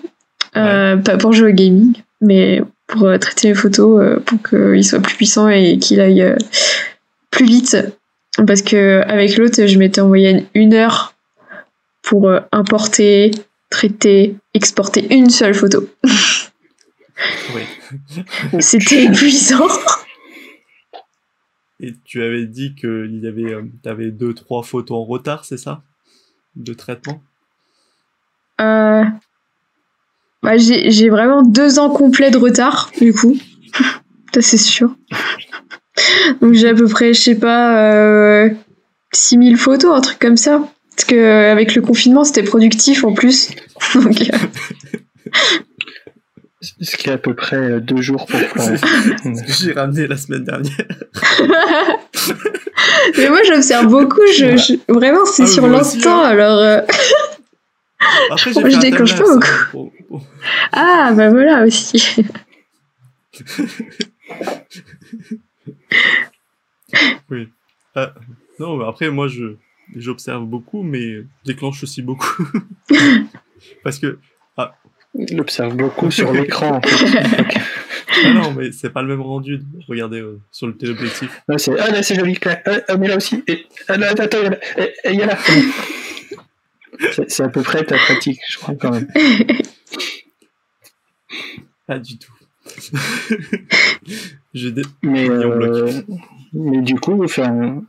Euh, 0.56 0.96
Pas 0.96 1.18
pour 1.18 1.34
jouer 1.34 1.52
au 1.52 1.54
gaming, 1.54 1.94
mais 2.22 2.62
pour 2.88 3.04
euh, 3.04 3.18
traiter 3.18 3.50
les 3.50 3.54
photos, 3.54 4.02
euh, 4.02 4.20
pour 4.26 4.42
qu'il 4.42 4.84
soit 4.84 5.02
plus 5.02 5.16
puissant 5.16 5.50
et 5.50 5.78
qu'il 5.78 6.00
aille 6.00 6.36
plus 7.32 7.46
vite. 7.46 7.76
Parce 8.48 8.62
que 8.62 9.02
avec 9.06 9.36
l'autre, 9.36 9.66
je 9.66 9.78
mettais 9.78 10.00
en 10.00 10.08
moyenne 10.08 10.46
une 10.54 10.74
heure 10.74 11.14
pour 12.02 12.32
importer, 12.54 13.32
traiter, 13.70 14.36
exporter 14.54 15.14
une 15.14 15.30
seule 15.30 15.54
photo. 15.54 15.86
Oui. 17.54 17.64
C'était 18.60 19.04
épuisant. 19.04 19.68
Et 21.80 21.94
tu 22.04 22.22
avais 22.22 22.46
dit 22.46 22.76
qu'il 22.76 23.20
y 23.24 23.28
avait, 23.28 23.54
euh, 23.54 23.64
t'avais 23.84 24.12
deux, 24.12 24.34
trois 24.34 24.64
photos 24.64 24.98
en 24.98 25.06
retard, 25.06 25.46
c'est 25.46 25.58
ça? 25.58 25.82
De 26.56 26.74
traitement? 26.74 27.22
Euh, 28.60 29.06
bah, 30.44 30.58
j'ai 30.58 31.10
vraiment 31.10 31.42
deux 31.42 31.80
ans 31.80 31.90
complets 31.90 32.32
de 32.32 32.38
retard, 32.38 32.92
du 33.00 33.14
coup. 33.14 33.38
Ça, 34.34 34.42
c'est 34.42 34.58
sûr. 34.58 34.96
Donc, 36.42 36.54
j'ai 36.54 36.70
à 36.70 36.76
peu 36.76 36.88
près, 36.88 37.14
je 37.14 37.20
sais 37.20 37.36
pas, 37.36 37.94
euh, 37.94 38.50
6000 39.12 39.58
photos, 39.58 39.98
un 39.98 40.02
truc 40.02 40.20
comme 40.20 40.38
ça. 40.38 40.70
Parce 40.96 41.08
que 41.08 41.16
euh, 41.16 41.52
avec 41.52 41.76
le 41.76 41.82
confinement, 41.82 42.24
c'était 42.24 42.44
productif 42.44 43.04
en 43.04 43.14
plus. 43.14 43.50
Donc, 43.96 44.22
euh, 44.22 45.30
Ce 46.62 46.97
qui 46.97 47.10
est 47.10 47.14
à 47.14 47.18
peu 47.18 47.34
près 47.36 47.55
euh, 47.55 47.80
deux 47.80 48.01
jours 48.01 48.26
pour 48.26 48.38
j'ai 49.62 49.72
ramené 49.72 50.07
la 50.07 50.18
semaine 50.18 50.43
dernière. 50.43 50.76
Mais 53.18 53.30
moi, 53.30 53.39
j'observe 53.47 53.88
beaucoup. 53.88 54.22
Je, 54.38 54.57
je- 54.57 54.93
Vraiment, 54.93 55.26
c'est 55.26 55.43
Ah, 55.43 55.47
sur 55.47 55.68
l'instant. 55.68 56.22
hein. 56.22 56.28
Alors, 56.30 56.60
euh, 56.60 56.82
Après, 58.32 58.51
Je 58.53 58.80
déclenche 58.80 59.16
pas 59.18 59.24
timelapse, 59.24 59.49
hein, 59.49 59.68
pour- 59.72 59.91
pour- 60.10 60.26
ah, 60.74 61.14
bah 61.16 61.30
voilà 61.30 61.64
aussi. 61.66 62.24
Oui. 67.30 67.47
Ah, 67.95 68.14
non, 68.60 68.78
mais 68.78 68.86
après, 68.88 69.10
moi, 69.10 69.28
je 69.28 69.55
j'observe 69.95 70.45
beaucoup, 70.45 70.84
mais 70.84 71.01
je 71.18 71.24
déclenche 71.45 71.82
aussi 71.84 72.01
beaucoup. 72.01 72.43
Parce 73.84 73.99
que, 73.99 74.20
Il 75.28 75.40
observe 75.42 75.76
beaucoup 75.76 76.10
sur 76.12 76.32
l'écran. 76.32 76.78
En 76.78 76.82
fait. 76.82 77.60
ah 78.26 78.32
non, 78.34 78.54
mais 78.54 78.72
c'est 78.72 78.90
pas 78.90 79.02
le 79.02 79.10
même 79.10 79.22
rendu. 79.22 79.60
Regardez 79.88 80.22
euh, 80.22 80.40
sur 80.52 80.68
le 80.68 80.78
téléobjectif. 80.78 81.42
C'est 81.58 81.78
ah 81.80 81.90
là 81.92 82.02
c'est 82.04 82.16
joli. 82.16 82.38
Ah, 82.46 82.58
ah, 82.88 82.98
mais 82.98 83.08
là 83.10 83.18
aussi. 83.18 83.44
Et, 83.48 83.66
ah, 83.90 83.98
là, 83.98 84.10
attends, 84.18 84.38
il 85.06 85.16
y 85.16 85.22
a 85.22 85.26
là. 85.26 85.38
C'est- 87.28 87.42
à 87.44 87.50
peu 87.50 87.62
près 87.62 87.84
ta 87.84 87.98
pratique, 87.98 88.40
je 88.50 88.58
crois 88.58 88.76
quand 88.76 88.92
même. 88.92 89.08
Pas 91.88 92.00
du 92.00 92.18
tout. 92.18 92.34
je 94.54 94.70
dé- 94.70 94.82
Mais, 95.04 95.30
euh, 95.30 95.92
mais 96.54 96.82
du 96.82 96.96
coup, 96.96 97.24
enfin, 97.24 97.82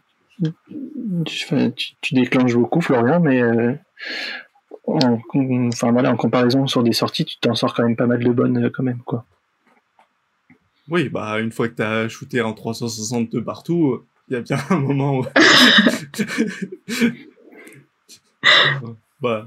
tu, 1.26 1.44
enfin, 1.44 1.70
tu- 1.70 1.92
tu 2.00 2.14
déclenches 2.14 2.54
beaucoup, 2.54 2.80
Florian, 2.80 3.20
mais 3.20 3.42
euh, 3.42 3.74
en, 4.86 5.20
enfin, 5.68 5.92
voilà, 5.92 6.10
en 6.10 6.16
comparaison 6.16 6.66
sur 6.66 6.82
des 6.82 6.92
sorties, 6.92 7.24
tu 7.24 7.38
t'en 7.38 7.54
sors 7.54 7.74
quand 7.74 7.84
même 7.84 7.96
pas 7.96 8.06
mal 8.06 8.22
de 8.22 8.30
bonnes 8.30 8.64
euh, 8.64 8.70
quand 8.70 8.82
même. 8.82 9.00
Quoi. 9.04 9.24
Oui, 10.88 11.08
bah, 11.08 11.40
une 11.40 11.52
fois 11.52 11.68
que 11.68 11.74
t'as 11.74 12.08
shooté 12.08 12.40
en 12.40 12.52
360 12.52 13.30
de 13.30 13.40
partout, 13.40 14.02
il 14.28 14.34
y 14.34 14.36
a 14.36 14.40
bien 14.40 14.58
un 14.70 14.78
moment 14.78 15.20
où. 15.20 15.24
bah, 19.20 19.46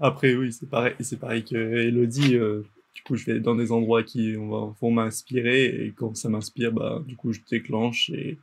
après, 0.00 0.34
oui, 0.34 0.52
c'est 0.52 0.68
pareil, 0.68 0.94
c'est 1.00 1.18
pareil 1.18 1.44
que 1.44 1.56
Elodie. 1.56 2.36
euh, 2.36 2.62
du 2.94 3.02
coup, 3.02 3.16
je 3.16 3.24
vais 3.24 3.40
dans 3.40 3.54
des 3.54 3.72
endroits 3.72 4.02
qui 4.02 4.34
vont 4.34 4.90
m'inspirer 4.90 5.64
et 5.64 5.92
quand 5.96 6.16
ça 6.16 6.28
m'inspire, 6.28 6.72
bah, 6.72 7.02
du 7.06 7.16
coup, 7.16 7.32
je 7.32 7.40
déclenche 7.50 8.10
et 8.10 8.38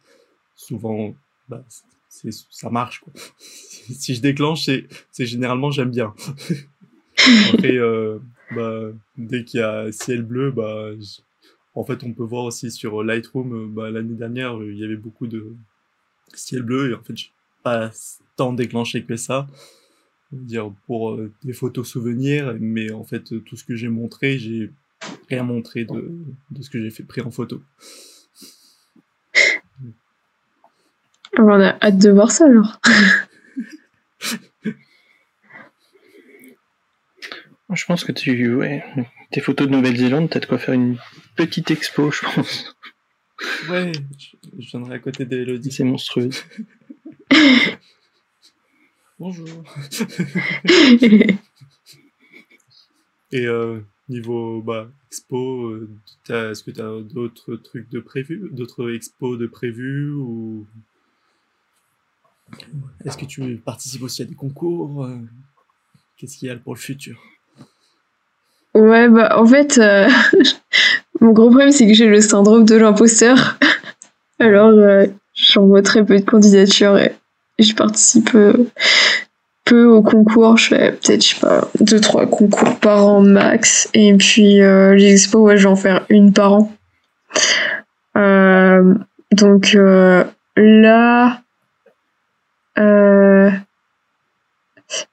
souvent, 0.55 1.13
bah, 1.47 1.63
ça 2.09 2.69
marche, 2.69 2.99
quoi. 2.99 3.13
si 3.39 4.15
je 4.15 4.21
déclenche, 4.21 4.65
c'est, 4.65 4.87
c'est 5.11 5.25
généralement 5.25 5.71
j'aime 5.71 5.91
bien. 5.91 6.13
Après, 7.53 7.77
euh, 7.77 8.19
bah, 8.51 8.81
dès 9.17 9.43
qu'il 9.43 9.59
y 9.59 9.63
a 9.63 9.91
ciel 9.91 10.23
bleu, 10.23 10.51
bah, 10.51 10.91
en 11.75 11.83
fait, 11.83 12.03
on 12.03 12.13
peut 12.13 12.23
voir 12.23 12.45
aussi 12.45 12.71
sur 12.71 13.03
Lightroom, 13.03 13.53
euh, 13.53 13.67
bah, 13.67 13.89
l'année 13.89 14.15
dernière, 14.15 14.57
euh, 14.57 14.71
il 14.71 14.77
y 14.77 14.83
avait 14.83 14.97
beaucoup 14.97 15.27
de 15.27 15.53
ciel 16.33 16.63
bleu 16.63 16.91
et 16.91 16.93
en 16.93 17.03
fait, 17.03 17.15
j'ai 17.15 17.31
pas 17.63 17.91
tant 18.35 18.53
déclenché 18.53 19.03
que 19.03 19.15
ça. 19.15 19.47
Dire 20.31 20.71
pour 20.85 21.11
euh, 21.11 21.31
des 21.43 21.53
photos 21.53 21.87
souvenirs, 21.87 22.55
mais 22.59 22.91
en 22.91 23.03
fait, 23.03 23.43
tout 23.45 23.55
ce 23.55 23.63
que 23.63 23.75
j'ai 23.75 23.87
montré, 23.87 24.37
j'ai 24.37 24.71
rien 25.29 25.43
montré 25.43 25.85
de, 25.85 26.11
de 26.51 26.61
ce 26.61 26.69
que 26.69 26.81
j'ai 26.81 26.91
fait 26.91 27.03
pris 27.03 27.21
en 27.21 27.31
photo. 27.31 27.61
On 31.37 31.47
a 31.61 31.77
hâte 31.81 31.97
de 31.97 32.09
voir 32.11 32.31
ça 32.31 32.45
alors. 32.45 32.79
Je 37.73 37.85
pense 37.85 38.03
que 38.03 38.11
tu, 38.11 38.55
ouais, 38.55 38.83
tes 39.31 39.41
photos 39.41 39.67
de 39.67 39.71
Nouvelle-Zélande, 39.73 40.29
t'as 40.29 40.39
de 40.39 40.45
quoi 40.47 40.57
faire 40.57 40.73
une 40.73 40.97
petite 41.35 41.69
expo, 41.71 42.09
je 42.11 42.21
pense. 42.25 42.75
Ouais, 43.69 43.91
je, 44.17 44.35
je 44.59 44.69
viendrai 44.71 44.95
à 44.95 44.99
côté 44.99 45.25
d'Elodie. 45.25 45.71
C'est 45.71 45.83
monstrueux. 45.83 46.29
Bonjour. 49.19 49.63
Et 53.31 53.45
euh, 53.45 53.79
niveau 54.07 54.61
bah, 54.63 54.89
expo, 55.11 55.67
euh, 55.67 55.89
t'as- 56.25 56.51
est-ce 56.51 56.63
que 56.63 56.71
tu 56.71 56.81
as 56.81 57.01
d'autres 57.01 57.55
trucs 57.57 57.87
de 57.89 57.99
prévu, 57.99 58.49
d'autres 58.51 58.91
expos 58.93 59.37
de 59.37 59.45
prévus 59.45 60.11
ou? 60.11 60.65
Est-ce 63.05 63.17
que 63.17 63.25
tu 63.25 63.57
participes 63.57 64.03
aussi 64.03 64.21
à 64.21 64.25
des 64.25 64.35
concours 64.35 65.05
euh, 65.05 65.17
Qu'est-ce 66.17 66.37
qu'il 66.37 66.49
y 66.49 66.51
a 66.51 66.55
pour 66.55 66.73
le 66.73 66.79
futur? 66.79 67.17
Ouais, 68.73 69.07
bah 69.09 69.39
en 69.39 69.45
fait, 69.45 69.77
euh, 69.77 70.07
mon 71.21 71.31
gros 71.31 71.49
problème 71.49 71.71
c'est 71.71 71.87
que 71.87 71.93
j'ai 71.93 72.07
le 72.07 72.21
syndrome 72.21 72.65
de 72.65 72.75
l'imposteur. 72.75 73.57
Alors, 74.39 74.69
euh, 74.69 75.07
j'envoie 75.33 75.81
très 75.81 76.05
peu 76.05 76.19
de 76.19 76.25
candidatures 76.25 76.97
et 76.97 77.13
je 77.57 77.73
participe 77.73 78.37
peu 79.65 79.85
au 79.85 80.01
concours. 80.01 80.57
Je 80.57 80.67
fais 80.67 80.91
peut-être, 80.91 81.23
je 81.23 81.35
sais 81.35 81.39
pas, 81.39 81.69
deux, 81.79 81.99
trois 81.99 82.25
concours 82.25 82.79
par 82.79 83.05
an 83.05 83.21
max. 83.21 83.89
Et 83.93 84.13
puis, 84.15 84.59
les 84.59 85.11
expos, 85.11 85.41
ouais, 85.41 85.57
je 85.57 85.63
vais 85.63 85.69
en 85.69 85.75
faire 85.75 86.05
une 86.09 86.31
par 86.31 86.53
an. 86.53 86.71
Donc 89.31 89.77
là, 90.55 91.41
euh, 92.79 93.51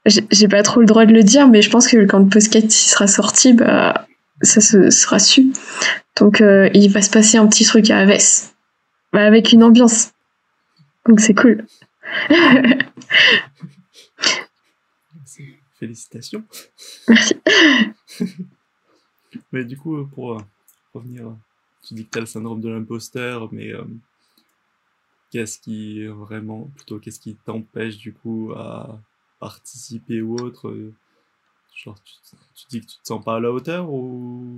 j'ai 0.06 0.48
pas 0.48 0.62
trop 0.62 0.80
le 0.80 0.86
droit 0.86 1.04
de 1.04 1.12
le 1.12 1.22
dire, 1.22 1.48
mais 1.48 1.60
je 1.62 1.70
pense 1.70 1.88
que 1.88 2.04
quand 2.06 2.18
le 2.20 2.28
podcast 2.28 2.70
sera 2.70 3.06
sorti, 3.06 3.52
bah, 3.52 4.06
ça 4.42 4.60
se 4.60 4.90
sera 4.90 5.18
su. 5.18 5.52
Donc, 6.18 6.40
euh, 6.40 6.70
il 6.74 6.90
va 6.90 7.02
se 7.02 7.10
passer 7.10 7.36
un 7.36 7.46
petit 7.46 7.64
truc 7.64 7.90
à 7.90 7.98
Aves. 7.98 8.52
Bah, 9.12 9.26
avec 9.26 9.52
une 9.52 9.62
ambiance. 9.62 10.12
Donc, 11.06 11.20
c'est 11.20 11.34
cool. 11.34 11.66
Félicitations. 15.78 16.42
Merci. 17.08 17.34
Mais 19.52 19.64
du 19.64 19.76
coup, 19.76 19.98
euh, 19.98 20.08
pour 20.14 20.42
revenir, 20.94 21.36
tu 21.86 21.92
dis 21.92 22.06
que 22.06 22.10
tu 22.10 22.18
as 22.18 22.22
le 22.22 22.26
syndrome 22.26 22.62
de 22.62 22.70
l'imposteur, 22.70 23.52
mais 23.52 23.74
qu'est-ce 25.30 25.58
qui 25.58 26.02
euh, 26.04 26.12
vraiment, 26.12 26.70
plutôt 26.76 26.98
qu'est-ce 26.98 27.20
qui 27.20 27.36
t'empêche 27.44 27.96
du 27.98 28.12
coup 28.12 28.52
à 28.56 28.98
participer 29.40 30.22
ou 30.22 30.36
autre 30.36 30.68
euh, 30.68 30.92
Genre, 31.74 31.96
tu, 32.04 32.14
tu 32.54 32.64
dis 32.70 32.80
que 32.80 32.86
tu 32.86 32.96
te 33.02 33.06
sens 33.06 33.22
pas 33.22 33.36
à 33.36 33.40
la 33.40 33.52
hauteur 33.52 33.90
ou 33.92 34.56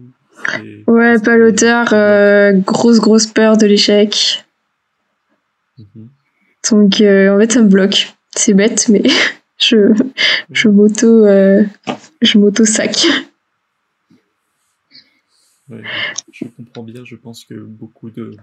Ouais, 0.87 1.19
pas 1.19 1.33
qui- 1.35 1.39
l'auteur. 1.39 1.93
euh, 1.93 2.53
grosse, 2.53 3.01
grosse 3.01 3.27
peur 3.27 3.57
de 3.57 3.67
l'échec. 3.67 4.45
Mhm. 5.79 6.09
Donc, 6.71 7.01
euh, 7.01 7.35
en 7.35 7.39
fait, 7.41 7.53
ça 7.53 7.63
me 7.63 7.69
bloque. 7.69 8.15
C'est 8.37 8.55
bête, 8.55 8.89
mais 8.89 9.03
je, 9.59 9.93
je 10.53 10.69
m'auto, 10.69 11.27
je 12.23 12.39
m'auto 12.39 12.65
sac. 12.65 13.05
Je 16.33 16.45
comprends 16.57 16.83
bien. 16.83 17.05
Je 17.05 17.17
pense 17.17 17.45
que 17.45 17.55
beaucoup 17.55 18.11
de 18.11 18.37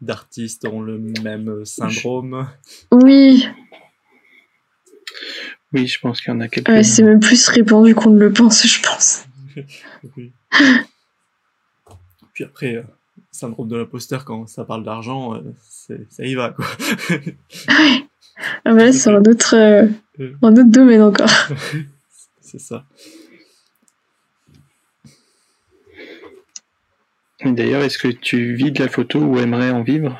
d'artistes 0.00 0.64
ont 0.66 0.80
le 0.80 0.98
même 0.98 1.64
syndrome. 1.64 2.48
Oui. 2.92 3.46
Oui, 5.72 5.86
je 5.86 5.98
pense 6.00 6.20
qu'il 6.20 6.32
y 6.32 6.36
en 6.36 6.40
a 6.40 6.48
quelques. 6.48 6.84
c'est 6.84 7.02
même 7.02 7.20
plus 7.20 7.48
répandu 7.48 7.94
qu'on 7.94 8.10
ne 8.10 8.18
le 8.18 8.32
pense, 8.32 8.66
je 8.66 8.82
pense. 8.82 9.26
oui. 10.16 10.32
Puis 12.32 12.44
après, 12.44 12.76
euh, 12.76 12.82
syndrome 13.32 13.68
de 13.68 13.76
l'imposteur, 13.76 14.24
quand 14.24 14.46
ça 14.46 14.64
parle 14.64 14.84
d'argent, 14.84 15.34
euh, 15.34 15.40
ça 16.08 16.24
y 16.24 16.34
va, 16.34 16.50
quoi. 16.50 16.66
oui. 17.10 18.06
Ah 18.64 18.72
bah 18.72 18.84
là, 18.84 18.92
c'est 18.92 19.10
un 19.10 19.22
autre, 19.22 19.56
euh, 19.56 19.88
un 20.42 20.52
autre 20.52 20.70
domaine 20.70 21.02
encore. 21.02 21.30
c'est 22.40 22.60
ça. 22.60 22.84
D'ailleurs, 27.44 27.82
est-ce 27.82 27.98
que 27.98 28.08
tu 28.08 28.54
vis 28.54 28.72
de 28.72 28.82
la 28.82 28.88
photo 28.88 29.18
ou 29.20 29.38
aimerais 29.38 29.70
en 29.70 29.82
vivre? 29.82 30.18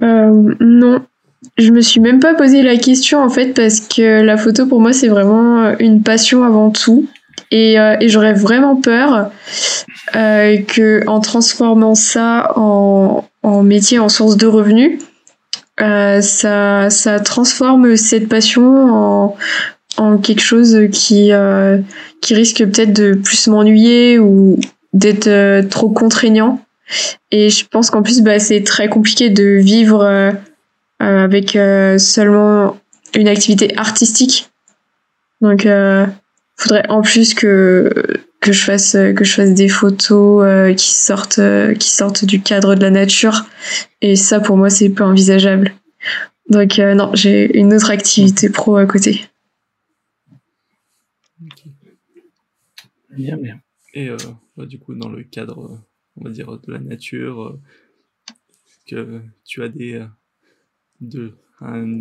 Non, 0.00 1.02
je 1.58 1.70
me 1.70 1.80
suis 1.80 2.00
même 2.00 2.20
pas 2.20 2.34
posé 2.34 2.62
la 2.62 2.76
question 2.76 3.22
en 3.22 3.28
fait 3.28 3.54
parce 3.54 3.80
que 3.80 4.22
la 4.22 4.36
photo 4.36 4.66
pour 4.66 4.80
moi 4.80 4.92
c'est 4.92 5.08
vraiment 5.08 5.76
une 5.78 6.02
passion 6.02 6.44
avant 6.44 6.70
tout. 6.70 7.06
Et, 7.50 7.80
euh, 7.80 7.96
et 8.00 8.08
j'aurais 8.08 8.34
vraiment 8.34 8.76
peur 8.76 9.30
euh, 10.14 10.58
que 10.58 11.02
en 11.08 11.20
transformant 11.20 11.94
ça 11.94 12.52
en, 12.56 13.24
en, 13.42 13.62
métier, 13.62 13.98
en 13.98 14.08
source 14.08 14.36
de 14.36 14.46
revenus, 14.46 15.00
euh, 15.80 16.20
ça, 16.20 16.90
ça 16.90 17.18
transforme 17.18 17.96
cette 17.96 18.28
passion 18.28 18.76
en, 18.76 19.36
en 19.96 20.18
quelque 20.18 20.42
chose 20.42 20.78
qui, 20.92 21.32
euh, 21.32 21.78
qui 22.20 22.34
risque 22.34 22.58
peut-être 22.58 22.92
de 22.92 23.14
plus 23.14 23.48
m'ennuyer 23.48 24.18
ou 24.18 24.58
d'être 24.92 25.28
euh, 25.28 25.62
trop 25.62 25.90
contraignant. 25.90 26.60
Et 27.30 27.50
je 27.50 27.66
pense 27.66 27.90
qu'en 27.90 28.02
plus, 28.02 28.22
bah, 28.22 28.38
c'est 28.38 28.62
très 28.62 28.88
compliqué 28.88 29.30
de 29.30 29.58
vivre 29.58 30.02
euh, 30.02 30.32
avec 30.98 31.56
seulement 31.98 32.76
une 33.14 33.28
activité 33.28 33.76
artistique. 33.78 34.50
Donc, 35.40 35.66
faudrait 36.56 36.88
en 36.88 37.02
plus 37.02 37.32
que 37.34 37.90
que 38.40 38.52
je 38.52 38.64
fasse 38.64 38.92
que 38.92 39.24
je 39.24 39.32
fasse 39.34 39.54
des 39.54 39.68
photos 39.68 40.44
euh, 40.44 40.74
qui 40.74 40.90
sortent 40.90 41.38
euh, 41.38 41.74
qui 41.74 41.90
sortent 41.90 42.24
du 42.24 42.40
cadre 42.40 42.74
de 42.74 42.80
la 42.80 42.90
nature. 42.90 43.46
Et 44.00 44.16
ça 44.16 44.40
pour 44.40 44.56
moi 44.56 44.70
c'est 44.70 44.88
peu 44.88 45.04
envisageable. 45.04 45.74
Donc 46.48 46.78
euh, 46.78 46.94
non 46.94 47.10
j'ai 47.14 47.56
une 47.58 47.74
autre 47.74 47.90
activité 47.90 48.48
pro 48.48 48.76
à 48.76 48.86
côté. 48.86 49.26
Bien 53.10 53.36
bien 53.36 53.60
et 53.94 54.08
bah, 54.56 54.66
du 54.66 54.78
coup 54.78 54.94
dans 54.94 55.08
le 55.08 55.24
cadre 55.24 55.84
on 56.16 56.24
va 56.24 56.30
dire 56.30 56.58
de 56.58 56.72
la 56.72 56.78
nature 56.78 57.58
que 58.86 59.20
tu 59.44 59.62
as 59.62 59.68
des 59.68 60.06
de 61.00 61.36
un, 61.60 61.98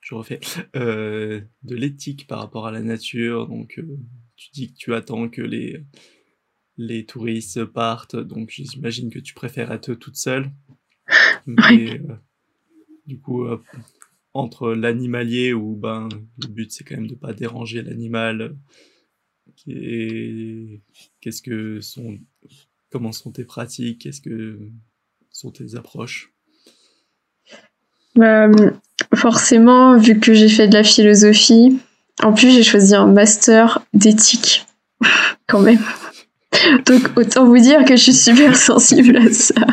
je 0.00 0.14
refais, 0.14 0.40
euh, 0.76 1.40
de 1.62 1.74
l'éthique 1.74 2.26
par 2.26 2.38
rapport 2.40 2.66
à 2.66 2.72
la 2.72 2.82
nature. 2.82 3.48
Donc, 3.48 3.78
euh, 3.78 3.96
tu 4.36 4.50
dis 4.52 4.72
que 4.72 4.76
tu 4.76 4.94
attends 4.94 5.28
que 5.28 5.40
les, 5.40 5.82
les 6.76 7.06
touristes 7.06 7.64
partent, 7.64 8.16
donc 8.16 8.50
j'imagine 8.50 9.10
que 9.10 9.18
tu 9.18 9.34
préfères 9.34 9.72
être 9.72 9.94
toute 9.94 10.16
seule. 10.16 10.50
Mais, 11.46 12.00
euh, 12.00 12.16
du 13.06 13.18
coup, 13.18 13.46
entre 14.34 14.72
l'animalier 14.72 15.52
où 15.52 15.76
ben, 15.76 16.08
le 16.42 16.48
but 16.48 16.72
c'est 16.72 16.84
quand 16.84 16.96
même 16.96 17.06
de 17.06 17.14
pas 17.14 17.32
déranger 17.32 17.82
l'animal, 17.82 18.56
qu'est-ce 19.56 21.42
que 21.42 21.80
sont, 21.80 22.18
comment 22.90 23.12
sont 23.12 23.32
tes 23.32 23.44
pratiques, 23.44 24.02
qu'est-ce 24.02 24.20
que 24.20 24.58
sont 25.30 25.50
tes 25.50 25.74
approches? 25.74 26.32
Bah, 28.16 28.48
forcément, 29.14 29.98
vu 29.98 30.20
que 30.20 30.34
j'ai 30.34 30.48
fait 30.48 30.68
de 30.68 30.74
la 30.74 30.84
philosophie, 30.84 31.78
en 32.22 32.32
plus 32.32 32.50
j'ai 32.50 32.62
choisi 32.62 32.94
un 32.94 33.06
master 33.06 33.84
d'éthique, 33.92 34.66
quand 35.48 35.60
même. 35.60 35.82
Donc 36.86 37.10
autant 37.16 37.44
vous 37.46 37.58
dire 37.58 37.84
que 37.84 37.96
je 37.96 38.02
suis 38.02 38.12
super 38.12 38.56
sensible 38.70 39.16
à 39.16 39.32
ça. 39.32 39.66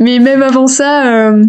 Mais 0.00 0.18
même 0.18 0.42
avant 0.42 0.66
ça, 0.66 1.30
euh, 1.30 1.44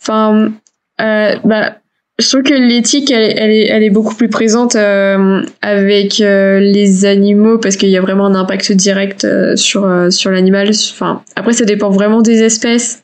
enfin, 0.00 0.52
euh, 1.00 1.36
bah, 1.44 1.79
je 2.20 2.28
trouve 2.28 2.42
que 2.42 2.54
l'éthique, 2.54 3.10
elle, 3.10 3.32
elle, 3.36 3.50
est, 3.50 3.66
elle 3.68 3.82
est 3.82 3.90
beaucoup 3.90 4.14
plus 4.14 4.28
présente 4.28 4.76
euh, 4.76 5.42
avec 5.62 6.20
euh, 6.20 6.60
les 6.60 7.06
animaux 7.06 7.58
parce 7.58 7.76
qu'il 7.76 7.88
y 7.88 7.96
a 7.96 8.00
vraiment 8.00 8.26
un 8.26 8.34
impact 8.34 8.72
direct 8.72 9.24
euh, 9.24 9.56
sur 9.56 9.88
sur 10.10 10.30
l'animal. 10.30 10.70
Enfin, 10.70 11.22
après, 11.36 11.52
ça 11.52 11.64
dépend 11.64 11.90
vraiment 11.90 12.22
des 12.22 12.42
espèces. 12.42 13.02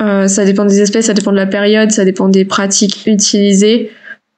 Euh, 0.00 0.28
ça 0.28 0.44
dépend 0.44 0.64
des 0.64 0.80
espèces, 0.80 1.06
ça 1.06 1.14
dépend 1.14 1.32
de 1.32 1.36
la 1.36 1.46
période, 1.46 1.90
ça 1.90 2.04
dépend 2.04 2.28
des 2.28 2.44
pratiques 2.44 3.06
utilisées. 3.06 3.90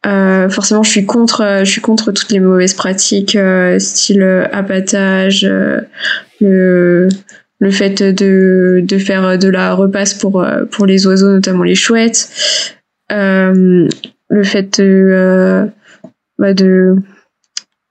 Euh, 0.06 0.48
forcément, 0.48 0.84
je 0.84 0.90
suis 0.90 1.04
contre, 1.04 1.40
euh, 1.42 1.64
je 1.64 1.70
suis 1.70 1.80
contre 1.80 2.12
toutes 2.12 2.30
les 2.30 2.38
mauvaises 2.38 2.74
pratiques, 2.74 3.34
euh, 3.34 3.78
style 3.78 4.22
abattage, 4.52 5.46
le 6.40 7.09
le 7.61 7.70
fait 7.72 8.02
de 8.02 8.80
de 8.84 8.98
faire 8.98 9.36
de 9.36 9.48
la 9.48 9.74
repasse 9.74 10.14
pour 10.14 10.46
pour 10.70 10.86
les 10.86 11.06
oiseaux, 11.09 11.32
notamment 11.32 11.64
les 11.64 11.74
chouettes, 11.74 12.30
le 13.11 14.42
fait 14.42 14.80
de 14.80 15.70
bah 16.38 16.54
de 16.54 16.96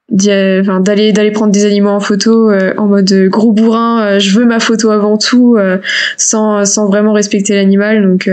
d'aller 0.09 1.11
d'aller 1.11 1.31
prendre 1.31 1.51
des 1.51 1.65
animaux 1.65 1.89
en 1.89 1.99
photo 1.99 2.49
euh, 2.49 2.73
en 2.77 2.87
mode 2.87 3.11
gros 3.27 3.51
bourrin 3.51 4.05
euh, 4.05 4.19
je 4.19 4.37
veux 4.39 4.45
ma 4.45 4.59
photo 4.59 4.89
avant 4.91 5.17
tout 5.17 5.57
euh, 5.57 5.77
sans 6.15 6.63
sans 6.65 6.87
vraiment 6.87 7.13
respecter 7.13 7.55
l'animal. 7.55 8.01
Donc 8.01 8.29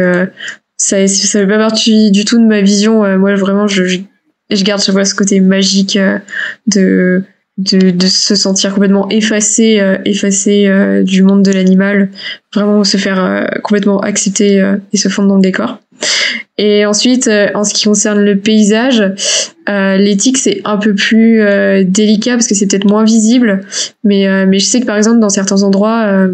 ça 0.76 1.06
ça 1.08 1.40
fait 1.40 1.46
pas 1.46 1.58
partie 1.58 2.10
du 2.10 2.24
tout 2.24 2.38
de 2.38 2.46
ma 2.46 2.60
vision. 2.60 3.18
Moi 3.18 3.34
vraiment 3.34 3.66
je, 3.66 3.84
je, 3.84 4.64
garde 4.64 4.82
je 4.84 4.92
vois 4.92 5.04
ce 5.04 5.14
côté 5.14 5.40
magique 5.40 5.98
de 6.66 7.22
de, 7.56 7.90
de 7.90 8.06
se 8.06 8.34
sentir 8.34 8.74
complètement 8.74 9.08
effacé 9.10 9.80
effacé 10.04 11.02
du 11.04 11.22
monde 11.22 11.42
de 11.42 11.52
l'animal. 11.52 12.10
Vraiment 12.54 12.84
se 12.84 12.96
faire 12.96 13.50
complètement 13.62 14.00
accepter 14.00 14.74
et 14.92 14.96
se 14.96 15.08
fondre 15.08 15.28
dans 15.28 15.36
le 15.36 15.42
décor 15.42 15.78
et 16.56 16.86
ensuite, 16.86 17.26
euh, 17.26 17.48
en 17.54 17.64
ce 17.64 17.74
qui 17.74 17.84
concerne 17.84 18.20
le 18.20 18.38
paysage, 18.38 19.02
euh, 19.68 19.96
l'éthique 19.96 20.38
c'est 20.38 20.60
un 20.64 20.76
peu 20.76 20.94
plus 20.94 21.40
euh, 21.40 21.82
délicat 21.84 22.32
parce 22.32 22.46
que 22.46 22.54
c'est 22.54 22.66
peut-être 22.66 22.86
moins 22.88 23.04
visible. 23.04 23.62
Mais, 24.04 24.46
mais 24.46 24.58
je 24.58 24.66
sais 24.66 24.80
que 24.80 24.86
par 24.86 24.96
exemple 24.96 25.18
dans 25.18 25.30
certains 25.30 25.62
endroits, 25.62 26.28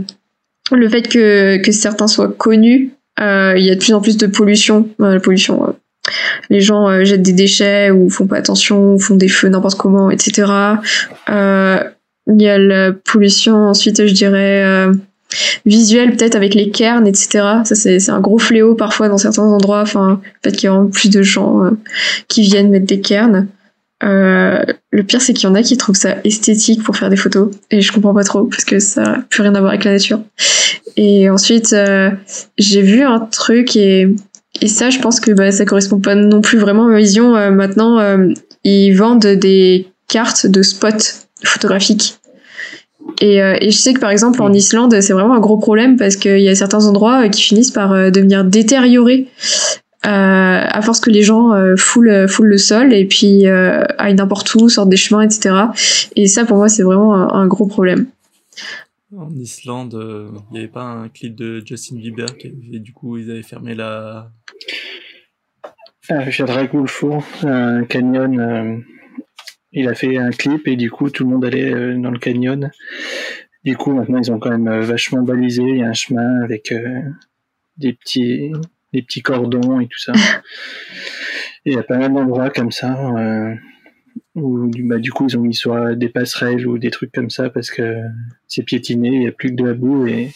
le 0.73 0.89
fait 0.89 1.03
que, 1.03 1.57
que 1.59 1.73
certains 1.73 2.07
soient 2.07 2.29
connus, 2.29 2.91
il 3.19 3.63
y 3.63 3.71
a 3.71 3.75
de 3.75 3.81
plus 3.81 3.95
en 3.95 4.01
plus 4.01 4.17
de 4.17 4.27
pollution. 4.27 4.89
la 4.99 5.21
pollution, 5.21 5.75
les 6.51 6.61
gens 6.61 7.05
jettent 7.05 7.23
des 7.23 7.33
déchets 7.33 7.91
ou 7.91 8.11
font 8.11 8.27
pas 8.27 8.37
attention, 8.37 8.95
ou 8.95 8.99
font 8.99 9.17
des 9.17 9.29
feux 9.29 9.49
n'importe 9.49 9.79
comment, 9.79 10.11
etc. 10.11 10.49
il 11.29 12.43
y 12.43 12.49
a 12.49 12.59
la 12.59 12.93
pollution 12.93 13.55
ensuite, 13.55 14.07
je 14.07 14.13
dirais 14.13 14.91
visuel 15.67 16.17
peut-être 16.17 16.35
avec 16.35 16.55
les 16.55 16.71
cairns, 16.71 17.07
etc. 17.07 17.29
Ça 17.65 17.75
c'est 17.75 18.11
un 18.11 18.21
gros 18.21 18.39
fléau 18.39 18.75
parfois 18.75 19.09
dans 19.09 19.19
certains 19.19 19.45
endroits. 19.45 19.83
Enfin, 19.83 20.21
peut-être 20.43 20.57
qu'il 20.57 20.69
y 20.69 20.73
a 20.73 20.87
plus 20.93 21.11
de 21.11 21.23
gens 21.23 21.65
euh, 21.65 21.71
qui 22.29 22.43
viennent 22.43 22.71
mettre 22.71 22.87
des 22.87 23.01
cairns. 23.01 23.49
Euh, 24.03 24.65
le 24.91 25.03
pire 25.03 25.21
c'est 25.21 25.35
qu'il 25.35 25.47
y 25.47 25.53
en 25.53 25.55
a 25.55 25.63
qui 25.63 25.77
trouvent 25.77 25.97
ça 25.97 26.17
esthétique 26.25 26.83
pour 26.83 26.97
faire 26.97 27.11
des 27.11 27.17
photos 27.17 27.51
et 27.71 27.83
je 27.83 27.93
comprends 27.93 28.15
pas 28.15 28.25
trop 28.25 28.45
parce 28.45 28.65
que 28.65 28.79
ça 28.79 29.03
n'a 29.03 29.25
plus 29.29 29.43
rien 29.43 29.55
à 29.55 29.61
voir 29.61 29.73
avec 29.73 29.85
la 29.85 29.93
nature. 29.93 30.21
Et 30.97 31.29
ensuite 31.29 31.73
euh, 31.75 32.11
j'ai 32.57 32.81
vu 32.81 33.03
un 33.03 33.21
truc 33.21 33.77
et 33.77 34.09
et 34.63 34.69
ça 34.69 34.89
je 34.89 34.99
pense 35.01 35.21
que 35.21 35.33
bah, 35.33 35.53
ça 35.53 35.67
correspond 35.67 36.01
pas 36.01 36.15
non 36.15 36.41
plus 36.41 36.59
vraiment 36.59 36.87
à 36.87 36.89
ma 36.89 36.99
vision. 36.99 37.33
maintenant 37.51 38.01
ils 38.65 38.93
vendent 38.93 39.27
des 39.27 39.89
cartes 40.09 40.47
de 40.47 40.63
spots 40.63 41.27
photographiques 41.45 42.20
et, 43.21 43.43
euh, 43.43 43.57
et, 43.61 43.71
je 43.71 43.77
sais 43.77 43.93
que 43.95 44.01
par 44.01 44.11
exemple 44.11 44.43
en 44.43 44.53
Islande, 44.53 44.99
c'est 45.01 45.13
vraiment 45.13 45.35
un 45.35 45.41
gros 45.41 45.59
problème 45.59 45.97
parce 45.97 46.17
qu'il 46.17 46.41
y 46.41 46.49
a 46.49 46.55
certains 46.55 46.87
endroits 46.87 47.25
euh, 47.25 47.29
qui 47.29 47.43
finissent 47.43 47.71
par 47.71 47.93
euh, 47.93 48.11
devenir 48.11 48.45
détériorés 48.45 49.29
à 50.03 50.81
force 50.83 50.99
que 50.99 51.11
les 51.11 51.23
gens 51.23 51.53
foulent, 51.77 52.27
foulent 52.27 52.49
le 52.49 52.57
sol 52.57 52.95
et 52.95 53.05
puis 53.05 53.47
aillent 53.47 54.15
n'importe 54.15 54.55
où, 54.55 54.71
sortent 54.71 54.89
des 54.89 54.97
chemins, 54.97 55.21
etc. 55.21 55.55
Et 56.17 56.27
ça 56.27 56.47
pour 56.47 56.57
moi 56.57 56.71
c'est 56.71 56.83
vraiment 56.83 57.35
un, 57.35 57.47
gros 57.47 57.67
problème. 57.67 58.07
En 59.15 59.31
Islande, 59.35 59.95
il 60.51 60.53
n'y 60.55 60.59
avait 60.61 60.69
pas 60.69 60.85
un 60.85 61.11
clip 61.11 61.35
de 61.35 61.63
Justin 61.67 61.97
Bieber 61.97 62.29
et 62.43 62.79
du 62.79 62.95
coup 62.95 63.19
ils 63.19 63.31
avaient 63.31 63.43
fermé 63.43 63.75
la. 63.75 64.31
Euh, 66.11 66.31
un 67.45 67.85
canyon 67.85 68.83
il 69.73 69.89
a 69.89 69.95
fait 69.95 70.17
un 70.17 70.31
clip 70.31 70.67
et 70.67 70.77
du 70.77 70.91
coup 70.91 71.11
tout 71.11 71.25
le 71.25 71.31
monde 71.31 71.45
allait 71.45 71.73
euh, 71.73 71.97
dans 71.99 72.11
le 72.11 72.19
canyon. 72.19 72.71
Du 73.65 73.77
coup 73.77 73.93
maintenant 73.93 74.19
ils 74.19 74.33
ont 74.33 74.39
quand 74.39 74.51
même 74.51 74.69
euh, 74.69 74.81
vachement 74.81 75.23
balisé, 75.23 75.63
il 75.63 75.79
y 75.79 75.83
a 75.83 75.89
un 75.89 75.95
chemin 75.95 76.43
avec 76.43 76.73
euh, 76.73 77.03
des 77.77 77.93
petits 77.93 78.53
des 78.93 79.03
petits 79.03 79.23
cordons 79.23 79.81
et 79.81 79.87
tout 79.87 79.99
ça. 79.99 80.13
Et 81.67 81.73
il 81.73 81.75
y 81.75 81.79
a 81.79 81.83
pas 81.83 81.99
mal 81.99 82.15
d'endroits 82.15 82.49
comme 82.49 82.73
ça 82.73 82.99
euh, 83.19 83.55
où 84.35 84.71
bah, 84.85 84.99
du 84.99 85.13
coup 85.13 85.27
ils 85.29 85.37
ont 85.37 85.43
mis 85.43 85.55
soit 85.55 85.95
des 85.95 86.09
passerelles 86.09 86.67
ou 86.67 86.79
des 86.79 86.91
trucs 86.91 87.13
comme 87.13 87.29
ça 87.29 87.51
parce 87.51 87.71
que 87.71 88.01
c'est 88.47 88.63
piétiné, 88.63 89.09
il 89.09 89.21
n'y 89.21 89.29
a 89.29 89.33
plus 89.33 89.51
que 89.51 89.57
de 89.57 89.67
la 89.67 89.75
boue 89.75 90.07
et 90.07 90.31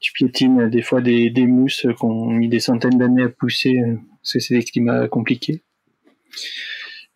tu 0.00 0.12
piétines 0.12 0.70
des 0.70 0.80
fois 0.80 1.02
des, 1.02 1.28
des 1.28 1.46
mousses 1.46 1.86
qu'on 1.98 2.30
mis 2.30 2.48
des 2.48 2.60
centaines 2.60 2.96
d'années 2.96 3.24
à 3.24 3.28
pousser 3.28 3.78
parce 4.22 4.32
que 4.32 4.40
c'est 4.40 4.54
des 4.54 4.64
climats 4.64 5.06
compliqués. 5.06 5.62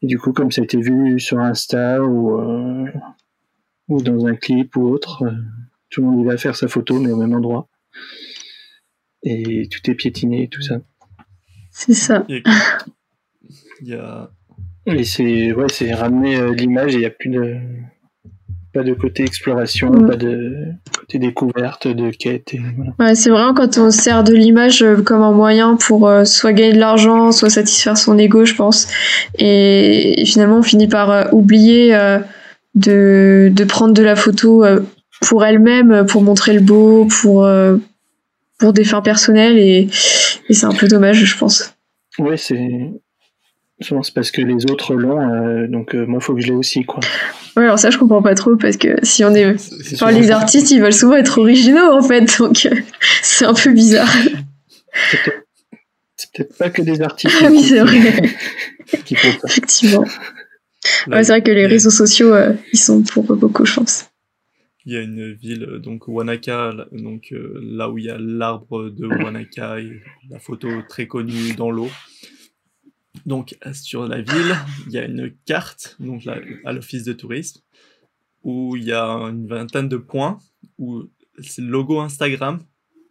Et 0.02 0.06
du 0.06 0.18
coup, 0.18 0.32
comme 0.32 0.50
ça 0.50 0.60
a 0.60 0.64
été 0.64 0.80
vu 0.80 1.18
sur 1.20 1.38
Insta 1.38 2.02
ou, 2.02 2.40
euh, 2.40 2.90
ou 3.88 4.02
dans 4.02 4.26
un 4.26 4.34
clip 4.34 4.76
ou 4.76 4.88
autre, 4.88 5.22
euh, 5.22 5.32
tout 5.90 6.00
le 6.00 6.08
monde 6.08 6.20
y 6.20 6.24
va 6.24 6.36
faire 6.36 6.56
sa 6.56 6.68
photo 6.68 6.98
mais 6.98 7.12
au 7.12 7.16
même 7.16 7.34
endroit. 7.34 7.68
Et 9.22 9.68
tout 9.68 9.90
est 9.90 9.94
piétiné 9.94 10.44
et 10.44 10.48
tout 10.48 10.62
ça. 10.62 10.80
C'est 11.70 11.94
ça. 11.94 12.26
Il 13.80 13.88
y 13.88 13.94
a. 13.94 14.30
Et 14.86 15.04
c'est 15.04 15.52
ouais, 15.52 15.68
c'est 15.68 15.94
ramener 15.94 16.36
euh, 16.36 16.52
l'image 16.54 16.94
et 16.94 16.96
il 16.96 17.00
n'y 17.00 17.06
a 17.06 17.10
plus 17.10 17.30
de 17.30 17.56
pas 18.72 18.82
de 18.82 18.94
côté 18.94 19.22
exploration, 19.24 19.90
Mm. 19.90 20.06
pas 20.08 20.16
de 20.16 20.52
côté 20.98 21.18
découverte, 21.18 21.86
de 21.88 22.10
quête. 22.10 22.54
Et 22.54 22.60
voilà. 22.76 22.92
Ouais, 22.98 23.14
c'est 23.14 23.30
vraiment 23.30 23.54
quand 23.54 23.78
on 23.78 23.90
sert 23.90 24.24
de 24.24 24.32
l'image 24.34 24.82
euh, 24.82 24.96
comme 25.02 25.22
un 25.22 25.32
moyen 25.32 25.76
pour 25.76 26.08
euh, 26.08 26.24
soit 26.24 26.52
gagner 26.52 26.72
de 26.72 26.78
l'argent, 26.78 27.32
soit 27.32 27.50
satisfaire 27.50 27.96
son 27.98 28.18
ego, 28.18 28.44
je 28.44 28.54
pense. 28.54 28.88
Et, 29.38 30.20
et 30.22 30.24
finalement, 30.24 30.58
on 30.58 30.62
finit 30.62 30.88
par 30.88 31.10
euh, 31.10 31.24
oublier 31.32 31.94
euh, 31.94 32.18
de, 32.74 33.50
de 33.54 33.64
prendre 33.64 33.92
de 33.94 34.02
la 34.02 34.16
photo 34.16 34.64
pour 35.20 35.44
elle-même, 35.44 36.06
pour 36.06 36.22
montrer 36.22 36.52
le 36.54 36.60
beau, 36.60 37.04
pour, 37.20 37.46
pour 38.58 38.72
des 38.72 38.84
fins 38.84 39.02
personnelles. 39.02 39.58
Et, 39.58 39.88
et 40.48 40.54
c'est 40.54 40.66
un 40.66 40.72
peu 40.72 40.88
dommage, 40.88 41.22
je 41.22 41.36
pense. 41.36 41.74
Ouais, 42.18 42.36
c'est 42.38 42.58
souvent 43.82 44.02
c'est 44.02 44.14
parce 44.14 44.30
que 44.30 44.40
les 44.42 44.64
autres 44.70 44.94
l'ont, 44.94 45.20
euh, 45.34 45.66
donc 45.68 45.94
euh, 45.94 46.06
moi 46.06 46.20
faut 46.20 46.34
que 46.34 46.40
je 46.40 46.46
l'ai 46.48 46.52
aussi 46.54 46.84
quoi. 46.84 47.00
Ouais, 47.56 47.64
alors 47.64 47.78
ça, 47.78 47.90
je 47.90 47.98
comprends 47.98 48.22
pas 48.22 48.34
trop 48.34 48.56
parce 48.56 48.76
que 48.76 48.96
si 49.02 49.24
on 49.24 49.34
est. 49.34 49.54
Enfin, 49.94 50.10
les 50.10 50.28
ça. 50.28 50.36
artistes, 50.38 50.70
ils 50.70 50.80
veulent 50.80 50.92
souvent 50.92 51.16
être 51.16 51.38
originaux 51.38 51.90
en 51.92 52.02
fait, 52.02 52.38
donc 52.38 52.66
euh, 52.66 52.74
c'est 53.22 53.44
un 53.44 53.54
peu 53.54 53.72
bizarre. 53.72 54.10
C'est 56.16 56.30
peut-être- 56.32 56.56
pas 56.58 56.70
que 56.70 56.82
des 56.82 57.02
artistes 57.02 57.34
Ah 57.42 57.48
oui, 57.50 57.62
c'est 57.62 57.80
vrai. 57.80 57.98
qui 59.04 59.14
font 59.16 59.28
ça. 59.32 59.48
Effectivement. 59.48 60.04
Ouais, 61.08 61.22
c'est 61.24 61.32
vrai 61.32 61.42
que 61.42 61.50
les 61.50 61.62
il 61.62 61.66
réseaux 61.66 61.90
sociaux, 61.90 62.32
euh, 62.34 62.54
ils 62.72 62.78
sont 62.78 63.02
pour 63.02 63.24
beaucoup, 63.36 63.64
je 63.64 63.74
pense. 63.74 64.06
Il 64.84 64.94
y 64.94 64.96
a 64.96 65.00
une 65.00 65.32
ville, 65.32 65.78
donc 65.82 66.08
Wanaka, 66.08 66.72
là- 66.72 66.86
donc 66.92 67.28
euh, 67.32 67.60
là 67.62 67.88
où 67.90 67.98
il 67.98 68.04
y 68.06 68.10
a 68.10 68.16
l'arbre 68.18 68.88
de 68.90 69.06
Wanaka 69.06 69.78
et 69.78 70.00
la 70.30 70.38
photo 70.40 70.68
très 70.88 71.06
connue 71.06 71.52
dans 71.56 71.70
l'eau. 71.70 71.88
Donc 73.26 73.56
sur 73.72 74.06
la 74.08 74.20
ville, 74.20 74.56
il 74.86 74.92
y 74.92 74.98
a 74.98 75.04
une 75.04 75.32
carte, 75.44 75.96
donc 76.00 76.24
là, 76.24 76.40
à 76.64 76.72
l'office 76.72 77.04
de 77.04 77.12
tourisme, 77.12 77.60
où 78.42 78.76
il 78.76 78.84
y 78.84 78.92
a 78.92 79.06
une 79.06 79.46
vingtaine 79.46 79.88
de 79.88 79.96
points, 79.96 80.38
où 80.78 81.04
c'est 81.38 81.62
le 81.62 81.68
logo 81.68 82.00
Instagram, 82.00 82.60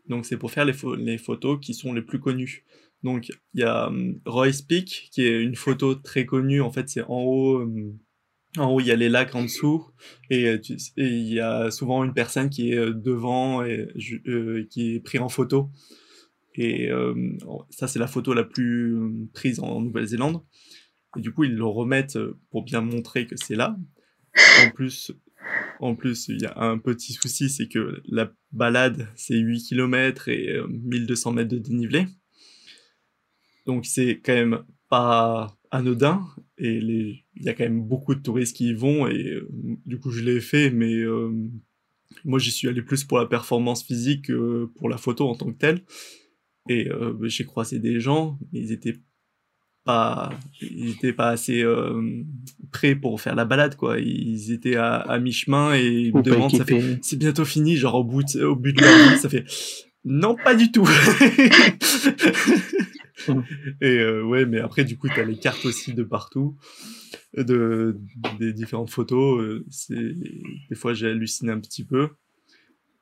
donc 0.08 0.26
c'est 0.26 0.38
pour 0.38 0.52
faire 0.52 0.66
les, 0.66 0.74
pho- 0.74 0.96
les 0.98 1.18
photos 1.18 1.60
qui 1.62 1.74
sont 1.74 1.94
les 1.94 2.02
plus 2.02 2.20
connues. 2.20 2.66
Donc 3.04 3.30
il 3.54 3.62
y 3.62 3.64
a 3.64 3.88
hum, 3.88 4.20
Royce 4.26 4.62
Peak, 4.62 5.10
qui 5.12 5.24
est 5.24 5.42
une 5.42 5.56
photo 5.56 5.96
très 5.96 6.26
connue, 6.26 6.62
en 6.62 6.72
fait 6.72 6.90
c'est 6.90 7.04
en 7.04 7.22
haut, 7.22 7.62
hum, 7.62 7.98
en 8.58 8.70
haut 8.72 8.80
il 8.82 8.88
y 8.88 8.92
a 8.92 8.96
les 8.98 9.10
lacs 9.10 9.34
en 9.34 9.44
dessous, 9.44 9.86
et 10.30 10.48
euh, 10.50 10.60
et 10.98 11.08
il 11.08 11.34
y 11.34 11.40
a 11.40 11.72
souvent 11.72 12.04
une 12.04 12.14
personne 12.14 12.50
qui 12.50 12.74
est 12.74 12.78
euh, 12.78 12.94
devant 12.94 13.64
et 13.64 13.88
euh, 14.28 14.68
qui 14.70 14.96
est 14.96 15.00
pris 15.00 15.20
en 15.20 15.30
photo. 15.30 15.70
Et 16.56 16.90
euh, 16.92 17.14
ça, 17.70 17.88
c'est 17.88 18.00
la 18.00 18.08
photo 18.08 18.34
la 18.34 18.44
plus 18.44 18.96
euh, 18.96 19.10
prise 19.34 19.60
en 19.60 19.82
Nouvelle-Zélande. 19.82 20.44
Et 21.18 21.22
du 21.22 21.34
coup, 21.34 21.44
ils 21.44 21.56
le 21.56 21.66
remettent 21.66 22.18
euh, 22.18 22.40
pour 22.50 22.64
bien 22.64 22.82
montrer 22.82 23.26
que 23.26 23.36
c'est 23.38 23.56
là. 23.56 23.78
En 24.66 24.72
plus, 24.72 25.12
en 25.80 25.96
plus, 25.96 26.28
il 26.28 26.42
y 26.42 26.46
a 26.46 26.60
un 26.60 26.78
petit 26.78 27.14
souci, 27.14 27.50
c'est 27.50 27.68
que 27.68 28.02
la 28.06 28.32
balade, 28.52 29.10
c'est 29.16 29.38
8 29.38 29.64
km 29.64 30.30
et 30.30 30.50
euh, 30.50 30.68
1200 30.68 31.34
mètres 31.34 31.50
de 31.50 31.58
dénivelé. 31.58 32.06
Donc 33.66 33.86
c'est 33.86 34.22
quand 34.24 34.34
même 34.34 34.64
pas 34.90 35.58
anodin 35.72 36.22
et 36.58 36.78
il 36.78 37.24
y 37.44 37.50
a 37.50 37.54
quand 37.54 37.64
même 37.64 37.82
beaucoup 37.82 38.14
de 38.14 38.22
touristes 38.22 38.56
qui 38.56 38.70
y 38.70 38.74
vont 38.74 39.08
et 39.08 39.34
euh, 39.34 39.48
du 39.86 40.00
coup 40.00 40.12
je 40.12 40.22
l'ai 40.22 40.42
fait 40.42 40.70
mais 40.70 40.94
euh, 40.94 41.32
moi 42.26 42.40
j'y 42.40 42.52
suis 42.52 42.68
allé 42.68 42.82
plus 42.82 43.06
pour 43.06 43.18
la 43.18 43.26
performance 43.26 43.84
physique 43.84 44.26
que 44.26 44.66
pour 44.76 44.90
la 44.90 44.98
photo 44.98 45.30
en 45.30 45.36
tant 45.36 45.46
que 45.46 45.58
telle 45.58 45.84
et 46.70 46.90
euh, 46.90 47.18
j'ai 47.24 47.46
croisé 47.46 47.80
des 47.80 48.00
gens 48.00 48.38
mais 48.52 48.60
ils 48.60 48.72
étaient 48.72 48.98
pas 49.84 50.30
ils 50.62 50.92
étaient 50.92 51.14
pas 51.14 51.30
assez 51.30 51.64
euh, 51.64 52.24
prêts 52.72 52.96
pour 52.96 53.20
faire 53.20 53.36
la 53.36 53.46
balade 53.46 53.76
quoi. 53.76 54.00
Ils 54.00 54.52
étaient 54.52 54.76
à, 54.76 54.96
à 54.96 55.20
mi-chemin 55.20 55.74
et 55.76 55.88
ils 55.88 56.16
me 56.16 56.22
demandent 56.22 56.56
ça 56.56 56.66
fait 56.66 57.00
c'est 57.02 57.18
bientôt 57.18 57.46
fini 57.46 57.78
genre 57.78 57.96
au 57.96 58.04
bout 58.04 58.24
de, 58.24 58.44
au 58.44 58.56
but 58.56 58.78
de 58.78 58.82
leur 58.82 59.10
vie 59.10 59.18
ça 59.18 59.30
fait 59.30 59.46
non 60.04 60.36
pas 60.36 60.56
du 60.56 60.72
tout. 60.72 60.88
Et 63.82 64.00
euh, 64.00 64.24
ouais 64.24 64.48
mais 64.48 64.60
après 64.60 64.84
du 64.84 64.98
coup 64.98 65.08
t'as 65.14 65.24
les 65.24 65.38
cartes 65.38 65.64
aussi 65.66 65.94
de 65.94 66.02
partout 66.04 66.58
de 67.38 68.00
des 68.40 68.52
différentes 68.52 68.90
photos 68.90 69.62
c'est 69.70 70.16
des 70.70 70.76
fois 70.76 70.94
j'ai 70.94 71.08
halluciné 71.08 71.52
un 71.52 71.60
petit 71.60 71.86
peu. 71.86 72.10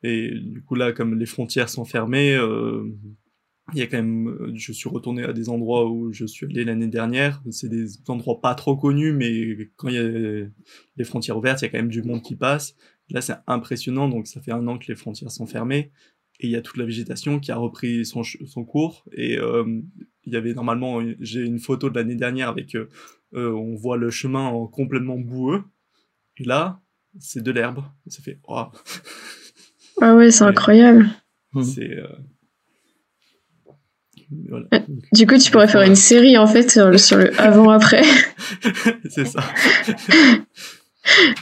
Et 0.04 0.32
du 0.32 0.62
coup 0.62 0.76
là 0.76 0.92
comme 0.92 1.18
les 1.18 1.26
frontières 1.26 1.70
sont 1.70 1.86
fermées 1.86 2.36
euh, 2.36 2.84
il 3.74 3.80
y 3.80 3.82
a 3.82 3.88
quand 3.88 3.98
même 3.98 4.52
je 4.56 4.72
suis 4.72 4.90
retourné 4.90 5.24
à 5.24 5.34
des 5.34 5.50
endroits 5.50 5.90
où 5.90 6.12
je 6.12 6.26
suis 6.26 6.46
allé 6.46 6.64
l'année 6.64 6.88
dernière. 6.88 7.42
C'est 7.52 7.70
des 7.70 7.88
endroits 8.08 8.42
pas 8.42 8.56
trop 8.56 8.76
connus 8.76 9.14
mais 9.14 9.70
quand 9.76 9.90
il 9.90 9.96
y 9.96 9.98
a 9.98 10.48
les 10.98 11.04
frontières 11.04 11.38
ouvertes 11.38 11.62
il 11.62 11.66
y 11.66 11.68
a 11.68 11.72
quand 11.72 11.78
même 11.78 11.90
du 11.90 12.04
monde 12.04 12.22
qui 12.22 12.36
passe. 12.36 12.76
Là 13.10 13.22
c'est 13.22 13.36
impressionnant 13.48 14.08
donc 14.08 14.28
ça 14.28 14.42
fait 14.42 14.52
un 14.52 14.68
an 14.68 14.78
que 14.78 14.88
les 14.88 14.96
frontières 14.96 15.32
sont 15.32 15.48
fermées 15.48 15.92
et 16.40 16.48
il 16.48 16.52
y 16.52 16.56
a 16.56 16.62
toute 16.62 16.78
la 16.78 16.86
végétation 16.86 17.40
qui 17.40 17.52
a 17.52 17.58
repris 17.58 18.06
son, 18.06 18.24
son 18.24 18.64
cours. 18.64 19.04
Et 19.12 19.38
euh, 19.38 19.82
il 20.24 20.34
y 20.34 20.38
avait 20.38 20.54
normalement 20.54 21.02
j'ai 21.20 21.42
une 21.42 21.60
photo 21.60 21.90
de 21.90 21.96
l'année 21.96 22.16
dernière 22.16 22.50
avec 22.50 22.76
euh, 22.76 22.90
euh, 23.34 23.52
on 23.52 23.76
voit 23.76 23.98
le 23.98 24.10
chemin 24.10 24.46
en 24.46 24.68
complètement 24.68 25.18
boueux. 25.18 25.64
Et 26.38 26.44
là 26.44 26.82
c'est 27.20 27.44
de 27.44 27.52
l'herbe. 27.52 27.84
Ça 28.08 28.22
fait 28.22 28.40
oh, 28.48 28.66
Ah 30.02 30.16
ouais, 30.16 30.32
c'est 30.32 30.44
incroyable. 30.46 31.10
C'est 31.64 31.98
euh, 31.98 32.08
voilà. 34.50 34.66
Du 35.14 35.26
coup, 35.28 35.38
tu 35.38 35.52
pourrais 35.52 35.68
faire 35.68 35.82
une 35.82 35.96
série 35.96 36.38
en 36.38 36.48
fait 36.48 36.70
sur 36.72 36.88
le, 36.90 37.42
avant-après, 37.42 38.02
c'est 39.10 39.26
ça 39.26 39.44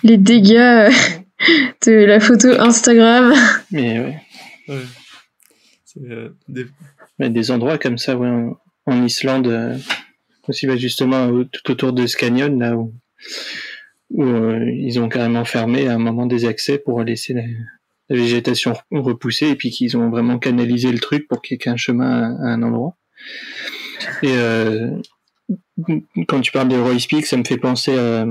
les 0.04 0.18
dégâts 0.18 0.56
euh, 0.56 0.90
de 1.86 1.92
la 2.06 2.20
photo 2.20 2.50
Instagram. 2.60 3.34
Mais 3.72 4.00
ouais. 4.00 4.18
Euh, 6.10 6.30
des- 6.48 6.68
Mais 7.20 7.30
des 7.30 7.52
endroits 7.52 7.78
comme 7.78 7.98
ça, 7.98 8.16
ouais, 8.16 8.28
en, 8.28 8.58
en 8.86 9.04
Islande, 9.06 9.48
euh, 9.48 9.76
aussi 10.48 10.68
bah, 10.68 10.78
justement 10.78 11.30
tout 11.52 11.72
autour 11.72 11.94
de 11.94 12.06
ce 12.08 12.16
canyon 12.16 12.60
là 12.60 12.76
où, 12.78 12.94
où 14.12 14.24
euh, 14.24 14.70
ils 14.72 15.00
ont 15.00 15.10
carrément 15.10 15.44
fermé 15.44 15.88
à 15.88 15.96
un 15.96 15.98
moment 15.98 16.28
des 16.28 16.46
accès 16.46 16.78
pour 16.78 17.02
laisser 17.04 17.34
la, 17.34 17.42
la 18.10 18.18
végétation 18.18 18.74
re- 18.74 19.02
repousser 19.02 19.50
et 19.50 19.56
puis 19.56 19.70
qu'ils 19.70 19.98
ont 19.98 20.10
vraiment 20.10 20.40
canalisé 20.40 20.92
le 20.92 21.00
truc 21.00 21.28
pour 21.28 21.42
qu'il 21.42 21.54
y 21.54 21.56
ait 21.56 21.60
qu'un 21.60 21.78
chemin 21.78 22.36
à, 22.40 22.54
un 22.54 22.64
endroit. 22.64 22.96
Et 24.24 24.32
euh, 24.32 24.92
quand 26.28 26.42
tu 26.42 26.52
parles 26.52 26.70
de 26.70 26.78
Royce 26.78 27.08
Peak, 27.08 27.26
ça 27.26 27.38
me 27.38 27.44
fait 27.44 27.58
penser 27.58 27.98
à 27.98 28.26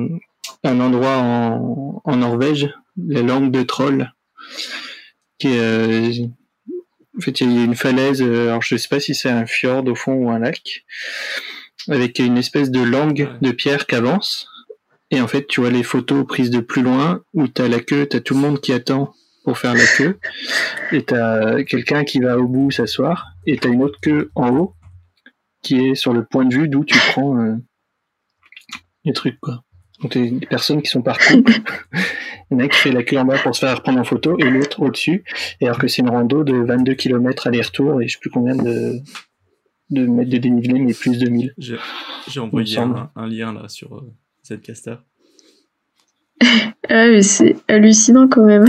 un 0.65 0.81
endroit 0.81 1.17
en, 1.17 2.03
en 2.05 2.17
Norvège, 2.17 2.69
la 2.97 3.23
langue 3.23 3.51
de 3.51 3.63
Troll, 3.63 4.13
qui 5.39 5.49
est 5.49 5.61
euh, 5.61 6.27
en 7.17 7.21
fait, 7.21 7.41
il 7.41 7.53
y 7.53 7.59
a 7.59 7.65
une 7.65 7.75
falaise, 7.75 8.21
euh, 8.21 8.49
alors 8.49 8.63
je 8.63 8.77
sais 8.77 8.89
pas 8.89 9.01
si 9.01 9.15
c'est 9.15 9.31
un 9.31 9.47
fjord 9.47 9.87
au 9.87 9.95
fond 9.95 10.13
ou 10.13 10.31
un 10.31 10.39
lac, 10.39 10.85
avec 11.89 12.19
une 12.19 12.37
espèce 12.37 12.71
de 12.71 12.81
langue 12.81 13.31
de 13.41 13.53
pierre 13.53 13.87
qui 13.87 13.95
avance. 13.95 14.49
Et 15.11 15.21
en 15.21 15.29
fait, 15.29 15.47
tu 15.47 15.61
vois 15.61 15.71
les 15.71 15.85
photos 15.85 16.27
prises 16.27 16.51
de 16.51 16.61
plus 16.61 16.83
loin, 16.83 17.23
où 17.33 17.49
t'as 17.49 17.69
la 17.69 17.81
queue, 17.81 18.07
t'as 18.07 18.21
tout 18.21 18.35
le 18.35 18.41
monde 18.41 18.61
qui 18.61 18.73
attend 18.73 19.15
pour 19.47 19.59
faire 19.59 19.75
la 19.75 19.87
queue, 19.87 20.19
et 20.91 21.05
t'as 21.05 21.63
quelqu'un 21.63 22.03
qui 22.03 22.19
va 22.19 22.37
au 22.37 22.49
bout 22.49 22.73
s'asseoir, 22.73 23.29
et 23.47 23.57
t'as 23.57 23.69
une 23.69 23.85
autre 23.85 24.01
queue 24.01 24.33
en 24.35 24.49
haut, 24.49 24.75
qui 25.63 25.77
est 25.87 25.95
sur 25.95 26.13
le 26.13 26.25
point 26.25 26.45
de 26.45 26.53
vue 26.53 26.69
d'où 26.69 26.85
tu 26.85 26.99
prends 27.13 27.39
euh, 27.39 27.55
les 29.05 29.13
trucs, 29.13 29.39
quoi. 29.39 29.63
Donc 30.03 30.11
t'as 30.11 30.21
des 30.21 30.47
personnes 30.47 30.83
qui 30.83 30.91
sont 30.91 31.01
par 31.01 31.17
couple. 31.19 31.53
Il 32.51 32.55
y 32.55 32.57
en 32.57 32.59
a 32.59 32.65
un 32.65 32.69
qui 32.69 32.77
fait 32.77 32.91
la 32.91 33.05
queue 33.05 33.19
en 33.19 33.25
bas 33.25 33.39
pour 33.39 33.55
se 33.55 33.61
faire 33.61 33.81
prendre 33.85 34.01
en 34.01 34.05
photo, 34.05 34.37
et 34.37 34.51
l'autre 34.51 34.83
au-dessus. 34.83 35.23
Et 35.61 35.67
alors 35.67 35.79
que 35.79 35.87
c'est 35.87 36.03
une 36.03 36.11
rando 36.11 36.43
de 36.43 36.57
22 36.57 36.95
km 36.95 37.47
aller-retour 37.47 38.03
et 38.03 38.09
je 38.09 38.15
sais 38.15 38.21
plus 38.21 38.31
combien 38.31 38.57
de, 38.57 38.99
de 39.91 40.07
mètres 40.07 40.31
de 40.31 40.39
dénivelé, 40.39 40.81
mais 40.81 40.93
plus 40.93 41.21
de 41.21 41.29
1000. 41.29 41.55
j'ai 41.57 41.77
j'ai 42.29 42.41
envoyé 42.41 42.79
un, 42.79 43.13
un 43.15 43.29
lien 43.29 43.53
là 43.53 43.69
sur 43.69 43.95
euh, 43.95 44.13
Zcaster 44.45 44.97
Ah, 46.89 47.07
mais 47.09 47.23
c'est 47.23 47.57
hallucinant 47.69 48.27
quand 48.27 48.45
même. 48.45 48.67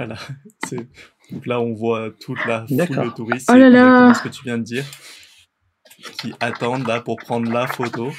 Voilà. 0.00 0.16
Donc 1.30 1.46
là, 1.46 1.60
on 1.60 1.74
voit 1.74 2.10
toute 2.18 2.38
la 2.46 2.66
foule 2.66 2.76
de 2.78 3.14
touristes. 3.14 3.48
Oh 3.50 3.54
c'est 3.54 3.70
là 3.70 4.14
ce 4.14 4.22
que 4.22 4.28
tu 4.28 4.44
viens 4.44 4.56
de 4.56 4.62
dire. 4.62 4.84
qui 6.20 6.32
attendent 6.40 6.86
là 6.86 7.00
pour 7.02 7.16
prendre 7.16 7.52
la 7.52 7.66
photo. 7.66 8.10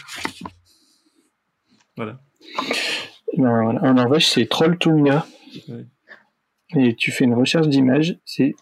Voilà. 1.97 2.21
Ben. 3.35 3.79
En 3.81 3.93
Norvège, 3.95 4.27
c'est 4.27 4.45
Trolltunga. 4.45 5.25
Ouais. 5.67 5.87
Et 6.75 6.95
tu 6.95 7.11
fais 7.11 7.25
une 7.25 7.33
recherche 7.33 7.67
d'image, 7.67 8.17
c'est 8.23 8.53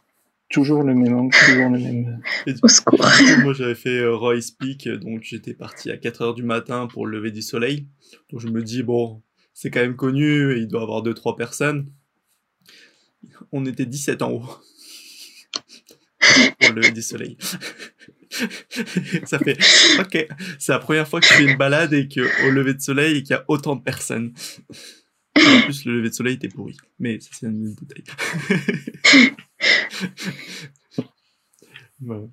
toujours 0.49 0.81
le 0.81 0.95
même 0.95 1.15
angle, 1.15 1.35
toujours 1.45 1.69
le 1.69 1.77
même. 1.77 2.21
Et 2.47 2.53
du 2.53 2.59
Au 2.63 2.67
secours. 2.67 3.05
moi 3.43 3.53
j'avais 3.53 3.75
fait 3.75 3.99
euh, 3.99 4.15
Royce 4.15 4.49
Peak, 4.49 4.87
donc 4.87 5.21
j'étais 5.21 5.53
parti 5.53 5.91
à 5.91 5.97
4 5.97 6.21
heures 6.23 6.33
du 6.33 6.41
matin 6.41 6.87
pour 6.87 7.05
le 7.05 7.17
lever 7.17 7.31
du 7.31 7.43
soleil. 7.43 7.87
Donc 8.31 8.39
je 8.39 8.47
me 8.47 8.63
dis, 8.63 8.81
bon, 8.81 9.21
c'est 9.53 9.69
quand 9.69 9.81
même 9.81 9.95
connu, 9.95 10.57
il 10.57 10.67
doit 10.67 10.79
y 10.79 10.83
avoir 10.83 11.03
2-3 11.03 11.35
personnes. 11.35 11.91
On 13.51 13.65
était 13.65 13.85
17 13.85 14.21
en 14.21 14.31
haut. 14.31 14.45
pour 16.59 16.73
le 16.73 16.81
lever 16.81 16.91
du 16.91 17.01
soleil. 17.01 17.37
Ça 19.25 19.39
fait, 19.39 19.57
ok, 19.99 20.27
c'est 20.59 20.71
la 20.71 20.79
première 20.79 21.07
fois 21.07 21.19
que 21.19 21.25
je 21.25 21.33
fais 21.33 21.43
une 21.43 21.57
balade 21.57 21.93
et 21.93 22.07
qu'au 22.07 22.51
lever 22.51 22.75
de 22.75 22.81
soleil 22.81 23.17
et 23.17 23.23
qu'il 23.23 23.31
y 23.31 23.33
a 23.33 23.43
autant 23.47 23.75
de 23.75 23.81
personnes. 23.81 24.33
Et 25.35 25.45
en 25.45 25.61
plus, 25.61 25.85
le 25.85 25.95
lever 25.97 26.09
de 26.09 26.13
soleil 26.13 26.35
était 26.35 26.47
pourri. 26.47 26.77
Mais 26.99 27.19
ça, 27.19 27.29
c'est 27.33 27.47
une 27.47 27.73
bouteille. 27.73 28.03
Voilà. 32.01 32.27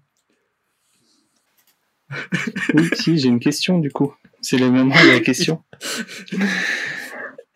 Oui, 2.74 2.88
si, 2.92 3.18
j'ai 3.18 3.26
une 3.26 3.40
question 3.40 3.80
du 3.80 3.90
coup. 3.90 4.14
C'est 4.40 4.58
le 4.58 4.70
moment 4.70 4.94
de 4.94 5.08
la 5.08 5.18
question. 5.18 5.64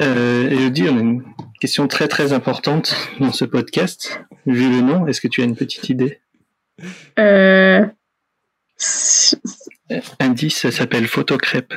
Euh, 0.01 0.48
Elodie, 0.48 0.88
on 0.88 0.96
a 0.96 1.01
une 1.01 1.24
question 1.61 1.86
très 1.86 2.09
très 2.09 2.32
importante 2.32 2.96
dans 3.18 3.32
ce 3.32 3.44
podcast. 3.44 4.20
Vu 4.46 4.70
le 4.70 4.80
nom, 4.80 5.07
est-ce 5.07 5.20
que 5.20 5.28
tu 5.28 5.42
as 5.42 5.44
une 5.44 5.57
petite 5.57 5.88
idée? 5.90 6.20
Euh... 7.18 7.84
Indice, 10.18 10.59
ça 10.59 10.70
s'appelle 10.70 11.07
photocrêpe. 11.07 11.74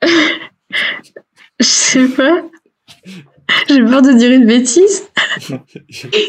Je 1.60 1.64
sais 1.64 2.08
pas. 2.08 2.42
J'ai 3.68 3.82
peur 3.84 4.02
de 4.02 4.12
dire 4.12 4.30
une 4.30 4.46
bêtise. 4.46 5.08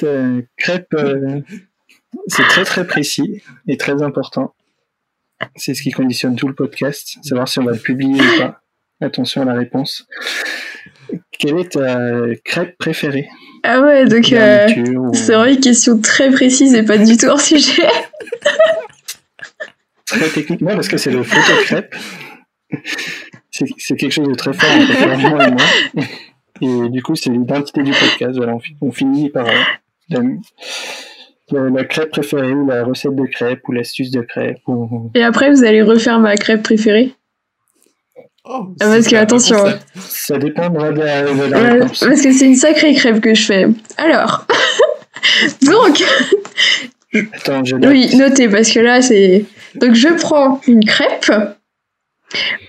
Euh, 0.03 0.41
crêpe, 0.58 0.93
euh, 0.95 1.41
c'est 2.28 2.43
très 2.43 2.64
très 2.64 2.88
précis 2.88 3.43
et 3.68 3.78
très 3.78 4.01
important. 4.01 4.56
C'est 5.56 5.76
ce 5.76 5.84
qui 5.84 5.91
conditionne 5.91 6.36
tout 6.36 6.47
le 6.47 6.56
podcast, 6.56 7.18
savoir 7.24 7.47
si 7.47 7.60
on 7.60 7.64
va 7.64 7.74
le 7.74 7.80
publier 7.80 8.22
ou 8.22 8.39
pas. 8.39 8.62
Attention 9.01 9.41
à 9.41 9.45
la 9.45 9.53
réponse. 9.53 10.08
Quelle 11.38 11.60
est 11.60 11.72
ta 11.74 11.98
crêpe 12.44 12.78
préférée? 12.78 13.28
Ah 13.64 13.82
ouais, 13.82 14.06
donc 14.06 14.32
euh, 14.32 14.68
ou- 14.96 15.14
c'est 15.14 15.34
vraiment 15.34 15.52
une 15.54 15.60
question 15.60 16.00
très 16.00 16.30
précise 16.32 16.74
et 16.76 16.84
pas 16.84 16.98
du 16.98 17.18
tout 17.18 17.26
hors 17.26 17.40
sujet. 17.42 17.84
Très 20.06 20.30
techniquement, 20.30 20.76
parce 20.76 20.88
que 20.88 20.98
c'est 20.98 21.10
le 21.12 21.24
photocrêpe. 21.24 21.96
C'est 23.52 23.66
c'est 23.78 23.96
quelque 23.96 24.12
chose 24.12 24.28
de 24.28 24.36
très 24.36 24.54
fort 24.54 24.70
entre 24.70 24.94
Florian 24.94 25.40
et 25.40 25.52
moi. 25.52 26.06
Et 26.62 26.90
du 26.90 27.02
coup, 27.02 27.16
c'est 27.16 27.32
l'identité 27.32 27.82
du 27.84 27.92
podcast. 27.92 28.38
Voilà, 28.38 28.54
on, 28.56 28.60
fi- 28.60 28.76
on 28.82 28.92
finit 28.92 29.30
par 29.30 29.48
euh, 29.48 29.52
la, 30.10 30.20
la- 31.52 31.70
la 31.70 31.84
crêpe 31.86 32.12
préférée, 32.12 32.54
ou 32.54 32.68
la 32.70 32.84
recette 32.84 33.16
de 33.16 33.26
crêpe, 33.26 33.62
ou 33.68 33.72
l'astuce 33.72 34.12
de 34.12 34.22
crêpe. 34.22 34.60
Ou... 34.68 35.10
Et 35.16 35.24
après, 35.24 35.50
vous 35.50 35.64
allez 35.64 35.82
refaire 35.82 36.20
ma 36.20 36.36
crêpe 36.36 36.62
préférée? 36.64 37.14
Oh, 38.48 38.68
Ah, 38.80 38.86
parce 38.86 39.08
que, 39.08 39.16
attention, 39.16 39.58
concept. 39.58 39.86
Ça 39.98 40.38
dépendra 40.38 40.91
de 40.91 41.00
la, 41.00 41.24
de 41.24 41.28
la 41.52 41.62
Ouais, 41.62 41.70
réponse. 41.72 42.00
parce 42.00 42.22
que 42.22 42.32
c'est 42.32 42.46
une 42.46 42.56
sacrée 42.56 42.93
crêpe 42.93 43.20
que 43.22 43.34
je 43.34 43.43
fais. 43.46 43.68
Alors, 43.98 44.46
donc, 45.64 46.04
Attends, 47.34 47.64
je 47.64 47.76
oui, 47.78 48.16
notez, 48.18 48.48
parce 48.50 48.70
que 48.72 48.80
là, 48.80 49.02
c'est... 49.02 49.46
Donc, 49.76 49.96
je 49.96 50.10
prends 50.10 50.62
une 50.68 50.84
crêpe. 50.86 51.32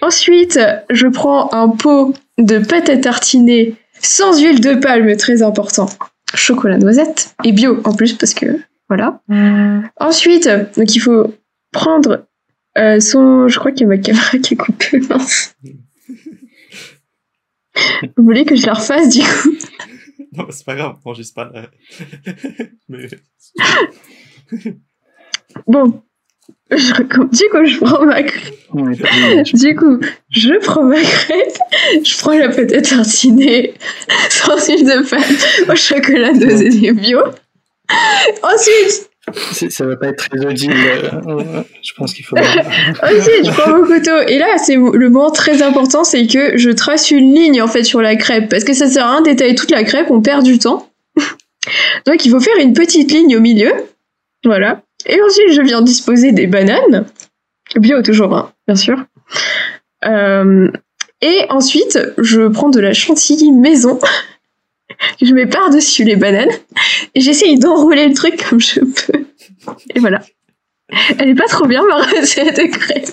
Ensuite, 0.00 0.58
je 0.90 1.06
prends 1.08 1.52
un 1.52 1.68
pot 1.68 2.14
de 2.38 2.58
pâte 2.58 2.88
à 2.88 2.96
tartiner 2.96 3.74
sans 4.00 4.40
huile 4.40 4.60
de 4.60 4.74
palme, 4.74 5.16
très 5.16 5.42
important. 5.42 5.88
Chocolat 6.34 6.78
noisette 6.78 7.34
et 7.44 7.52
bio 7.52 7.80
en 7.84 7.92
plus, 7.94 8.12
parce 8.12 8.34
que 8.34 8.46
voilà. 8.88 9.20
Ensuite, 9.98 10.48
donc 10.76 10.94
il 10.94 11.00
faut 11.00 11.34
prendre 11.72 12.24
euh, 12.78 13.00
son. 13.00 13.48
Je 13.48 13.58
crois 13.58 13.72
qu'il 13.72 13.82
y 13.82 13.84
a 13.84 13.88
ma 13.88 13.98
caméra 13.98 14.38
qui 14.38 14.54
est 14.54 14.56
coupée, 14.56 14.98
mince. 15.10 15.54
Vous 18.16 18.24
voulez 18.24 18.44
que 18.44 18.56
je 18.56 18.66
la 18.66 18.74
refasse 18.74 19.08
du 19.14 19.20
coup? 19.22 19.54
Non, 20.32 20.46
c'est 20.50 20.64
pas 20.66 20.74
grave, 20.74 20.96
juste 21.14 21.34
pas. 21.34 21.50
la- 21.52 21.70
Mais 22.88 23.08
Bon, 25.66 26.02
je 26.70 26.94
recommence. 26.94 27.30
Du 27.38 27.48
coup, 27.50 27.64
je 27.64 27.78
prends 27.78 28.04
ma 28.04 28.22
crêpe. 28.22 28.52
Du 29.54 29.74
coup, 29.76 29.98
je 30.30 30.58
prends 30.64 30.84
ma 30.84 31.00
crêpe, 31.00 31.58
je 32.04 32.18
prends 32.18 32.36
la 32.38 32.48
pâte 32.48 32.72
à 32.72 32.82
tartiner 32.82 33.74
sans 34.30 34.66
huile 34.68 34.84
de 34.84 35.08
palme 35.08 35.70
au 35.70 35.74
chocolat 35.76 36.32
dosé 36.32 36.92
bio. 36.92 37.20
Ensuite, 38.42 39.05
Ça 39.32 39.84
va 39.84 39.96
pas 39.96 40.08
être 40.08 40.28
très 40.28 40.46
audible. 40.46 40.74
Je 41.82 41.92
pense 41.94 42.14
qu'il 42.14 42.24
faut. 42.24 42.36
ensuite, 42.36 43.44
je 43.44 43.50
prends 43.60 43.76
mon 43.76 43.84
couteau. 43.84 44.18
Et 44.28 44.38
là, 44.38 44.56
c'est 44.58 44.76
le 44.76 45.10
moment 45.10 45.30
très 45.30 45.62
important, 45.62 46.04
c'est 46.04 46.26
que 46.26 46.56
je 46.56 46.70
trace 46.70 47.10
une 47.10 47.34
ligne 47.34 47.60
en 47.60 47.66
fait 47.66 47.82
sur 47.82 48.00
la 48.00 48.14
crêpe. 48.16 48.48
Parce 48.48 48.64
que 48.64 48.72
ça 48.72 48.86
sert 48.86 49.04
à 49.04 49.12
rien 49.12 49.22
d'étaler 49.22 49.54
toute 49.54 49.70
la 49.70 49.82
crêpe, 49.84 50.10
on 50.10 50.20
perd 50.20 50.44
du 50.44 50.58
temps. 50.58 50.88
Donc 52.06 52.24
il 52.24 52.30
faut 52.30 52.40
faire 52.40 52.56
une 52.60 52.72
petite 52.72 53.10
ligne 53.10 53.36
au 53.36 53.40
milieu. 53.40 53.72
Voilà. 54.44 54.82
Et 55.06 55.20
ensuite, 55.20 55.52
je 55.52 55.62
viens 55.62 55.82
disposer 55.82 56.32
des 56.32 56.46
bananes. 56.46 57.06
Bio 57.76 58.02
toujours, 58.02 58.34
hein, 58.34 58.52
bien 58.68 58.76
sûr. 58.76 58.96
Euh, 60.04 60.70
et 61.20 61.46
ensuite, 61.48 61.98
je 62.18 62.48
prends 62.48 62.68
de 62.68 62.80
la 62.80 62.92
chantilly 62.92 63.50
maison. 63.50 63.98
Je 65.20 65.32
mets 65.34 65.46
par-dessus 65.46 66.04
les 66.04 66.16
bananes. 66.16 66.50
Et 67.14 67.20
j'essaye 67.20 67.58
d'enrouler 67.58 68.08
le 68.08 68.14
truc 68.14 68.42
comme 68.48 68.60
je 68.60 68.80
peux. 68.80 69.26
Et 69.94 70.00
voilà. 70.00 70.22
Elle 71.18 71.30
est 71.30 71.34
pas 71.34 71.46
trop 71.48 71.66
bien 71.66 71.82
ma 71.86 71.96
recette 72.02 72.56
de 72.56 72.66
crêpes. 72.70 73.08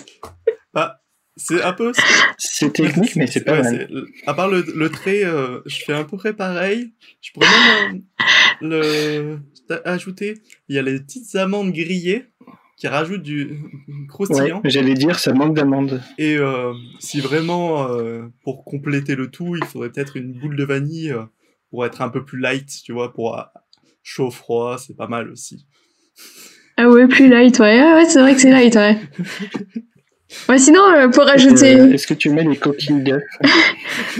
bah, 0.73 1.01
c'est 1.35 1.63
un 1.63 1.73
peu. 1.73 1.91
C'est 2.37 2.71
technique, 2.71 3.15
mais 3.15 3.25
c'est 3.25 3.43
pas 3.43 3.53
ouais, 3.59 3.63
mal. 3.63 4.05
À 4.27 4.33
part 4.35 4.47
le, 4.49 4.63
le 4.75 4.89
trait, 4.89 5.23
euh, 5.23 5.61
je 5.65 5.77
fais 5.83 5.93
à 5.93 6.03
peu 6.03 6.17
près 6.17 6.33
pareil. 6.33 6.93
Je 7.21 7.31
pourrais 7.31 7.47
même 7.47 8.03
euh, 8.61 9.37
le 9.69 9.79
ajouter. 9.85 10.35
Il 10.69 10.75
y 10.75 10.79
a 10.79 10.83
les 10.83 10.99
petites 10.99 11.35
amandes 11.35 11.71
grillées 11.71 12.25
qui 12.77 12.87
rajoutent 12.87 13.23
du 13.23 13.45
Ouais, 13.45 14.07
croustillant. 14.07 14.61
j'allais 14.65 14.93
dire, 14.93 15.17
ça 15.19 15.33
manque 15.33 15.55
d'amandes. 15.55 16.01
Et 16.17 16.37
euh, 16.37 16.73
si 16.99 17.21
vraiment, 17.21 17.87
euh, 17.89 18.23
pour 18.43 18.63
compléter 18.65 19.15
le 19.15 19.29
tout, 19.31 19.55
il 19.55 19.63
faudrait 19.65 19.89
peut-être 19.89 20.17
une 20.17 20.33
boule 20.33 20.55
de 20.55 20.63
vanille 20.65 21.11
euh, 21.11 21.23
pour 21.73 21.87
être 21.87 22.03
un 22.03 22.09
peu 22.09 22.23
plus 22.23 22.39
light, 22.39 22.69
tu 22.85 22.93
vois, 22.93 23.11
pour 23.11 23.35
euh, 23.35 23.41
chaud-froid, 24.03 24.77
c'est 24.77 24.95
pas 24.95 25.07
mal 25.07 25.31
aussi. 25.31 25.65
Ah 26.77 26.87
ouais, 26.87 27.07
plus 27.07 27.27
light, 27.27 27.57
ouais. 27.57 27.79
Ah 27.79 27.95
ouais, 27.95 28.05
c'est 28.05 28.21
vrai 28.21 28.35
que 28.35 28.41
c'est 28.41 28.51
light, 28.51 28.75
ouais. 28.75 28.99
Ouais, 30.49 30.59
sinon, 30.59 30.81
euh, 30.87 31.07
pour 31.07 31.23
rajouter... 31.23 31.79
Euh, 31.79 31.91
Est-ce 31.93 32.05
que 32.05 32.13
tu 32.13 32.29
mets 32.29 32.43
les 32.43 32.57
coquilles 32.57 33.01
d'œufs 33.01 33.23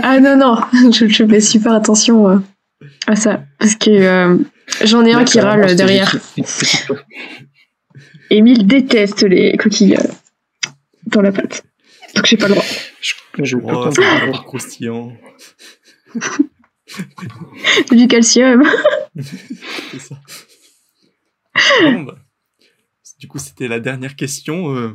Ah 0.02 0.20
non, 0.20 0.36
non, 0.36 0.58
je, 0.92 1.08
je 1.08 1.26
fais 1.28 1.42
super 1.42 1.74
attention 1.74 2.28
euh, 2.28 2.38
à 3.06 3.16
ça. 3.16 3.44
Parce 3.60 3.76
que 3.76 3.92
euh, 3.92 4.38
j'en 4.84 5.06
ai 5.06 5.14
un 5.14 5.24
qui 5.24 5.40
râle 5.40 5.76
derrière. 5.76 6.16
Emile 8.32 8.66
déteste 8.68 9.24
les 9.24 9.58
coquilles 9.58 9.98
dans 11.06 11.22
la 11.22 11.32
pâte. 11.32 11.64
Donc 12.16 12.26
j'ai 12.26 12.38
pas 12.38 12.48
le 12.48 12.56
droit. 12.56 12.66
Je, 13.00 13.14
je 13.44 13.58
peux 13.58 13.64
Oh, 13.72 13.90
c'est 13.92 14.32
pas 14.32 14.38
croustillant, 14.40 15.14
Du 17.92 18.08
calcium. 18.08 18.64
c'est 19.20 20.00
ça. 20.00 20.16
Bon, 21.82 22.04
bah, 22.04 22.18
du 23.20 23.28
coup, 23.28 23.40
c'était 23.40 23.68
la 23.68 23.80
dernière 23.80 24.16
question 24.16 24.76
euh, 24.76 24.94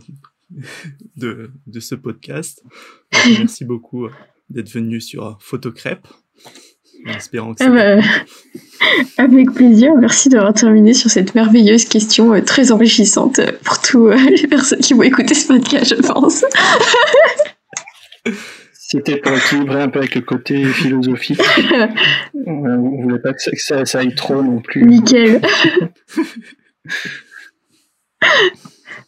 de, 1.16 1.50
de 1.66 1.80
ce 1.80 1.94
podcast. 1.94 2.62
Donc, 3.12 3.38
merci 3.38 3.64
beaucoup 3.64 4.06
euh, 4.06 4.12
d'être 4.50 4.70
venu 4.70 5.00
sur 5.00 5.26
euh, 5.26 5.32
Photocrêpe. 5.40 6.06
En 7.06 7.12
espérant 7.12 7.54
que 7.54 7.62
Ah 7.62 7.70
bah, 7.70 8.02
avec 9.18 9.52
plaisir. 9.52 9.94
Merci 9.96 10.28
d'avoir 10.28 10.52
terminé 10.54 10.94
sur 10.94 11.10
cette 11.10 11.34
merveilleuse 11.34 11.84
question 11.84 12.34
euh, 12.34 12.40
très 12.40 12.72
enrichissante 12.72 13.38
euh, 13.38 13.52
pour 13.64 13.80
tous 13.80 14.08
euh, 14.08 14.16
les 14.30 14.46
personnes 14.46 14.80
qui 14.80 14.94
vont 14.94 15.02
écouter 15.02 15.34
ce 15.34 15.46
podcast, 15.46 15.94
je 15.96 16.02
pense. 16.02 16.44
C'était 18.90 19.18
pour 19.18 19.32
équilibrer 19.36 19.82
un 19.82 19.88
peu 19.90 19.98
avec 19.98 20.14
le 20.14 20.22
côté 20.22 20.64
philosophique. 20.64 21.42
On 22.46 23.02
voulait 23.02 23.18
pas 23.18 23.34
que 23.34 23.42
ça, 23.42 23.50
que 23.50 23.60
ça- 23.60 23.84
ça 23.84 23.98
aille 23.98 24.14
trop 24.14 24.42
non 24.42 24.60
plus. 24.60 24.82
Nickel. 24.82 25.42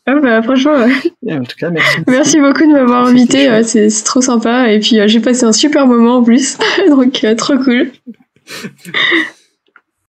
Ah 0.07 0.17
bah, 0.17 0.43
franchement, 0.43 0.75
ouais. 0.77 1.33
En 1.35 1.45
tout 1.45 1.57
cas, 1.59 1.71
merci. 1.71 1.99
merci 2.07 2.41
beaucoup 2.41 2.67
de 2.67 2.73
m'avoir 2.73 3.07
invité. 3.07 3.63
c'est 3.65 3.89
trop 4.05 4.21
sympa. 4.21 4.71
Et 4.71 4.81
puis, 4.81 5.01
euh, 5.01 5.09
j'ai 5.09 5.21
passé 5.21 5.45
un 5.45 5.53
super 5.53 5.87
moment 5.87 6.17
en 6.19 6.23
plus. 6.25 6.59
Donc, 6.89 7.25
euh, 7.25 7.35
trop 7.35 7.57
cool. 7.57 7.91